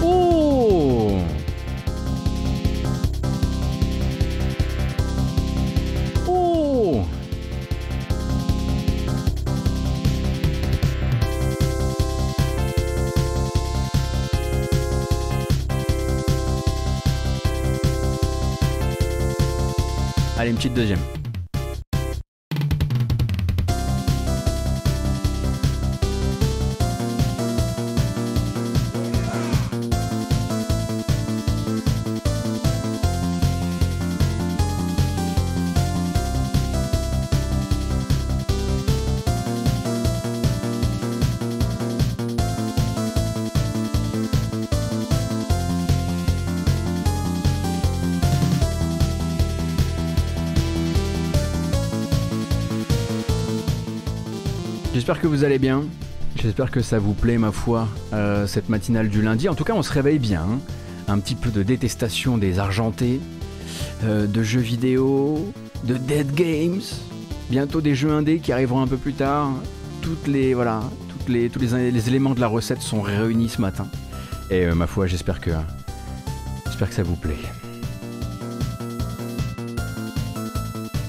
[0.03, 0.88] Oh Oh
[20.39, 21.01] Allez, une petite deuxième.
[55.09, 55.85] J'espère que vous allez bien.
[56.37, 59.49] J'espère que ça vous plaît, ma foi, euh, cette matinale du lundi.
[59.49, 60.43] En tout cas, on se réveille bien.
[60.43, 60.59] Hein.
[61.09, 63.19] Un petit peu de détestation des argentés,
[64.05, 65.51] euh, de jeux vidéo,
[65.85, 66.83] de dead games.
[67.49, 69.53] Bientôt des jeux indés qui arriveront un peu plus tard.
[70.03, 73.87] Toutes les voilà, toutes les, tous les, éléments de la recette sont réunis ce matin.
[74.51, 75.53] Et euh, ma foi, j'espère que
[76.67, 77.33] j'espère que ça vous plaît.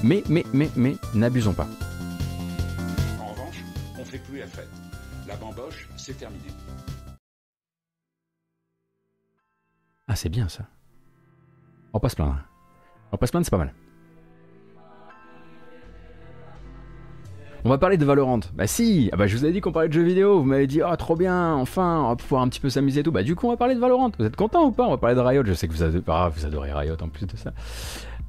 [0.02, 1.68] Mais mais mais mais n'abusons pas.
[5.96, 6.42] C'est terminé.
[10.08, 10.64] Ah, c'est bien ça.
[11.92, 12.36] On va pas se plaindre.
[13.08, 13.74] On va pas se plaindre, c'est pas mal.
[17.62, 18.40] On va parler de Valorant.
[18.54, 20.66] Bah si, ah bah je vous avais dit qu'on parlait de jeux vidéo, vous m'avez
[20.66, 23.12] dit oh trop bien, enfin, on va pouvoir un petit peu s'amuser et tout.
[23.12, 24.10] Bah du coup on va parler de Valorant.
[24.18, 24.86] Vous êtes content ou pas?
[24.86, 27.26] On va parler de Riot, je sais que vous, adorez, ah, adorez Riot en plus
[27.26, 27.52] de ça.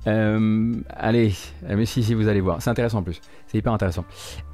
[0.08, 1.34] Euh, allez,
[1.64, 4.06] mais si, si, vous allez voir, c'est intéressant en plus, c'est hyper intéressant.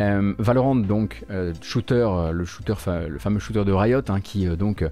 [0.01, 1.23] Euh, Valorant, donc,
[1.61, 2.73] shooter, le, shooter
[3.19, 4.83] fameux shooter de Riot, hein, qui donc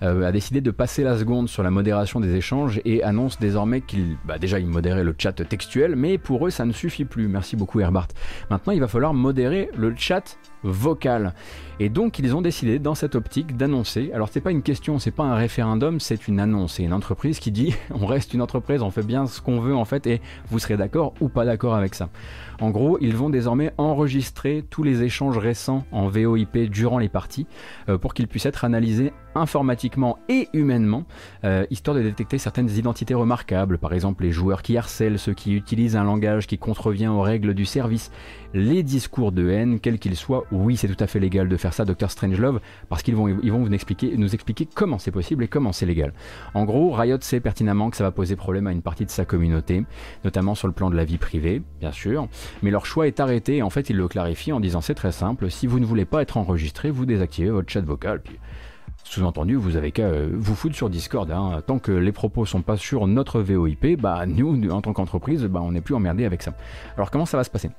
[0.00, 4.16] a décidé de passer la seconde sur la modération des échanges et annonce désormais qu'il,
[4.24, 7.28] bah, déjà, il modérait le chat textuel, mais pour eux, ça ne suffit plus.
[7.28, 8.08] Merci beaucoup, Herbart.
[8.50, 11.34] Maintenant, il va falloir modérer le chat vocal.
[11.80, 15.12] Et donc ils ont décidé dans cette optique d'annoncer, alors c'est pas une question, c'est
[15.12, 18.82] pas un référendum, c'est une annonce, c'est une entreprise qui dit on reste une entreprise,
[18.82, 21.74] on fait bien ce qu'on veut en fait et vous serez d'accord ou pas d'accord
[21.76, 22.08] avec ça.
[22.60, 27.46] En gros, ils vont désormais enregistrer tous les échanges récents en VoIP durant les parties
[27.88, 31.04] euh, pour qu'ils puissent être analysés informatiquement et humainement,
[31.44, 35.54] euh, histoire de détecter certaines identités remarquables, par exemple les joueurs qui harcèlent, ceux qui
[35.54, 38.10] utilisent un langage qui contrevient aux règles du service,
[38.54, 40.44] les discours de haine, quels qu'ils soient.
[40.52, 42.10] Oui, c'est tout à fait légal de faire ça, Dr.
[42.10, 46.12] Strangelove, parce qu'ils vont, nous expliquer comment c'est possible et comment c'est légal.
[46.54, 49.24] En gros, Riot sait pertinemment que ça va poser problème à une partie de sa
[49.24, 49.84] communauté,
[50.24, 52.28] notamment sur le plan de la vie privée, bien sûr,
[52.62, 55.12] mais leur choix est arrêté et en fait ils le clarifient en disant c'est très
[55.12, 58.38] simple, si vous ne voulez pas être enregistré, vous désactivez votre chat vocal, puis
[59.04, 61.30] sous-entendu, vous avez qu'à euh, vous foutre sur Discord.
[61.30, 61.62] Hein.
[61.66, 65.60] Tant que les propos sont pas sur notre VoIP, bah nous, en tant qu'entreprise, bah,
[65.62, 66.52] on n'est plus emmerdé avec ça.
[66.96, 67.70] Alors comment ça va se passer?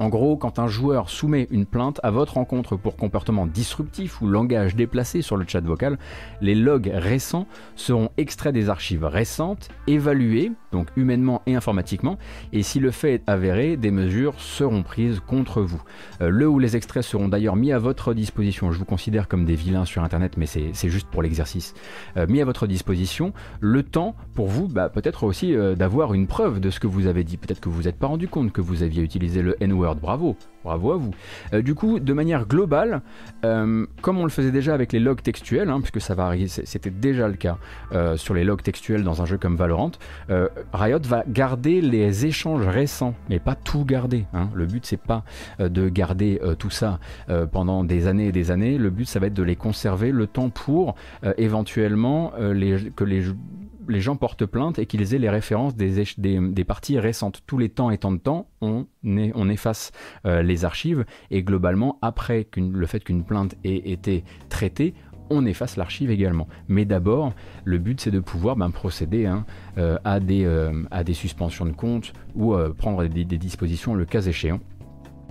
[0.00, 4.28] En gros, quand un joueur soumet une plainte à votre rencontre pour comportement disruptif ou
[4.28, 5.98] langage déplacé sur le chat vocal,
[6.40, 7.46] les logs récents
[7.76, 12.16] seront extraits des archives récentes, évalués, donc humainement et informatiquement,
[12.54, 15.82] et si le fait est avéré, des mesures seront prises contre vous.
[16.22, 18.72] Euh, le ou les extraits seront d'ailleurs mis à votre disposition.
[18.72, 21.74] Je vous considère comme des vilains sur Internet, mais c'est juste pour l'exercice.
[22.16, 26.26] Euh, mis à votre disposition le temps pour vous, bah, peut-être aussi euh, d'avoir une
[26.26, 27.36] preuve de ce que vous avez dit.
[27.36, 29.89] Peut-être que vous n'êtes pas rendu compte que vous aviez utilisé le N-word.
[29.94, 31.10] Bravo, bravo à vous.
[31.52, 33.02] Euh, du coup, de manière globale,
[33.44, 36.90] euh, comme on le faisait déjà avec les logs textuels, hein, puisque ça va c'était
[36.90, 37.58] déjà le cas
[38.16, 39.90] sur les logs textuels dans un jeu comme Valorant,
[40.72, 44.26] Riot va garder les échanges récents, mais pas tout garder.
[44.32, 44.48] Hein.
[44.54, 45.24] Le but c'est pas
[45.58, 47.00] de garder tout ça
[47.50, 48.78] pendant des années et des années.
[48.78, 50.94] Le but ça va être de les conserver le temps pour
[51.36, 53.24] éventuellement que les
[53.90, 57.42] les gens portent plainte et qu'ils aient les références des, parties récentes.
[57.46, 58.86] Tous les temps étant de temps, on,
[59.50, 59.92] efface
[60.26, 64.94] euh, les archives et globalement, après le fait qu'une plainte ait été traitée,
[65.28, 66.48] on efface l'archive également.
[66.68, 67.34] Mais d'abord,
[67.64, 69.44] le but c'est de pouvoir ben, procéder hein,
[69.78, 74.22] euh, à, des, euh, à des suspensions de compte ou prendre des, dispositions le cas
[74.22, 74.60] échéant.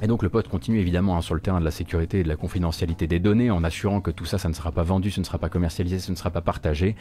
[0.01, 2.27] Et donc le pote continue évidemment hein, sur le terrain de la sécurité et de
[2.30, 5.19] la confidentialité des données en assurant que tout ça, ça ne sera pas vendu, ce
[5.19, 6.95] ne sera pas commercialisé, ce ne sera pas partagé.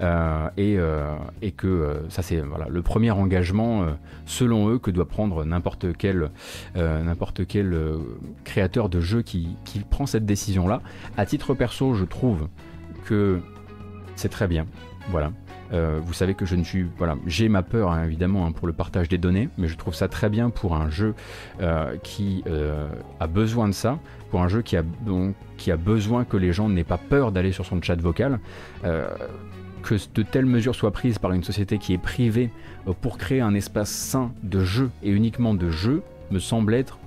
[0.00, 3.86] Euh, et, euh, et, que euh, ça c'est le premier engagement
[4.26, 6.30] selon eux que doit prendre n'importe quel,
[6.76, 7.76] n'importe quel
[8.44, 10.82] créateur de jeu qui, qui prend cette décision-là.
[11.16, 12.48] À titre perso, je trouve
[13.04, 13.40] que
[14.16, 14.66] c'est très bien.
[15.10, 15.32] Voilà.
[15.72, 16.86] Euh, vous savez que je ne suis.
[16.98, 19.94] Voilà, j'ai ma peur hein, évidemment hein, pour le partage des données, mais je trouve
[19.94, 21.14] ça très bien pour un jeu
[21.60, 22.88] euh, qui euh,
[23.20, 23.98] a besoin de ça,
[24.30, 27.32] pour un jeu qui a, donc, qui a besoin que les gens n'aient pas peur
[27.32, 28.38] d'aller sur son chat vocal.
[28.82, 32.50] que de telles mesures soient prises par une société qui est privée
[33.00, 36.98] pour créer un espace sain de jeu et uniquement de jeu me semble être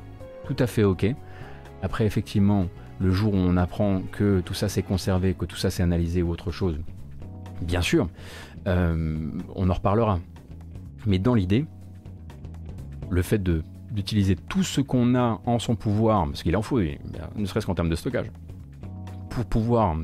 [0.45, 1.05] tout à fait ok.
[1.81, 2.67] Après, effectivement,
[2.99, 6.21] le jour où on apprend que tout ça s'est conservé, que tout ça s'est analysé
[6.21, 6.77] ou autre chose,
[7.61, 8.07] bien sûr,
[8.65, 10.19] on en reparlera.
[11.05, 11.65] Mais dans l'idée,
[13.09, 13.41] le fait
[13.91, 17.75] d'utiliser tout ce qu'on a en son pouvoir, parce qu'il en faut, ne serait-ce qu'en
[17.75, 18.31] termes de stockage,
[19.29, 19.95] pour pouvoir,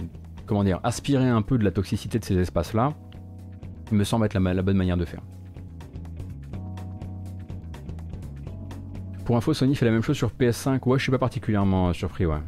[0.45, 2.93] comment dire, aspirer un peu de la toxicité de ces espaces-là,
[3.91, 5.21] me semble être la, bonne manière de faire.
[9.25, 10.79] Pour info, Sony fait la même chose sur PS5.
[10.85, 12.39] Ouais, je suis pas particulièrement surpris, ouais.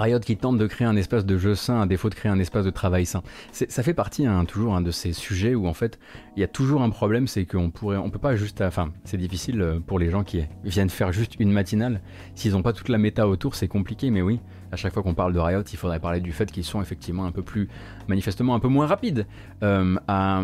[0.00, 2.38] Riot qui tente de créer un espace de jeu sain à défaut de créer un
[2.38, 3.22] espace de travail sain.
[3.52, 5.98] Ça fait partie hein, toujours un de ces sujets où en fait
[6.36, 9.18] il y a toujours un problème, c'est qu'on pourrait, on peut pas juste, enfin c'est
[9.18, 12.00] difficile euh, pour les gens qui viennent faire juste une matinale.
[12.34, 14.40] S'ils n'ont pas toute la méta autour, c'est compliqué, mais oui,
[14.72, 17.26] à chaque fois qu'on parle de Riot, il faudrait parler du fait qu'ils sont effectivement
[17.26, 17.68] un peu plus,
[18.08, 19.26] manifestement un peu moins rapides
[19.62, 20.42] euh, à,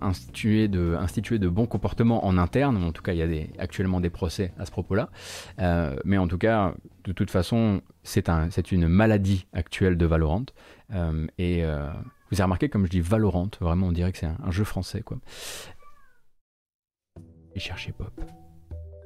[0.00, 2.82] instituer, de, instituer de bons comportements en interne.
[2.82, 5.10] En tout cas, il y a actuellement des procès à ce propos-là.
[5.60, 6.74] Euh, mais en tout cas,
[7.04, 10.46] de toute façon, c'est un, une maladie actuelle de Valorant.
[10.94, 14.50] Euh, et vous avez remarqué, comme je dis Valorant, vraiment, on dirait que c'est un,
[14.50, 15.18] jeu français, quoi.
[17.54, 18.12] Et cherchez Pop.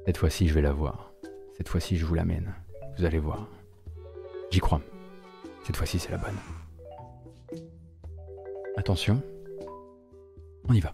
[0.05, 1.11] Cette fois-ci, je vais la voir.
[1.57, 2.53] Cette fois-ci, je vous l'amène.
[2.97, 3.47] Vous allez voir.
[4.53, 4.81] J'y crois.
[5.65, 6.37] Cette fois-ci, c'est la bonne.
[8.77, 9.19] Attention.
[10.69, 10.91] On y va.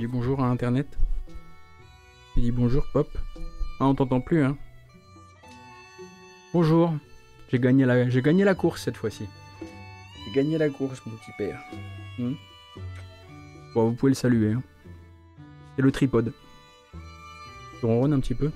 [0.00, 0.86] Bonjour à Internet
[2.34, 3.08] Tu dis bonjour, Pop
[3.78, 4.56] Ah, on t'entend plus, hein
[6.52, 6.94] Bonjour.
[7.50, 8.04] J'ai gagné, la...
[8.04, 9.26] Gagné la course cette fois-ci.
[10.24, 11.60] J'ai gagné la course, mon petit père.
[12.18, 12.32] Hmm
[13.74, 14.52] bon, vous pouvez le saluer.
[14.52, 14.62] Hein.
[15.76, 16.32] C'est le tripode.
[17.80, 18.50] Tu ronronnes un petit peu?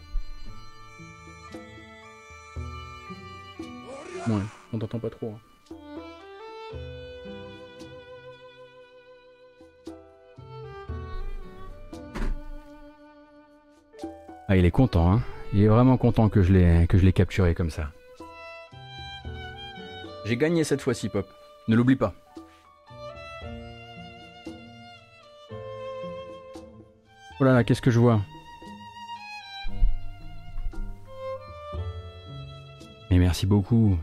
[4.29, 4.43] Ouais,
[4.73, 5.35] on t'entend pas trop.
[5.35, 5.56] Hein.
[14.49, 15.23] Ah, il est content, hein.
[15.53, 17.91] Il est vraiment content que je l'ai capturé comme ça.
[20.25, 21.27] J'ai gagné cette fois-ci, Pop.
[21.69, 22.15] Ne l'oublie pas.
[27.39, 28.21] Oh là là, qu'est-ce que je vois?
[33.11, 33.97] Mais merci beaucoup.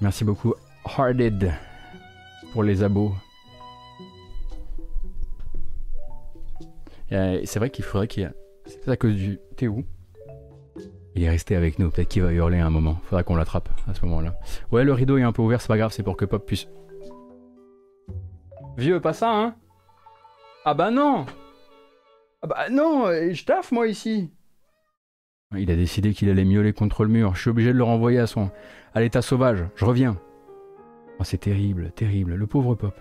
[0.00, 0.54] Merci beaucoup,
[0.86, 1.52] Hearted,
[2.52, 3.14] pour les abos.
[7.12, 8.39] Euh, c'est vrai qu'il faudrait qu'il y ait
[8.82, 9.38] c'est à cause du...
[9.56, 9.84] T'es où?
[11.14, 12.98] Il est resté avec nous, peut-être qu'il va hurler à un moment.
[13.04, 14.38] Faudra qu'on l'attrape à ce moment-là.
[14.70, 16.68] Ouais, le rideau est un peu ouvert, c'est pas grave, c'est pour que Pop puisse.
[18.76, 19.54] Vieux, pas ça, hein?
[20.64, 21.26] Ah bah non
[22.42, 24.30] Ah bah non, je taffe moi ici
[25.56, 27.34] Il a décidé qu'il allait miauler contre le mur.
[27.34, 28.50] Je suis obligé de le renvoyer à son.
[28.94, 29.64] à l'état sauvage.
[29.74, 30.16] Je reviens.
[31.18, 32.34] Oh, c'est terrible, terrible.
[32.34, 32.94] Le pauvre Pop.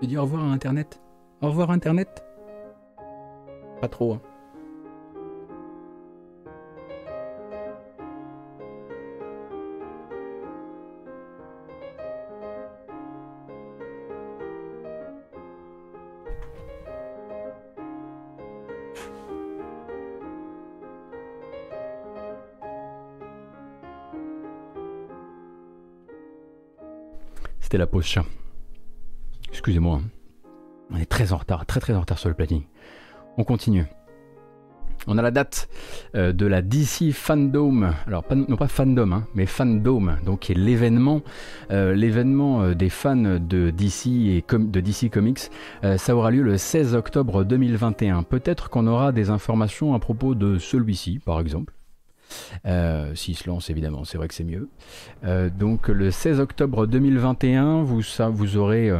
[0.00, 1.00] Tu dis au revoir à Internet
[1.40, 2.22] Au revoir Internet
[3.80, 4.20] Pas trop, hein.
[27.60, 28.24] C'était la pause chat.
[29.66, 30.00] Excusez-moi.
[30.92, 32.62] On est très en retard, très très en retard sur le planning.
[33.36, 33.84] On continue.
[35.08, 35.68] On a la date
[36.14, 40.54] euh, de la DC Fandom, alors non pas Fandom, hein, mais Fandom, donc qui est
[40.54, 41.20] l'événement,
[41.72, 45.50] euh, l'événement euh, des fans de DC et de DC Comics.
[45.96, 48.22] ça aura lieu le 16 octobre 2021.
[48.22, 51.75] Peut-être qu'on aura des informations à propos de celui-ci, par exemple.
[52.66, 54.68] Euh, S'il se lance, évidemment, c'est vrai que c'est mieux.
[55.24, 58.90] Euh, donc le 16 octobre 2021, vous, ça, vous aurez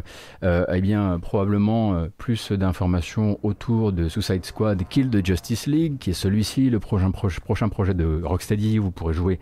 [0.43, 6.11] euh, eh bien, probablement plus d'informations autour de Suicide Squad Kill the Justice League, qui
[6.11, 8.79] est celui-ci, le prochain projet de Rocksteady.
[8.79, 9.39] Vous pourrez jouer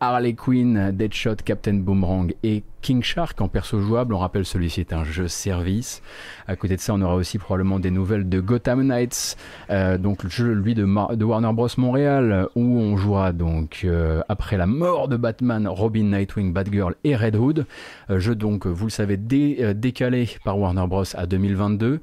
[0.00, 4.14] Harley Quinn, Deadshot, Captain Boomerang et King Shark en perso jouable.
[4.14, 6.02] On rappelle, celui-ci est un jeu service.
[6.46, 9.36] À côté de ça, on aura aussi probablement des nouvelles de Gotham Knights,
[9.70, 14.56] euh, donc le jeu lui de, Warner Bros Montréal, où on jouera donc euh, après
[14.56, 17.66] la mort de Batman, Robin, Nightwing, Batgirl et Red Hood.
[18.10, 22.00] Euh, jeu donc, vous le savez, décalé par Warner Bros à 2022.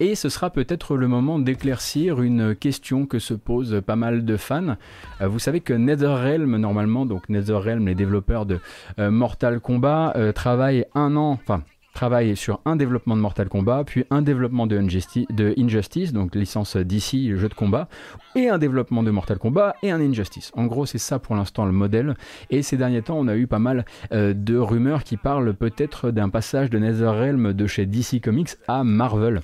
[0.00, 4.36] et ce sera peut-être le moment d'éclaircir une question que se posent pas mal de
[4.36, 4.76] fans.
[5.20, 8.60] vous savez que NetherRealm, normalement, donc NetherRealm, les développeurs de
[8.98, 11.62] Mortal Kombat, euh, travaille un an, enfin
[11.92, 17.36] travaille sur un développement de Mortal Kombat, puis un développement de, Injustice, donc licence DC,
[17.36, 17.88] jeu de combat,
[18.34, 20.52] et un développement de Mortal Kombat et un Injustice.
[20.56, 22.16] En gros, c'est ça pour l'instant le modèle.
[22.50, 26.10] Et ces derniers temps, on a eu pas mal euh, de rumeurs qui parlent peut-être
[26.10, 29.42] d'un passage de NetherRealm de chez DC Comics à Marvel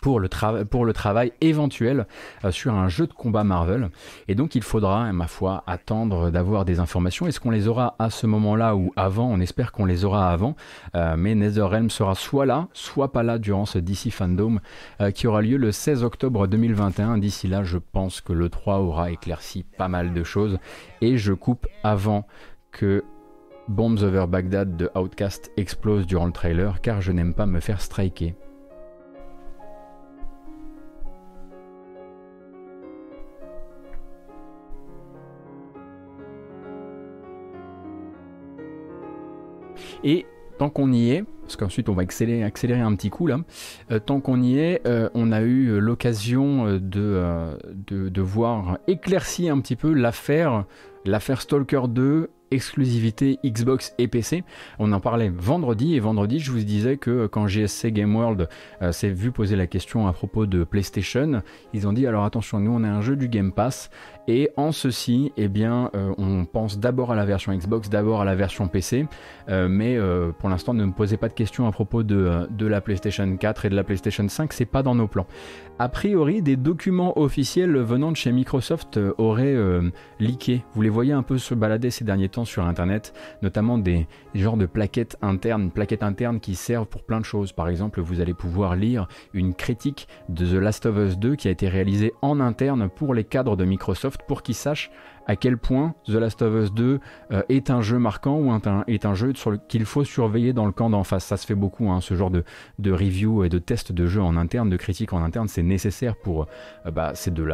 [0.00, 0.28] pour le,
[0.92, 2.06] travail éventuel
[2.44, 3.90] euh, sur un jeu de combat Marvel.
[4.28, 7.26] Et donc il faudra, ma foi, attendre d'avoir des informations.
[7.26, 9.28] Est-ce qu'on les aura à ce moment-là ou avant?
[9.28, 10.56] On espère qu'on les aura avant.
[10.94, 14.58] Euh, mais NetherRealm sera soit là, soit pas là durant ce DC Fandom
[15.00, 17.18] euh, qui aura lieu le 16 octobre 2021.
[17.18, 20.58] D'ici là, je pense que le 3 aura éclairci pas mal de choses.
[21.00, 22.26] Et je coupe avant
[22.72, 23.04] que
[23.68, 27.80] Bombs Over Baghdad de Outcast explose durant le trailer car je n'aime pas me faire
[27.80, 28.34] striker.
[40.04, 40.26] Et
[40.58, 42.42] tant qu'on y est, parce qu'ensuite on va accélérer,
[42.82, 43.38] un petit coup là,
[43.90, 47.22] euh, tant qu'on y est, euh, on a eu l'occasion euh, de,
[47.72, 50.64] de, de, voir éclaircir un petit peu l'affaire,
[51.06, 54.42] l'affaire Stalker 2 exclusivité Xbox et PC.
[54.78, 58.48] On en parlait vendredi et vendredi je vous disais que quand GSC Game World
[58.90, 61.42] s'est vu poser la question à propos de PlayStation,
[61.74, 63.90] ils ont dit alors attention nous on a un jeu du Game Pass
[64.28, 68.26] et en ceci, eh bien, euh, on pense d'abord à la version Xbox, d'abord à
[68.26, 69.06] la version PC,
[69.48, 72.66] euh, mais euh, pour l'instant, ne me posez pas de questions à propos de, de,
[72.66, 75.26] la PlayStation 4 et de la PlayStation 5, c'est pas dans nos plans.
[75.78, 79.56] A priori, des documents officiels venant de chez Microsoft auraient
[80.18, 80.64] leaké.
[80.74, 84.40] Vous les voyez un peu se balader ces derniers temps sur Internet, notamment des, des
[84.40, 87.52] genres de plaquettes internes, plaquettes internes qui servent pour plein de choses.
[87.52, 91.46] Par exemple, vous allez pouvoir lire une critique de The Last of Us 2 qui
[91.46, 94.90] a été réalisée en interne pour les cadres de Microsoft pour qu'ils sachent
[95.28, 97.00] à quel point The Last of Us 2
[97.30, 99.34] euh, est un jeu marquant ou un, est un jeu
[99.68, 101.24] qu'il faut surveiller dans le camp d'en face.
[101.24, 102.44] Ça se fait beaucoup, hein, ce genre de,
[102.78, 106.16] de review et de test de jeu en interne, de critique en interne, c'est nécessaire
[106.16, 106.46] pour,
[106.86, 107.46] euh, bah, c'est de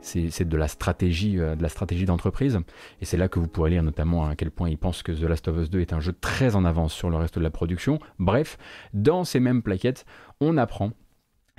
[0.00, 2.58] c'est de la stratégie, euh, de la stratégie d'entreprise.
[3.00, 5.22] Et c'est là que vous pourrez lire notamment à quel point ils pensent que The
[5.22, 7.50] Last of Us 2 est un jeu très en avance sur le reste de la
[7.50, 8.00] production.
[8.18, 8.58] Bref,
[8.94, 10.04] dans ces mêmes plaquettes,
[10.40, 10.90] on apprend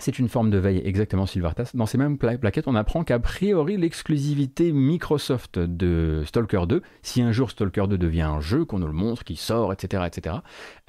[0.03, 1.71] c'est une forme de veille, exactement, Silvertas.
[1.73, 7.31] Dans ces mêmes plaquettes, on apprend qu'a priori, l'exclusivité Microsoft de Stalker 2, si un
[7.31, 10.35] jour Stalker 2 devient un jeu, qu'on nous le montre, qui sort, etc., etc.,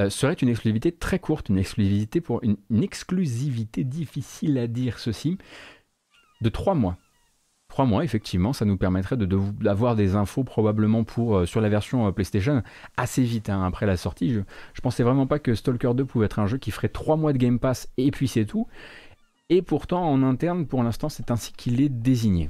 [0.00, 5.38] euh, serait une exclusivité très courte, une exclusivité pour une, exclusivité difficile à dire ceci,
[6.40, 6.96] de 3 mois.
[7.68, 12.10] Trois mois, effectivement, ça nous permettrait d'avoir des infos probablement euh, sur la version euh,
[12.10, 12.62] PlayStation
[12.96, 14.32] assez vite hein, après la sortie.
[14.32, 14.40] Je,
[14.74, 17.32] je pensais vraiment pas que Stalker 2 pouvait être un jeu qui ferait trois mois
[17.32, 18.66] de Game Pass et puis c'est tout.
[19.50, 22.48] Et pourtant, en interne, pour l'instant, c'est ainsi qu'il est désigné.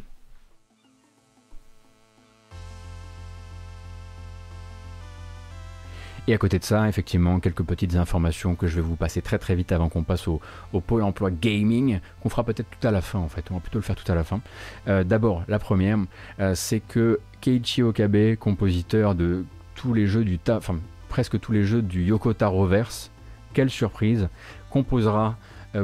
[6.26, 9.38] Et à côté de ça, effectivement, quelques petites informations que je vais vous passer très
[9.38, 10.40] très vite avant qu'on passe au,
[10.86, 13.78] pôle emploi gaming, qu'on fera peut-être tout à la fin en fait, on va plutôt
[13.78, 14.40] le faire tout à la fin.
[14.88, 15.98] Euh, d'abord, la première,
[16.38, 19.44] euh, c'est que Keiichi Okabe, compositeur de
[19.74, 20.38] tous les jeux du
[21.10, 23.10] presque tous les jeux du Yoko Taro Verse,
[23.52, 24.28] quelle surprise,
[24.70, 25.36] composera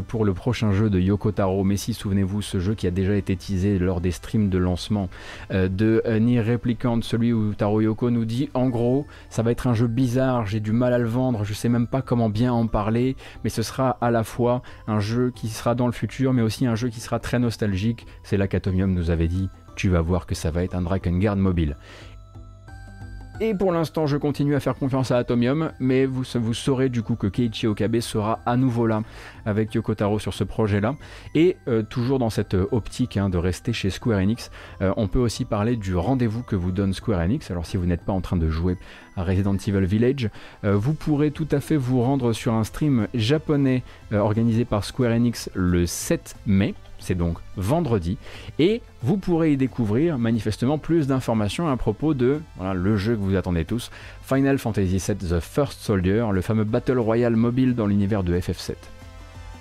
[0.08, 1.64] pour le prochain jeu de Yoko Taro.
[1.64, 5.08] Mais si, souvenez-vous, ce jeu qui a déjà été teasé lors des streams de lancement
[5.50, 9.50] euh, de euh, Nier Replicant, celui où Taro Yoko nous dit en gros, ça va
[9.50, 12.28] être un jeu bizarre, j'ai du mal à le vendre, je sais même pas comment
[12.28, 15.92] bien en parler, mais ce sera à la fois un jeu qui sera dans le
[15.92, 18.06] futur, mais aussi un jeu qui sera très nostalgique.
[18.22, 21.36] C'est là qu'Atomium nous avait dit tu vas voir que ça va être un Drakengard
[21.36, 21.76] mobile.
[23.42, 27.14] Et pour l'instant, je continue à faire confiance à Atomium, mais vous, saurez du coup
[27.14, 29.00] que Keiichi Okabe sera à nouveau là
[29.46, 30.94] avec Yoko Taro sur ce projet-là.
[31.34, 34.50] Et euh, toujours dans cette optique hein, de rester chez Square Enix,
[34.82, 37.50] euh, on peut aussi parler du rendez-vous que vous donne Square Enix.
[37.50, 38.76] Alors si vous n'êtes pas en train de jouer
[39.16, 40.28] à Resident Evil Village,
[40.64, 45.12] euh, vous pourrez tout à fait vous rendre sur un stream japonais organisé par Square
[45.12, 48.16] Enix le 7 mai c'est donc vendredi,
[48.58, 52.40] et vous pourrez y découvrir manifestement plus d'informations à propos de
[52.72, 53.90] le jeu que vous attendez tous,
[54.22, 58.74] Final Fantasy VII The First Soldier, le fameux Battle Royale mobile dans l'univers de FF7.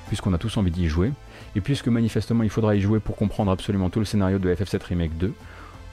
[0.07, 1.11] Puisqu'on a tous envie d'y jouer,
[1.55, 4.83] et puisque manifestement il faudra y jouer pour comprendre absolument tout le scénario de FF7
[4.83, 5.33] Remake 2,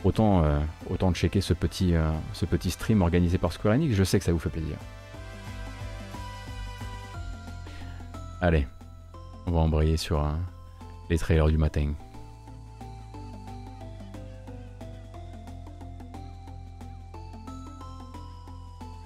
[0.04, 0.58] autant, euh,
[0.90, 4.24] autant checker ce petit, euh, ce petit stream organisé par Square Enix, je sais que
[4.24, 4.76] ça vous fait plaisir.
[8.40, 8.66] Allez,
[9.46, 10.38] on va embrayer sur un
[11.10, 11.92] les trailers du matin.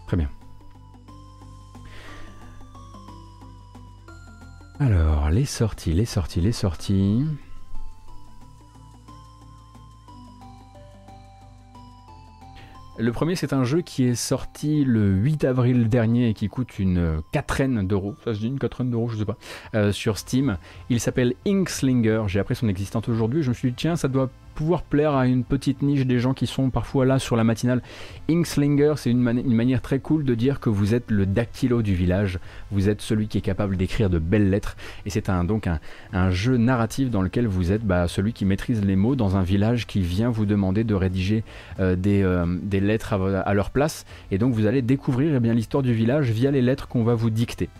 [0.06, 0.30] Très bien.
[4.80, 7.26] Alors, les sorties, les sorties, les sorties.
[13.00, 16.78] Le premier, c'est un jeu qui est sorti le 8 avril dernier et qui coûte
[16.78, 18.14] une quatraine d'euros.
[18.24, 19.38] Ça se dit une quatraine d'euros, je sais pas.
[19.74, 20.58] Euh, sur Steam.
[20.90, 22.24] Il s'appelle Inkslinger.
[22.26, 23.42] J'ai appris son existence aujourd'hui.
[23.42, 24.28] Je me suis dit, tiens, ça doit
[24.60, 27.80] pouvoir plaire à une petite niche des gens qui sont parfois là sur la matinale.
[28.28, 32.38] Inkslinger, c'est une, manière très cool de dire que vous êtes le dactylo du village,
[32.70, 34.76] vous êtes celui qui est capable d'écrire de belles lettres,
[35.06, 38.84] et c'est un, donc un, jeu narratif dans lequel vous êtes bah, celui qui maîtrise
[38.84, 41.42] les mots dans un village qui vient vous demander de rédiger
[41.78, 45.94] euh, euh, des, lettres à, leur place, et donc vous allez découvrir eh l'histoire du
[45.94, 47.70] village via les lettres qu'on va vous dicter.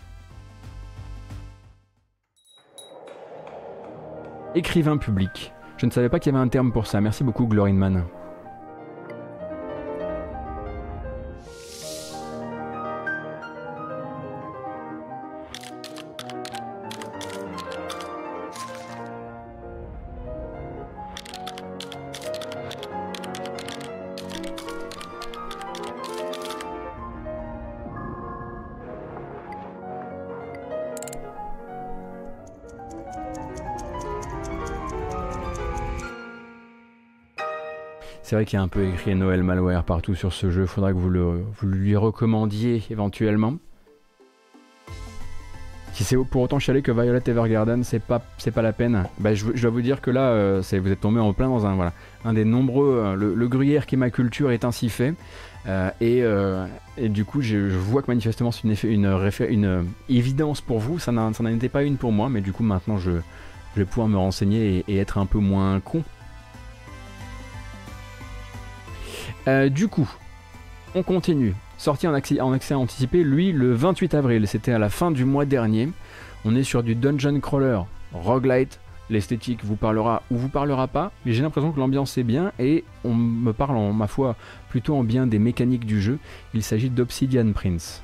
[4.55, 5.53] Écrivain public.
[5.81, 7.01] Je ne savais pas qu'il y avait un terme pour ça.
[7.01, 8.03] Merci beaucoup, Glorinman.
[38.31, 40.65] C'est vrai qu'il y a un peu écrit Noël Malware partout sur ce jeu.
[40.65, 43.55] Faudra que vous, le, lui recommandiez éventuellement.
[45.91, 49.03] Si c'est pour autant chialer que Violet Evergarden, c'est pas, c'est pas la peine.
[49.19, 51.75] Bah, je, dois vous dire que là, euh, vous êtes tombé en plein dans un,
[51.75, 51.91] voilà,
[52.23, 53.01] un des nombreux.
[53.03, 55.13] Euh, le, gruyère qui est ma culture est ainsi fait.
[55.67, 55.89] Euh,
[56.97, 60.99] et, du coup, je, vois que manifestement c'est une, une, une, évidence pour vous.
[60.99, 63.11] Ça n'en était pas une pour moi, mais du coup, maintenant, je,
[63.75, 66.01] vais pouvoir me renseigner et être un peu moins con
[69.47, 70.09] Euh, du coup,
[70.95, 71.55] on continue.
[71.77, 74.47] Sorti en accès, en accès anticipé, lui, le 28 avril.
[74.47, 75.89] C'était à la fin du mois dernier.
[76.45, 77.79] On est sur du dungeon crawler,
[78.13, 78.79] roguelite.
[79.09, 82.85] L'esthétique vous parlera ou vous parlera pas, mais j'ai l'impression que l'ambiance est bien et
[83.03, 84.37] on me parle en ma foi
[84.69, 86.17] plutôt en bien des mécaniques du jeu.
[86.53, 88.01] Il s'agit d'Obsidian Prince.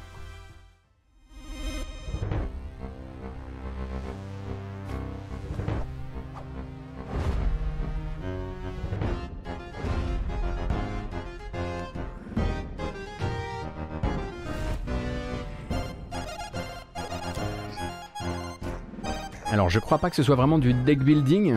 [19.58, 21.56] Alors je crois pas que ce soit vraiment du deck building.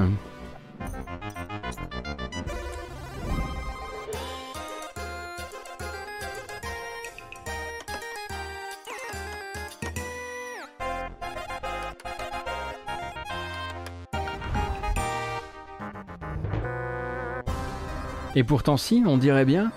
[18.35, 19.71] Et pourtant si, on dirait bien.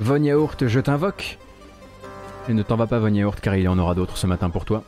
[0.00, 1.38] Von Yaourt, je t'invoque.
[2.50, 4.50] Et ne t'en va pas Von Yaourt car il y en aura d'autres ce matin
[4.50, 4.84] pour toi.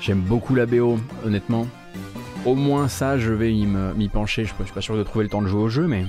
[0.00, 1.66] J'aime beaucoup la BO, honnêtement.
[2.46, 4.46] Au moins ça, je vais m'y pencher.
[4.46, 6.06] Je suis pas sûr de trouver le temps de jouer au jeu, mais...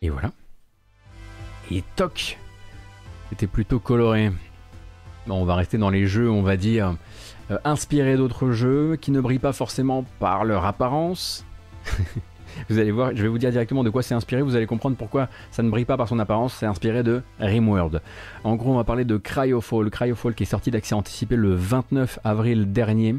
[0.00, 0.32] Et voilà.
[1.70, 2.38] Et toc
[3.28, 4.32] C'était plutôt coloré.
[5.26, 6.96] Bon, on va rester dans les jeux, on va dire,
[7.50, 11.44] euh, inspirés d'autres jeux, qui ne brillent pas forcément par leur apparence.
[12.68, 14.96] Vous allez voir, je vais vous dire directement de quoi c'est inspiré, vous allez comprendre
[14.96, 18.00] pourquoi ça ne brille pas par son apparence, c'est inspiré de Rimworld.
[18.42, 22.18] En gros, on va parler de Cryofall, Cryofall qui est sorti d'accès anticipé le 29
[22.24, 23.16] avril dernier.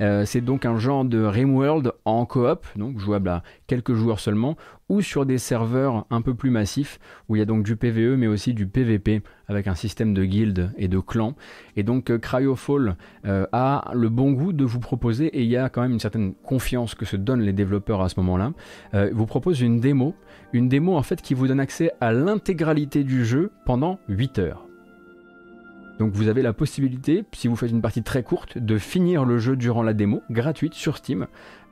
[0.00, 4.56] Euh, c'est donc un genre de Rimworld en coop, donc jouable à quelques joueurs seulement,
[4.88, 6.98] ou sur des serveurs un peu plus massifs
[7.28, 10.24] où il y a donc du PVE mais aussi du PVP avec un système de
[10.24, 11.34] guildes et de clans.
[11.76, 15.56] Et donc euh, Cryofall euh, a le bon goût de vous proposer, et il y
[15.56, 18.52] a quand même une certaine confiance que se donnent les développeurs à ce moment-là,
[18.94, 20.14] euh, vous propose une démo,
[20.52, 24.64] une démo en fait qui vous donne accès à l'intégralité du jeu pendant 8 heures.
[25.98, 29.38] Donc vous avez la possibilité, si vous faites une partie très courte, de finir le
[29.38, 31.26] jeu durant la démo, gratuite sur Steam,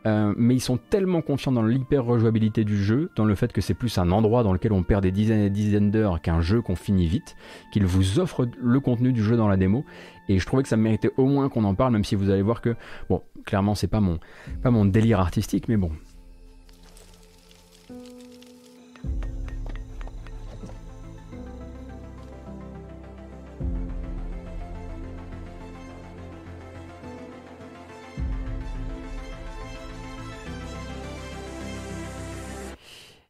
[0.06, 3.60] euh, mais ils sont tellement confiants dans l'hyper rejouabilité du jeu, dans le fait que
[3.60, 6.62] c'est plus un endroit dans lequel on perd des dizaines et dizaines d'heures qu'un jeu
[6.62, 7.36] qu'on finit vite,
[7.72, 9.84] qu'ils vous offrent le contenu du jeu dans la démo.
[10.28, 12.42] Et je trouvais que ça méritait au moins qu'on en parle, même si vous allez
[12.42, 12.76] voir que,
[13.08, 14.18] bon, clairement c'est pas mon,
[14.62, 15.90] pas mon délire artistique, mais bon,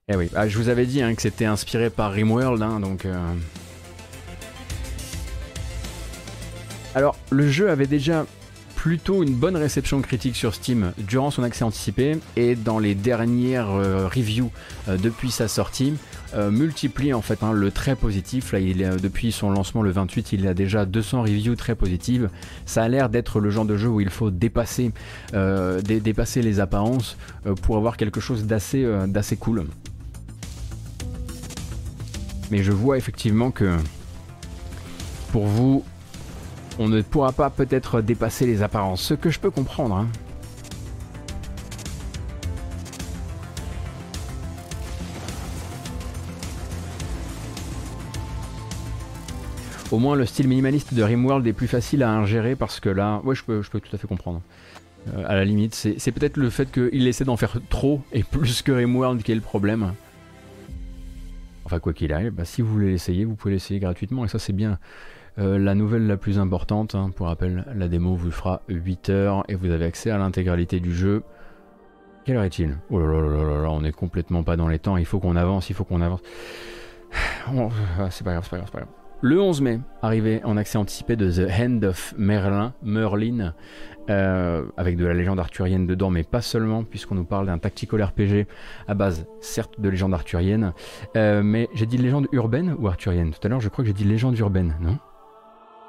[0.09, 3.07] Eh oui, ah, je vous avais dit hein, que c'était inspiré par Rimworld, hein, donc.
[3.07, 3.35] Euh.
[6.95, 8.24] Alors, le jeu avait déjà
[8.77, 13.70] plutôt une bonne réception critique sur Steam durant son accès anticipé et dans les dernières
[13.73, 14.53] euh, reviews
[14.87, 15.95] euh, depuis sa sortie
[16.51, 18.53] multiplie en fait hein, le très positif.
[18.53, 18.61] Là,
[18.97, 22.28] depuis son lancement le 28, il a déjà 200 reviews très positives.
[22.66, 24.93] Ça a l'air d'être le genre de jeu où il faut dépasser,
[25.33, 27.16] les apparences
[27.62, 29.65] pour avoir quelque chose d'assez cool.
[32.51, 33.77] Mais je vois effectivement que
[35.32, 35.85] pour vous,
[36.78, 39.97] on ne pourra pas peut-être dépasser les apparences, ce que je peux comprendre.
[39.97, 40.09] Hein.
[49.93, 53.20] Au moins le style minimaliste de Rimworld est plus facile à ingérer parce que là,
[53.24, 54.43] ouais, je peux, je peux tout à fait comprendre.
[55.14, 58.62] Euh, à la limite, c'est peut-être le fait qu'il essaie d'en faire trop et plus
[58.62, 59.93] que Rimworld qui est le problème.
[61.66, 64.24] Enfin, quoi qu'il arrive, bah, si vous voulez l'essayer, vous pouvez l'essayer gratuitement.
[64.24, 64.78] Et ça, c'est bien
[65.40, 66.94] euh, la nouvelle la plus importante.
[66.94, 67.10] Hein.
[67.14, 70.94] Pour rappel, la démo vous fera 8 heures et vous avez accès à l'intégralité du
[70.94, 71.24] jeu.
[72.24, 72.78] Quelle heure est-il?
[72.90, 74.97] Oh là là là là on est complètement pas dans les temps.
[74.97, 76.20] Il faut qu'on avance, il faut qu'on avance.
[77.98, 78.93] Ah, c'est pas grave, c'est pas grave, c'est pas grave.
[79.22, 83.55] Le 11 mai, arrivé en accès anticipé de The Hand of Merlin, Merlin,
[84.09, 88.03] euh, avec de la légende arthurienne dedans, mais pas seulement, puisqu'on nous parle d'un tactical
[88.03, 88.47] RPG
[88.87, 90.73] à base, certes, de légende arthurienne,
[91.16, 93.95] euh, mais j'ai dit légende urbaine ou arthurienne Tout à l'heure, je crois que j'ai
[93.95, 94.99] dit légende urbaine, non?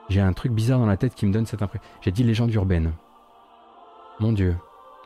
[0.09, 1.85] J'ai un truc bizarre dans la tête qui me donne cette impression.
[2.01, 2.93] J'ai dit légende urbaine.
[4.19, 4.55] Mon dieu.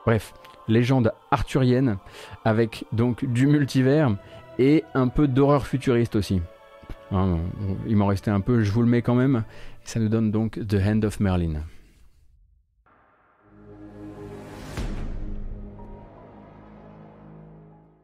[0.06, 0.34] Bref,
[0.68, 1.98] légende arthurienne,
[2.46, 4.16] avec donc du multivers
[4.60, 6.42] et un peu d'horreur futuriste aussi.
[7.12, 7.40] Hein,
[7.88, 9.44] il m'en restait un peu, je vous le mets quand même.
[9.84, 11.62] Ça nous donne donc The Hand of Merlin.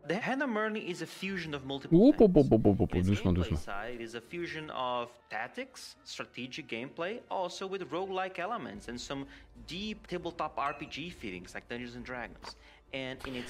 [0.08, 2.32] The Hand of Merlin is a fusion of multiple oup, oup,
[2.92, 3.60] doucement, doucement.
[3.60, 9.26] Side is a fusion of tactics, strategic gameplay, also with roguelike elements and some
[9.68, 12.56] deep tabletop RPG feelings like Dungeons and Dragons.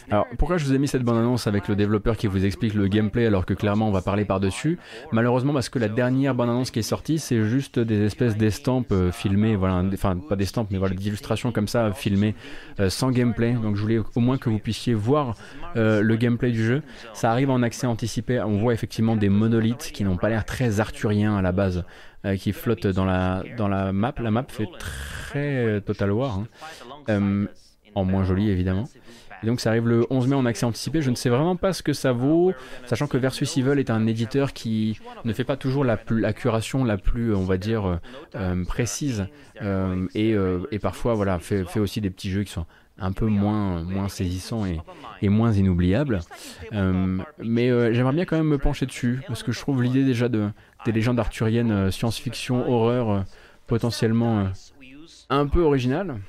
[0.09, 2.87] Alors pourquoi je vous ai mis cette bande-annonce avec le développeur qui vous explique le
[2.87, 4.79] gameplay alors que clairement on va parler par-dessus
[5.11, 9.11] Malheureusement parce que la dernière bande-annonce qui est sortie c'est juste des espèces d'estampes euh,
[9.11, 12.35] filmées, voilà, enfin pas d'estampes mais voilà des illustrations comme ça filmées
[12.79, 13.53] euh, sans gameplay.
[13.53, 15.35] Donc je voulais au moins que vous puissiez voir
[15.75, 16.81] euh, le gameplay du jeu.
[17.13, 20.79] Ça arrive en accès anticipé, on voit effectivement des monolithes qui n'ont pas l'air très
[20.79, 21.83] arthuriens à la base.
[22.39, 24.13] qui flottent dans la, dans la map.
[24.19, 26.39] La map fait très Total War,
[27.07, 27.47] hein.
[27.93, 28.89] en moins joli évidemment.
[29.43, 31.01] Et donc ça arrive le 11 mai en accès anticipé.
[31.01, 32.53] Je ne sais vraiment pas ce que ça vaut,
[32.85, 36.33] sachant que Versus Evil est un éditeur qui ne fait pas toujours la, plus, la
[36.33, 37.99] curation la plus, on va dire,
[38.35, 39.27] euh, précise.
[39.61, 42.65] Euh, et, euh, et, parfois voilà, fait, fait, aussi des petits jeux qui sont
[42.99, 44.79] un peu moins, moins saisissant et,
[45.21, 46.19] et moins inoubliable.
[46.73, 50.03] Euh, mais euh, j'aimerais bien quand même me pencher dessus, parce que je trouve l'idée
[50.03, 50.49] déjà de,
[50.85, 53.21] des légendes arthuriennes, euh, science-fiction, horreur, euh,
[53.67, 54.45] potentiellement euh,
[55.29, 56.19] un peu originale.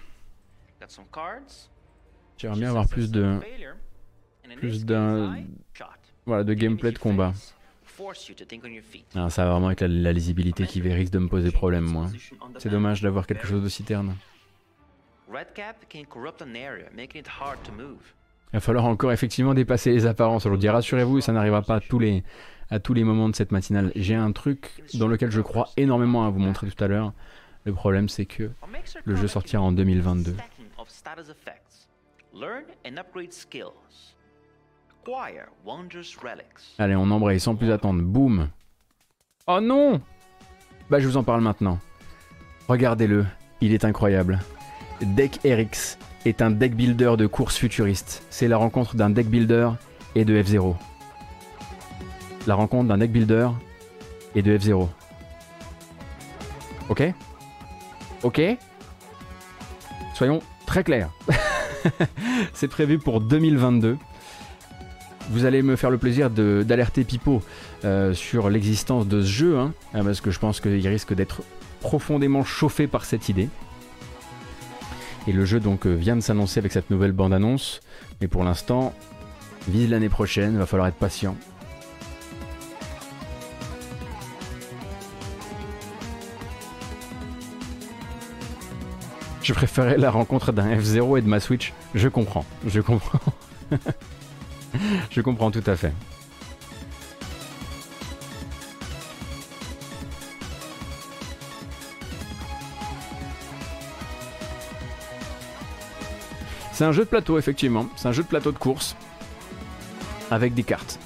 [2.39, 3.39] J'aimerais bien avoir plus de,
[4.57, 5.37] plus d'un,
[6.25, 7.33] voilà, de gameplay de combat.
[9.17, 12.07] Ah, ça va vraiment être la, la lisibilité qui risque de me poser problème, moi.
[12.59, 14.15] C'est dommage d'avoir quelque chose d'aussi terne.
[18.53, 20.69] Il va falloir encore effectivement dépasser les apparences aujourd'hui.
[20.69, 22.23] Rassurez-vous, ça n'arrivera pas à tous, les,
[22.71, 23.93] à tous les moments de cette matinale.
[23.97, 27.13] J'ai un truc dans lequel je crois énormément à vous montrer tout à l'heure.
[27.65, 28.51] Le problème, c'est que
[29.05, 30.37] le jeu sortira en 2022.
[36.79, 38.03] Allez, on embraye sans plus attendre.
[38.03, 38.49] Boum
[39.49, 40.01] Oh non
[40.89, 41.81] Bah, je vous en parle maintenant.
[42.69, 43.27] Regardez-le,
[43.61, 44.39] il est incroyable.
[45.01, 48.23] Deck RX est un deck builder de course futuriste.
[48.31, 49.71] C'est la rencontre d'un deck builder
[50.15, 50.77] et de F0.
[52.47, 53.49] La rencontre d'un deck builder
[54.35, 54.89] et de F0.
[56.89, 57.03] Ok?
[58.23, 58.41] Ok?
[60.15, 61.11] Soyons très clairs.
[62.53, 63.97] C'est prévu pour 2022.
[65.31, 67.43] Vous allez me faire le plaisir d'alerter Pipo
[67.85, 71.43] euh, sur l'existence de ce jeu, hein, euh, parce que je pense qu'il risque d'être
[71.81, 73.49] profondément chauffé par cette idée.
[75.27, 77.81] Et le jeu donc euh, vient de s'annoncer avec cette nouvelle bande-annonce,
[78.21, 78.95] mais pour l'instant,
[79.69, 81.37] vise l'année prochaine, va falloir être patient.
[89.49, 91.73] Je préférais la rencontre d'un F0 et de ma Switch.
[91.95, 93.19] Je comprends, je comprends.
[95.11, 95.95] je comprends tout à fait.
[106.73, 107.89] C'est un jeu de plateau, effectivement.
[107.97, 108.97] C'est un jeu de plateau de course.
[110.31, 110.99] Avec des cartes.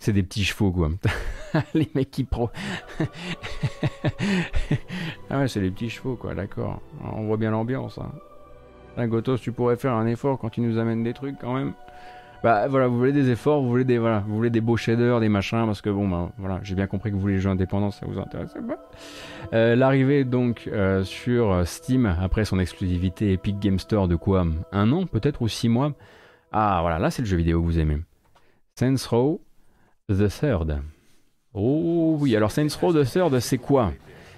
[0.00, 0.88] C'est des petits chevaux, quoi.
[1.74, 2.48] Les mecs qui pro.
[5.30, 6.80] ah ouais, c'est des petits chevaux, quoi, d'accord.
[7.04, 7.98] On voit bien l'ambiance.
[7.98, 8.10] Hein.
[8.96, 11.74] Là, Gotos, tu pourrais faire un effort quand tu nous amènes des trucs, quand même.
[12.42, 15.20] Bah voilà, vous voulez des efforts, vous voulez des voilà, vous voulez des beaux shaders,
[15.20, 17.50] des machins, parce que bon bah voilà, j'ai bien compris que vous voulez les jeux
[17.50, 18.88] indépendants, ça vous intéresse pas.
[19.52, 24.90] Euh, L'arrivée donc euh, sur Steam après son exclusivité Epic Game Store de quoi Un
[24.92, 25.92] an peut-être ou six mois.
[26.50, 27.98] Ah voilà, là c'est le jeu vidéo que vous aimez.
[28.74, 29.42] Saints Row
[30.14, 30.78] The Third.
[31.54, 33.92] Oh oui, alors Saints Row The Third c'est quoi?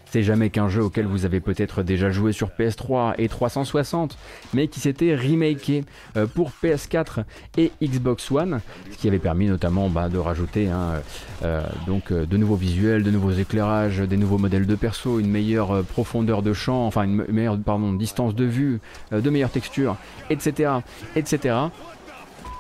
[0.07, 4.19] C'est jamais qu'un jeu auquel vous avez peut-être déjà joué sur PS3 et 360,
[4.53, 5.85] mais qui s'était remaké
[6.19, 7.25] euh, pour PS4
[7.57, 11.01] et Xbox One, ce qui avait permis notamment bah, de rajouter hein,
[11.45, 15.31] euh, donc euh, de nouveaux visuels, de nouveaux éclairages, des nouveaux modèles de perso, une
[15.31, 18.81] meilleure profondeur de champ, enfin une me- meilleure pardon, distance de vue,
[19.13, 19.97] de meilleures textures,
[20.29, 20.73] etc.,
[21.17, 21.55] etc.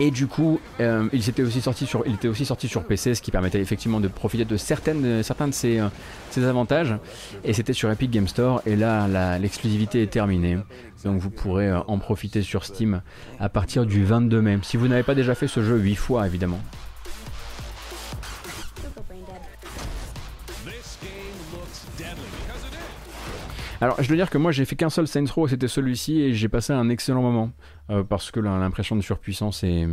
[0.01, 3.15] Et du coup, euh, il, s'était aussi sorti sur, il était aussi sorti sur PC,
[3.15, 5.89] ce qui permettait effectivement de profiter de certaines, de- certains de ses, euh,
[6.31, 6.97] ses avantages.
[7.45, 8.63] Et c'était sur Epic Game Store.
[8.67, 10.59] Et là, l'exclusivité est terminée.
[11.05, 13.03] Donc vous pourrez euh, en profiter sur Steam
[13.39, 14.59] à partir du 22 mai.
[14.63, 16.61] Si vous n'avez pas déjà fait ce jeu 8 fois, évidemment.
[23.81, 26.35] Alors, je dois dire que moi, j'ai fait qu'un seul Saints Row, c'était celui-ci, et
[26.35, 27.51] j'ai passé un excellent moment.
[27.91, 29.87] Euh, parce que l'impression de surpuissance est,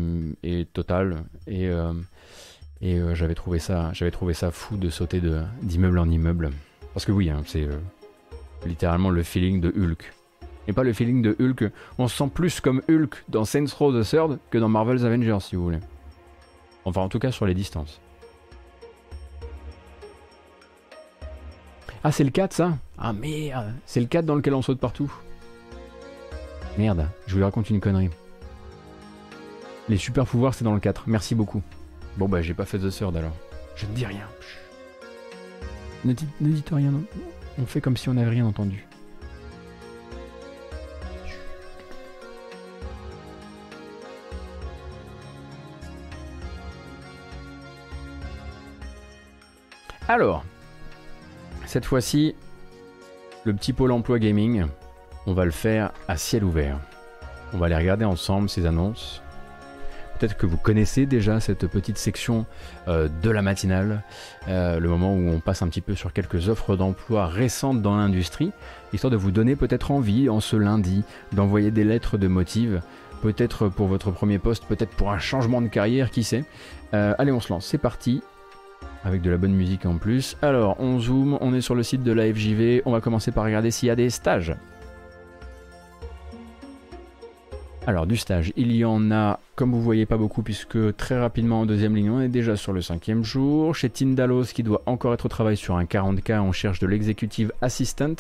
[0.44, 1.24] est totale.
[1.48, 1.94] Et, euh,
[2.84, 3.92] euh, j'avais trouvé, ça-
[4.52, 5.22] fou de sauter
[5.62, 6.52] d'immeuble en immeuble.
[6.94, 7.68] Parce que oui, hein, c'est
[8.66, 10.14] littéralement le feeling de Hulk.
[10.68, 11.72] Et pas le feeling de Hulk.
[11.98, 15.40] On se sent plus comme Hulk dans Saints Row The Third que dans Marvel's Avengers,
[15.42, 15.80] si vous voulez.
[16.86, 18.00] Enfin, en tout cas, sur les distances.
[22.04, 22.78] Ah, c'est le 4 ça?
[22.98, 25.12] Ah merde C'est le 4 dans lequel on saute partout.
[26.78, 28.10] Merde, je vous raconte une connerie.
[29.90, 31.04] Les super pouvoirs, c'est dans le 4.
[31.08, 31.62] Merci beaucoup.
[32.18, 33.36] Bon, bah, j'ai pas fait The Third alors.
[33.76, 34.28] Je ne dis rien.
[36.06, 36.92] Ne, dites- ne dites rien.
[36.92, 37.04] non.
[37.62, 38.86] On fait comme si on n'avait rien entendu.
[50.08, 50.44] Alors,
[51.66, 52.36] cette fois-ci,
[53.44, 54.66] le petit pôle emploi gaming,
[55.30, 56.80] on va le faire à ciel ouvert.
[57.54, 59.22] On va aller regarder ensemble ces annonces.
[60.18, 62.48] Peut-être que vous connaissez déjà cette petite section
[62.88, 64.02] euh, de la matinale,
[64.48, 67.96] euh, le moment où on passe un petit peu sur quelques offres d'emploi récentes dans
[67.96, 68.52] l'industrie,
[68.92, 72.82] histoire de vous donner peut-être envie en ce lundi d'envoyer des lettres de motive,
[73.22, 76.44] peut-être pour votre premier poste, peut-être pour un changement de carrière, qui sait.
[76.96, 78.24] Euh, allez, on se lance, c'est parti
[79.04, 80.38] avec de la bonne musique en plus.
[80.42, 83.46] Alors, on zoome, on est sur le site de la FJV, on va commencer par
[83.46, 84.56] regarder s'il y a des stages.
[87.90, 91.62] Alors du stage, il y en a, comme vous voyez, pas beaucoup puisque très rapidement
[91.62, 93.74] en deuxième ligne, on est déjà sur le cinquième jour.
[93.74, 97.52] Chez Tindalos, qui doit encore être au travail sur un 40K, on cherche de l'executive
[97.64, 98.14] assistant,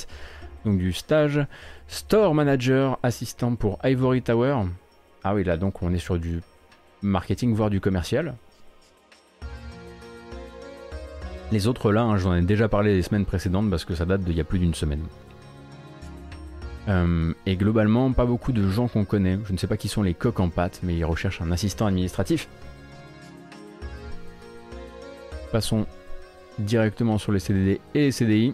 [0.66, 1.46] donc du stage.
[1.88, 4.64] Store manager assistant pour Ivory Tower.
[5.24, 6.42] Ah oui, là donc on est sur du
[7.04, 8.34] marketing, voire du commercial.
[11.52, 14.22] Les autres là, hein, j'en ai déjà parlé les semaines précédentes parce que ça date
[14.22, 15.04] d'il y a plus d'une semaine.
[16.90, 19.38] Euh, et globalement, pas beaucoup de gens qu'on connaît.
[19.46, 21.86] Je ne sais pas qui sont les coques en pâte, mais ils recherchent un assistant
[21.86, 22.48] administratif.
[25.52, 25.86] Passons
[26.58, 28.54] directement sur les CDD et les CDI,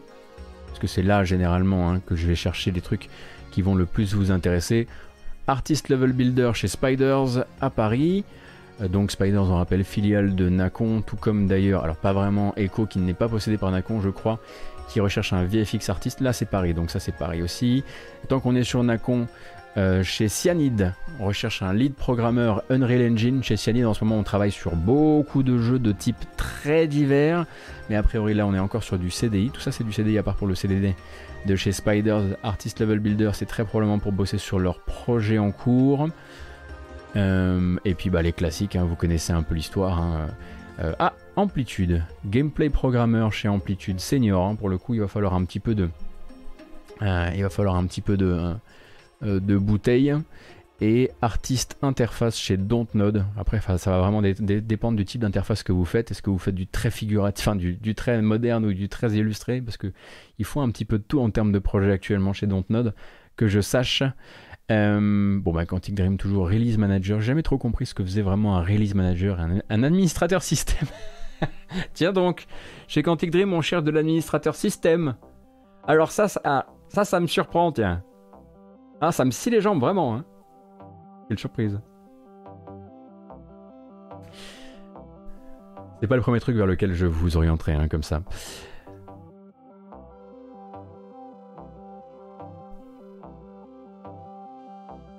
[0.68, 3.10] parce que c'est là généralement hein, que je vais chercher les trucs
[3.52, 4.88] qui vont le plus vous intéresser.
[5.48, 8.24] Artist Level Builder chez Spiders à Paris.
[8.82, 12.86] Euh, donc Spiders, on rappelle, filiale de Nacon, tout comme d'ailleurs, alors pas vraiment Echo
[12.86, 14.40] qui n'est pas possédé par Nacon, je crois,
[14.88, 16.22] qui recherche un VFX artiste.
[16.22, 17.84] Là, c'est Paris, donc ça, c'est Paris aussi.
[18.28, 19.28] Tant qu'on est sur Nacon,
[19.78, 23.44] euh, chez Cyanide, on recherche un lead programmeur Unreal Engine.
[23.44, 27.46] Chez Cyanide, en ce moment, on travaille sur beaucoup de jeux de type très divers.
[27.90, 29.50] Mais a priori, là, on est encore sur du CDI.
[29.50, 30.96] Tout ça, c'est du CDI à part pour le CDD
[31.46, 32.24] de chez Spiders.
[32.42, 36.08] Artist Level Builder, c'est très probablement pour bosser sur leur projet en cours.
[37.18, 40.00] Euh, et puis, bah, les classiques, hein, vous connaissez un peu l'histoire.
[40.00, 40.28] Hein.
[40.78, 44.46] Ah, Amplitude, gameplay programmeur chez Amplitude Senior.
[44.46, 45.90] Hein, pour le coup, il va falloir un petit peu de,
[47.02, 48.54] euh, il va falloir un petit peu de,
[49.24, 50.14] euh, de bouteille.
[50.82, 53.24] Et artiste interface chez Dontnod.
[53.38, 56.12] Après, ça va vraiment dépendre du type d'interface que vous faites.
[56.12, 59.14] Est-ce que vous faites du très figuratif, enfin du, du, très moderne ou du très
[59.14, 59.62] illustré?
[59.62, 59.94] Parce que
[60.38, 62.94] il faut un petit peu de tout en termes de projet actuellement chez Dontnod.
[63.38, 64.04] Que je sache.
[64.72, 67.22] Euh, bon, bah, Quantic Dream, toujours Release Manager.
[67.22, 70.88] Jamais trop compris ce que faisait vraiment un Release Manager, un, un administrateur système.
[71.94, 72.46] Tiens donc,
[72.88, 75.16] chez Quantic Dream, on cherche de l'administrateur système.
[75.88, 78.04] Alors ça, ça, ah, ça, ça me surprend, tiens.
[79.02, 80.16] Ah, ça me scie les jambes, vraiment.
[80.16, 80.26] Hein.
[81.28, 81.80] Quelle surprise.
[86.02, 88.24] C'est pas le premier truc vers lequel je vous orienterai, hein, comme ça.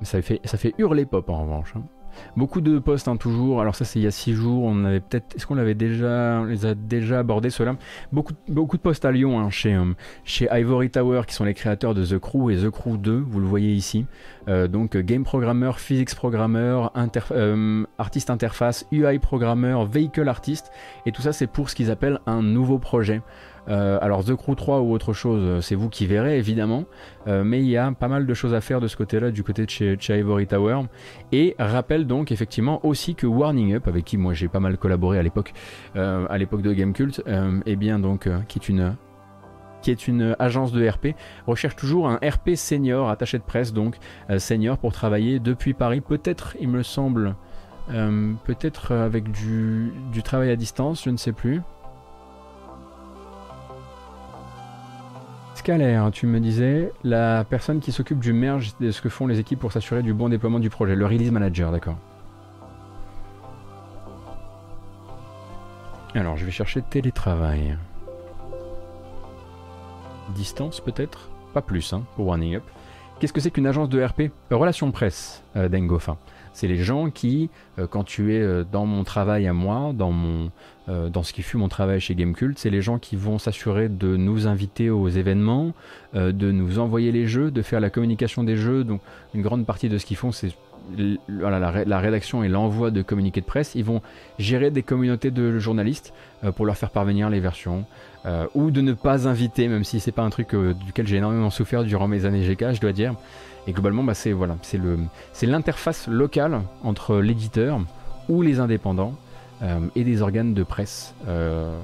[0.02, 1.74] Ça fait, hurler pop en revanche.
[1.76, 1.82] Hein.
[2.36, 3.60] Beaucoup de postes hein, toujours.
[3.60, 4.64] Alors ça c'est il y a 6 jours.
[4.64, 5.36] On avait peut-être.
[5.36, 6.44] Est-ce qu'on l'avait déjà.
[6.44, 7.76] les a déjà abordés ceux-là?
[8.12, 9.92] Beaucoup, beaucoup de postes à Lyon hein, chez, euh,
[10.24, 13.18] chez Ivory Tower qui sont les créateurs de The Crew et The Crew 2.
[13.18, 14.06] Vous le voyez ici.
[14.48, 16.86] Euh, donc game programmer, physics programmer,
[17.32, 20.70] euh, artiste interface, UI programmer, vehicle artist.
[21.04, 23.22] Et tout ça c'est pour ce qu'ils appellent un nouveau projet.
[23.68, 26.84] Euh, alors The Crew 3 ou autre chose, euh, c'est vous qui verrez évidemment,
[27.26, 29.42] euh, mais il y a pas mal de choses à faire de ce côté-là, du
[29.42, 30.82] côté de chez, Ivory Tower.
[31.32, 35.18] Et rappelle donc effectivement aussi que Warning Up, avec qui moi j'ai pas mal collaboré
[35.18, 35.52] à l'époque,
[35.94, 37.32] à l'époque de Gamecult, et
[37.66, 38.94] eh bien donc qui est une
[39.82, 41.14] qui est une agence de RP,
[41.46, 43.96] recherche toujours un RP senior, attaché de presse donc
[44.38, 47.34] senior pour travailler depuis Paris, peut-être il me semble,
[47.88, 51.60] peut-être avec du, du travail à distance, je ne sais plus.
[55.56, 59.40] Scalaire, tu me disais, la personne qui s'occupe du merge de ce que font les
[59.40, 61.96] équipes pour s'assurer du bon déploiement du projet, le release manager, d'accord.
[66.14, 67.78] Alors, je vais chercher télétravail.
[70.34, 71.30] Distance peut-être?
[71.54, 72.64] Pas plus, hein, pour Warning Up.
[73.18, 74.20] Qu'est-ce que c'est qu'une agence de RP
[74.52, 75.70] euh, Relation presse euh.
[76.56, 80.10] C'est les gens qui, euh, quand tu es euh, dans mon travail à moi, dans,
[80.10, 80.50] mon,
[80.88, 83.90] euh, dans ce qui fut mon travail chez Gamecult, c'est les gens qui vont s'assurer
[83.90, 85.74] de nous inviter aux événements,
[86.14, 88.84] de nous envoyer les jeux, de faire la communication des jeux.
[88.84, 89.02] Donc
[89.34, 90.48] une grande partie de ce qu'ils font, c'est
[91.28, 93.74] voilà, la, rédaction et l'envoi de communiqués de presse.
[93.74, 94.00] Ils vont
[94.38, 96.14] gérer des communautés de journalistes
[96.54, 97.84] pour leur faire parvenir les versions.
[98.54, 100.54] ou de ne pas inviter, même si c'est pas un truc
[100.86, 103.14] duquel j'ai énormément souffert durant mes années GK, je dois dire.
[103.66, 104.56] Et globalement, bah, c'est voilà,
[105.42, 107.80] l'interface locale entre l'éditeur
[108.28, 109.14] ou les indépendants
[109.62, 111.14] euh, et des organes de presse.
[111.26, 111.76] Euh,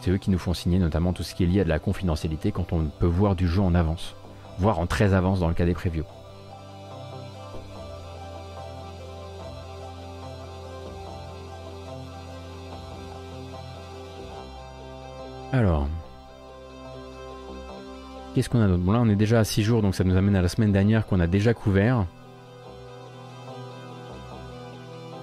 [0.00, 1.78] c'est eux qui nous font signer notamment tout ce qui est lié à de la
[1.78, 4.14] confidentialité quand on peut voir du jeu en avance,
[4.58, 6.04] voire en très avance dans le cas des previews.
[15.52, 15.88] Alors,
[18.38, 18.84] Qu'est-ce qu'on a d'autre?
[18.84, 20.70] Bon là on est déjà à 6 jours donc ça nous amène à la semaine
[20.70, 22.06] dernière qu'on a déjà couvert.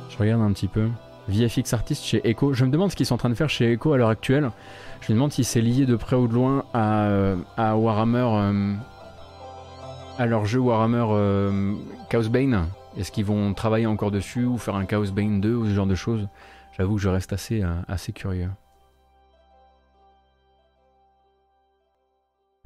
[0.10, 0.90] Je regarde un petit peu.
[1.30, 2.52] VFX Artist chez Echo.
[2.52, 4.52] Je me demande ce qu'ils sont en train de faire chez Echo à l'heure actuelle.
[5.00, 8.28] Je me demande si c'est lié de près ou de loin à, euh, Warhammer.
[8.34, 8.74] Euh,
[10.18, 11.74] à leur jeu Warhammer euh,
[12.10, 12.66] Chaos Bane.
[12.98, 15.88] Est-ce qu'ils vont travailler encore dessus ou faire un Chaos Bane 2 ou ce genre
[15.88, 16.28] de choses?
[16.78, 18.50] J'avoue que je reste assez, assez curieux.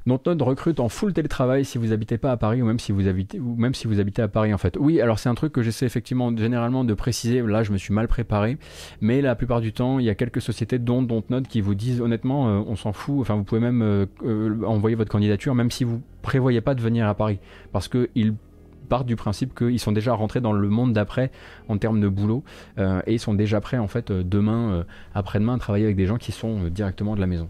[0.05, 3.07] Dontnod recrute en full télétravail si vous habitez pas à Paris ou même si vous
[3.07, 4.77] habitez même si vous habitez à Paris en fait.
[4.79, 7.41] Oui, alors c'est un truc que j'essaie effectivement généralement de préciser.
[7.41, 8.57] Là, je me suis mal préparé,
[9.01, 12.01] mais la plupart du temps, il y a quelques sociétés dont Dontnod qui vous disent
[12.01, 13.19] honnêtement, euh, on s'en fout.
[13.19, 16.81] Enfin, vous pouvez même euh, euh, envoyer votre candidature même si vous prévoyez pas de
[16.81, 17.39] venir à Paris
[17.71, 18.33] parce que ils
[18.87, 21.31] partent du principe qu'ils sont déjà rentrés dans le monde d'après
[21.67, 22.43] en termes de boulot
[22.79, 26.31] et ils sont déjà prêts en fait demain, après-demain à travailler avec des gens qui
[26.31, 27.49] sont directement de la maison.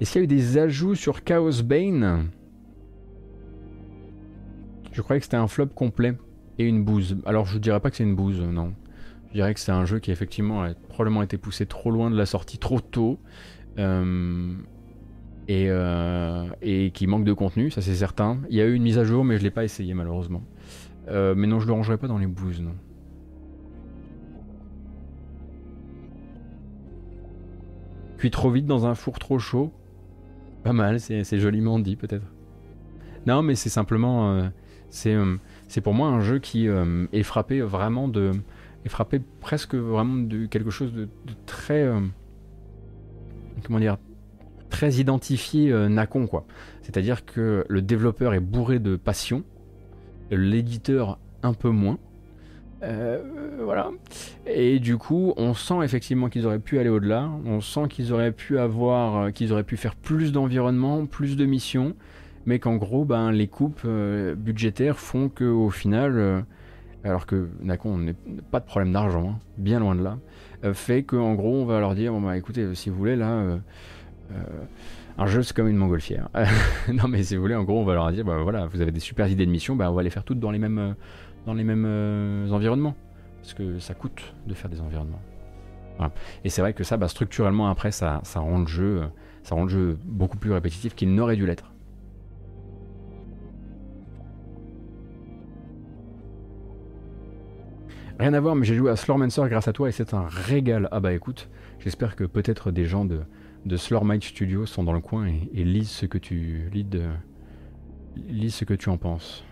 [0.00, 2.30] Est-ce qu'il y a eu des ajouts sur Chaos Bane
[4.92, 6.16] Je croyais que c'était un flop complet
[6.58, 7.18] et une bouse.
[7.26, 8.72] Alors je dirais pas que c'est une bouse, non.
[9.28, 12.16] Je dirais que c'est un jeu qui effectivement a probablement été poussé trop loin de
[12.16, 13.20] la sortie, trop tôt.
[13.78, 14.54] Euh,
[15.50, 18.40] euh, et, qui manque de contenu, ça c'est certain.
[18.48, 20.42] Il y a eu une mise à jour, mais je l'ai pas essayé malheureusement.
[21.08, 22.74] Euh, mais non, je le rangerai pas dans les bouses, non.
[28.16, 29.72] Cuit trop vite dans un four trop chaud.
[30.62, 32.26] Pas mal, c'est joliment dit peut-être.
[33.26, 34.32] Non, mais c'est simplement.
[34.32, 34.48] Euh,
[35.06, 35.36] euh,
[35.68, 38.32] c'est pour moi un jeu qui euh, est frappé vraiment de.
[38.84, 41.08] est frappé presque vraiment de quelque chose de,
[41.46, 41.88] très.
[43.64, 43.98] comment dire
[44.68, 46.46] Très identifié Nacon, quoi.
[46.82, 49.42] C'est-à-dire que le développeur est bourré de passion,
[50.30, 51.98] l'éditeur un peu moins.
[52.82, 53.22] Euh,
[53.62, 53.90] voilà.
[54.46, 57.30] Et du coup, on sent effectivement qu'ils auraient pu aller au-delà.
[57.44, 61.44] On sent qu'ils auraient pu avoir, euh, qu'ils auraient pu faire plus d'environnement, plus de
[61.44, 61.94] missions,
[62.46, 66.44] mais qu'en gros, ben, les coupes euh, budgétaires font qu'au final,
[67.04, 68.12] alors que Nacon n'a
[68.50, 70.18] pas de problème d'argent, hein, bien loin de là,
[70.72, 73.58] fait qu'en gros, on va leur dire, bon bah écoutez, si vous voulez là.
[75.18, 76.28] un jeu, c'est comme une montgolfière.
[76.92, 78.92] non, mais si vous voulez, en gros, on va leur dire, bah voilà, vous avez
[78.92, 80.94] des super idées de mission, bah on va les faire toutes dans les mêmes,
[81.46, 82.94] dans les mêmes euh, environnements.
[83.40, 85.20] Parce que ça coûte de faire des environnements.
[86.44, 89.02] Et c'est vrai que ça, bah, structurellement, après, ça, rend le jeu,
[89.42, 91.72] ça rend le jeu beaucoup plus répétitif qu'il n'aurait dû l'être.
[98.18, 100.88] Rien à voir, mais j'ai joué à Slormancer grâce à toi et c'est un régal.
[100.92, 101.48] Ah bah écoute,
[101.78, 103.20] j'espère que peut-être des gens de,
[103.64, 106.86] de Slormite Studio sont dans le coin et, lisent ce que tu lis
[108.28, 109.42] lisent ce que tu en penses.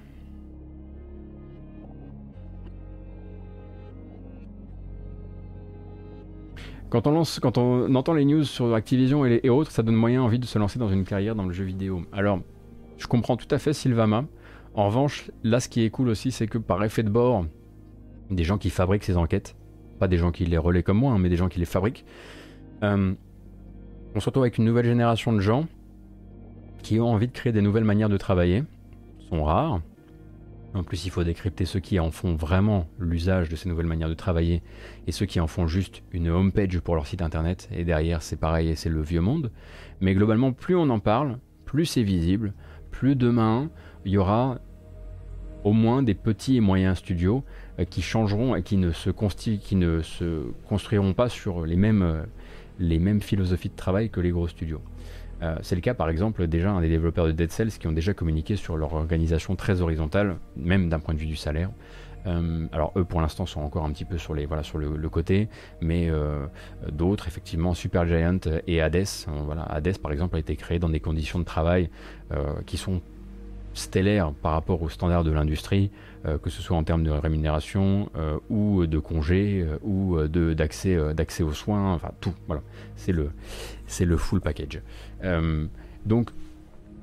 [6.91, 10.23] Quand on, lance, quand on entend les news sur Activision et, autres, ça donne moyen
[10.23, 12.03] envie de se lancer dans une carrière dans le jeu vidéo.
[12.13, 12.41] Alors,
[12.97, 14.25] je comprends tout à fait Sylvama.
[14.75, 17.45] En revanche, là, ce qui est cool aussi, c'est que par effet de bord,
[18.31, 19.55] des gens qui fabriquent ces enquêtes,
[19.99, 22.07] pas des gens qui les relaient comme moi, hein, mais des gens qui les fabriquent,
[22.83, 23.13] euh,
[24.15, 25.67] on se retrouve avec une nouvelle génération de gens
[26.83, 28.65] qui ont envie de créer des nouvelles manières de travailler.
[29.29, 29.83] sont rares,
[30.79, 34.09] en plus, il faut décrypter ceux qui en font vraiment l'usage de ces nouvelles manières
[34.09, 34.63] de travailler
[35.07, 37.69] et ceux qui en font juste une homepage pour leur site internet.
[37.73, 39.51] Et derrière, c'est pareil et c'est le vieux monde.
[40.01, 42.55] Mais globalement, plus on en parle, plus c'est visible,
[42.93, 43.71] plus demain,
[44.05, 44.61] il y aura
[45.65, 47.43] au moins des petits et moyens studios
[47.81, 52.25] euh, qui changeront et qui ne se, construiront pas sur euh,
[52.79, 54.81] les mêmes philosophies de travail que les gros studios.
[55.43, 57.93] Euh, c'est le cas par exemple déjà un des développeurs de Dead Cells qui ont
[57.93, 61.71] déjà communiqué sur leur organisation très horizontale, même d'un point de vue du salaire.
[62.27, 65.09] Euh, alors eux pour l'instant sont encore un petit peu sur, les, voilà, sur le,
[65.09, 65.49] côté,
[65.81, 66.47] mais euh,
[66.91, 69.07] d'autres effectivement Supergiant et Hades,
[69.45, 71.91] voilà, Hades par exemple a été créé dans des conditions de travail
[72.67, 73.01] qui sont
[73.79, 75.91] stellaires par rapport aux standards de l'industrie,
[76.43, 78.11] que ce soit en termes de rémunération
[78.51, 82.63] ou de congés ou d'accès d'accès aux soins, enfin tout, voilà,
[82.97, 83.31] c'est le,
[83.87, 84.83] c'est le full package.
[85.25, 85.67] Euh,
[86.07, 86.31] donc,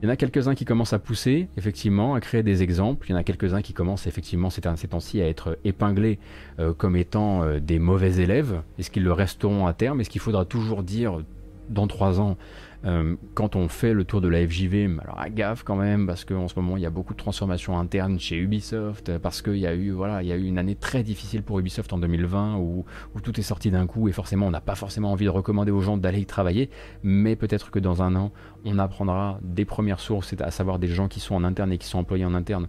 [0.01, 3.07] il y en a quelques-uns qui commencent à pousser, effectivement, à créer des exemples.
[3.07, 6.19] Il y en a quelques-uns qui commencent, effectivement, ces temps-ci, à être épinglés
[6.59, 8.61] euh, comme étant euh, des mauvais élèves.
[8.77, 10.01] Est-ce qu'ils le resteront à terme?
[10.01, 11.23] Est-ce qu'il faudra toujours dire,
[11.69, 12.37] dans trois ans,
[12.85, 16.25] euh, quand on fait le tour de la FJV, alors à gaffe quand même, parce
[16.25, 19.67] qu'en ce moment il y a beaucoup de transformations internes chez Ubisoft, parce qu'il y
[19.67, 22.57] a eu voilà, il y a eu une année très difficile pour Ubisoft en 2020
[22.57, 22.85] où,
[23.23, 25.81] tout est sorti d'un coup et forcément on n'a pas forcément envie de recommander aux
[25.81, 26.69] gens d'aller y travailler,
[27.01, 28.31] mais peut-être que dans un an
[28.65, 31.87] on apprendra des premières sources, à savoir des gens qui sont en interne et qui
[31.87, 32.67] sont employés en interne,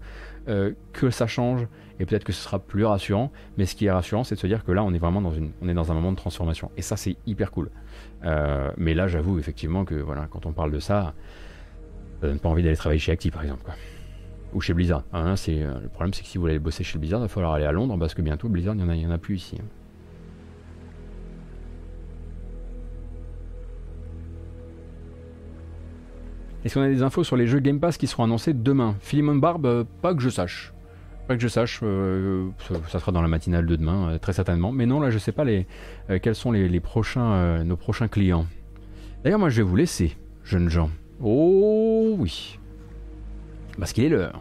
[0.49, 1.67] euh, que ça change
[1.99, 3.33] et peut-être que ce sera plus rassurant.
[3.57, 5.33] Mais ce qui est rassurant, c'est de se dire que là, on est vraiment dans
[5.33, 6.71] une, on est dans un moment de transformation.
[6.77, 7.71] Et ça, c'est hyper cool.
[8.25, 11.15] Euh, mais là, j'avoue effectivement que voilà, quand on parle de ça,
[12.21, 13.71] ça donne pas envie d'aller travailler chez Acti, par exemple,
[14.53, 15.05] ou chez Blizzard.
[15.13, 17.53] Hein, euh, le problème, c'est que si vous voulez bosser chez Blizzard, il va falloir
[17.53, 19.59] aller à Londres parce que bientôt Blizzard, il y en a, plus ici.
[19.61, 19.67] Hein.
[26.65, 28.97] Est-ce qu'on a des infos sur les jeux Game Pass qui seront annoncés demain?
[28.99, 30.73] Philemon Barb, pas que je sache.
[31.27, 32.51] Pas que je sache, euh,
[32.89, 34.71] ça, sera dans la matinale de demain, euh, très certainement.
[34.71, 35.67] Mais non, là, je sais pas les,
[36.09, 38.47] euh, quels sont les, prochains, nos prochains clients.
[39.25, 40.91] D'ailleurs, moi, je vais vous laisser, jeunes gens.
[41.21, 42.59] Oh oui.
[43.79, 44.41] Parce qu'il est l'heure.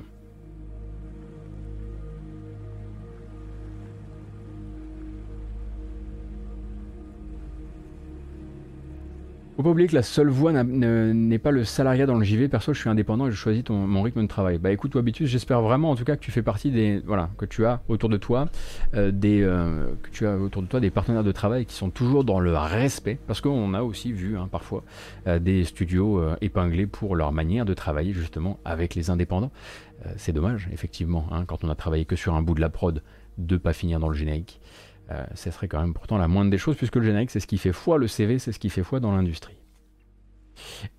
[9.55, 12.49] Faut pas oublier que la seule voie n'est pas le salariat dans le JV.
[12.49, 14.57] Perso, je suis indépendant et je choisis ton, mon rythme de travail.
[14.57, 17.01] Bah écoute, Habitus, j'espère vraiment en tout cas que tu fais partie des.
[17.05, 18.49] Voilà, que tu as autour de toi
[18.95, 19.41] euh, des.
[19.41, 22.41] Euh, que tu as autour de toi des partenaires de travail qui sont toujours dans
[22.41, 23.17] le respect.
[23.27, 24.83] Parce qu'on a aussi vu hein, parfois
[25.25, 29.51] euh, des studios épinglés pour leur manière de travailler justement avec les indépendants.
[30.17, 33.01] C'est dommage, effectivement, hein, quand on a travaillé que sur un bout de la prod,
[33.37, 34.59] de pas finir dans le générique.
[35.11, 37.47] Euh, ce serait quand même pourtant la moindre des choses, puisque le générique, c'est ce
[37.47, 39.57] qui fait foi, le CV, c'est ce qui fait foi dans l'industrie.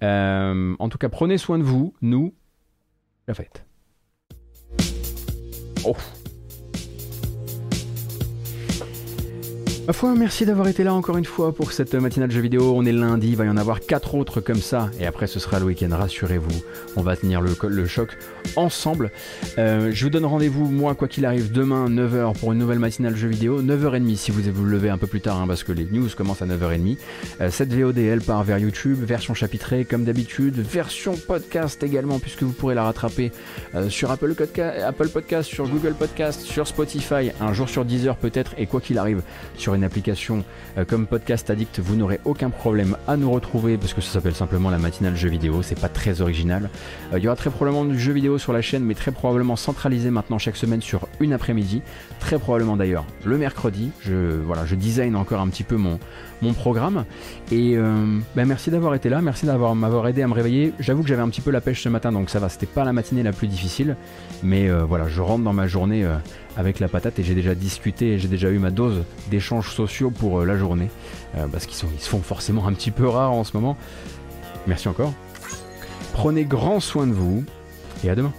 [0.03, 2.35] Euh, en tout cas, prenez soin de vous, nous,
[3.27, 3.65] la fête.
[5.85, 5.97] Oh
[9.87, 12.73] Ma foi, merci d'avoir été là encore une fois pour cette matinale jeux vidéo.
[12.75, 14.91] On est lundi, il va y en avoir quatre autres comme ça.
[14.99, 16.61] Et après, ce sera le week-end, rassurez-vous.
[16.97, 18.19] On va tenir le, choc
[18.57, 19.13] ensemble.
[19.59, 23.15] Euh, je vous donne rendez-vous, moi, quoi qu'il arrive, demain, 9h pour une nouvelle matinale
[23.15, 23.63] jeux vidéo.
[23.63, 26.43] 9h30 si vous vous levez un peu plus tard, hein, parce que les news commencent
[26.43, 26.99] à 9h30.
[27.41, 32.43] Euh, cette VOD, elle part vers YouTube, version chapitrée comme d'habitude, version podcast également, puisque
[32.43, 33.31] vous pourrez la rattraper
[33.77, 34.35] euh, sur Apple,
[34.85, 38.81] Apple Podcast, sur Google Podcast, sur Spotify, un jour sur 10 heures peut-être, et quoi
[38.81, 39.23] qu'il arrive,
[39.57, 40.44] sur une application
[40.78, 44.35] euh, comme Podcast Addict, vous n'aurez aucun problème à nous retrouver parce que ça s'appelle
[44.35, 46.70] simplement la matinale jeu vidéo, c'est pas très original.
[47.12, 49.57] Euh, il y aura très probablement du jeu vidéo sur la chaîne, mais très probablement
[49.57, 51.82] centralisé maintenant chaque semaine sur une après-midi.
[52.19, 53.90] Très probablement d'ailleurs le mercredi.
[54.01, 55.98] Je, voilà, je design encore un petit peu mon,
[56.43, 57.05] mon programme.
[57.53, 60.73] Et euh, ben merci d'avoir été là, merci d'avoir m'avoir aidé à me réveiller.
[60.81, 62.85] J'avoue que j'avais un petit peu la pêche ce matin, donc ça va, c'était pas
[62.85, 63.97] la matinée la plus difficile.
[64.43, 66.07] Mais voilà, je rentre dans ma journée
[66.57, 70.41] avec la patate et j'ai déjà discuté j'ai déjà eu ma dose d'échanges sociaux pour
[70.41, 70.89] euh, la journée
[71.37, 73.77] euh, parce qu'ils ils se font forcément un petit peu rares en ce moment.
[74.66, 75.12] Merci encore.
[76.12, 77.45] Prenez grand soin de vous
[78.05, 78.33] et à demain.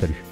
[0.00, 0.22] Salut.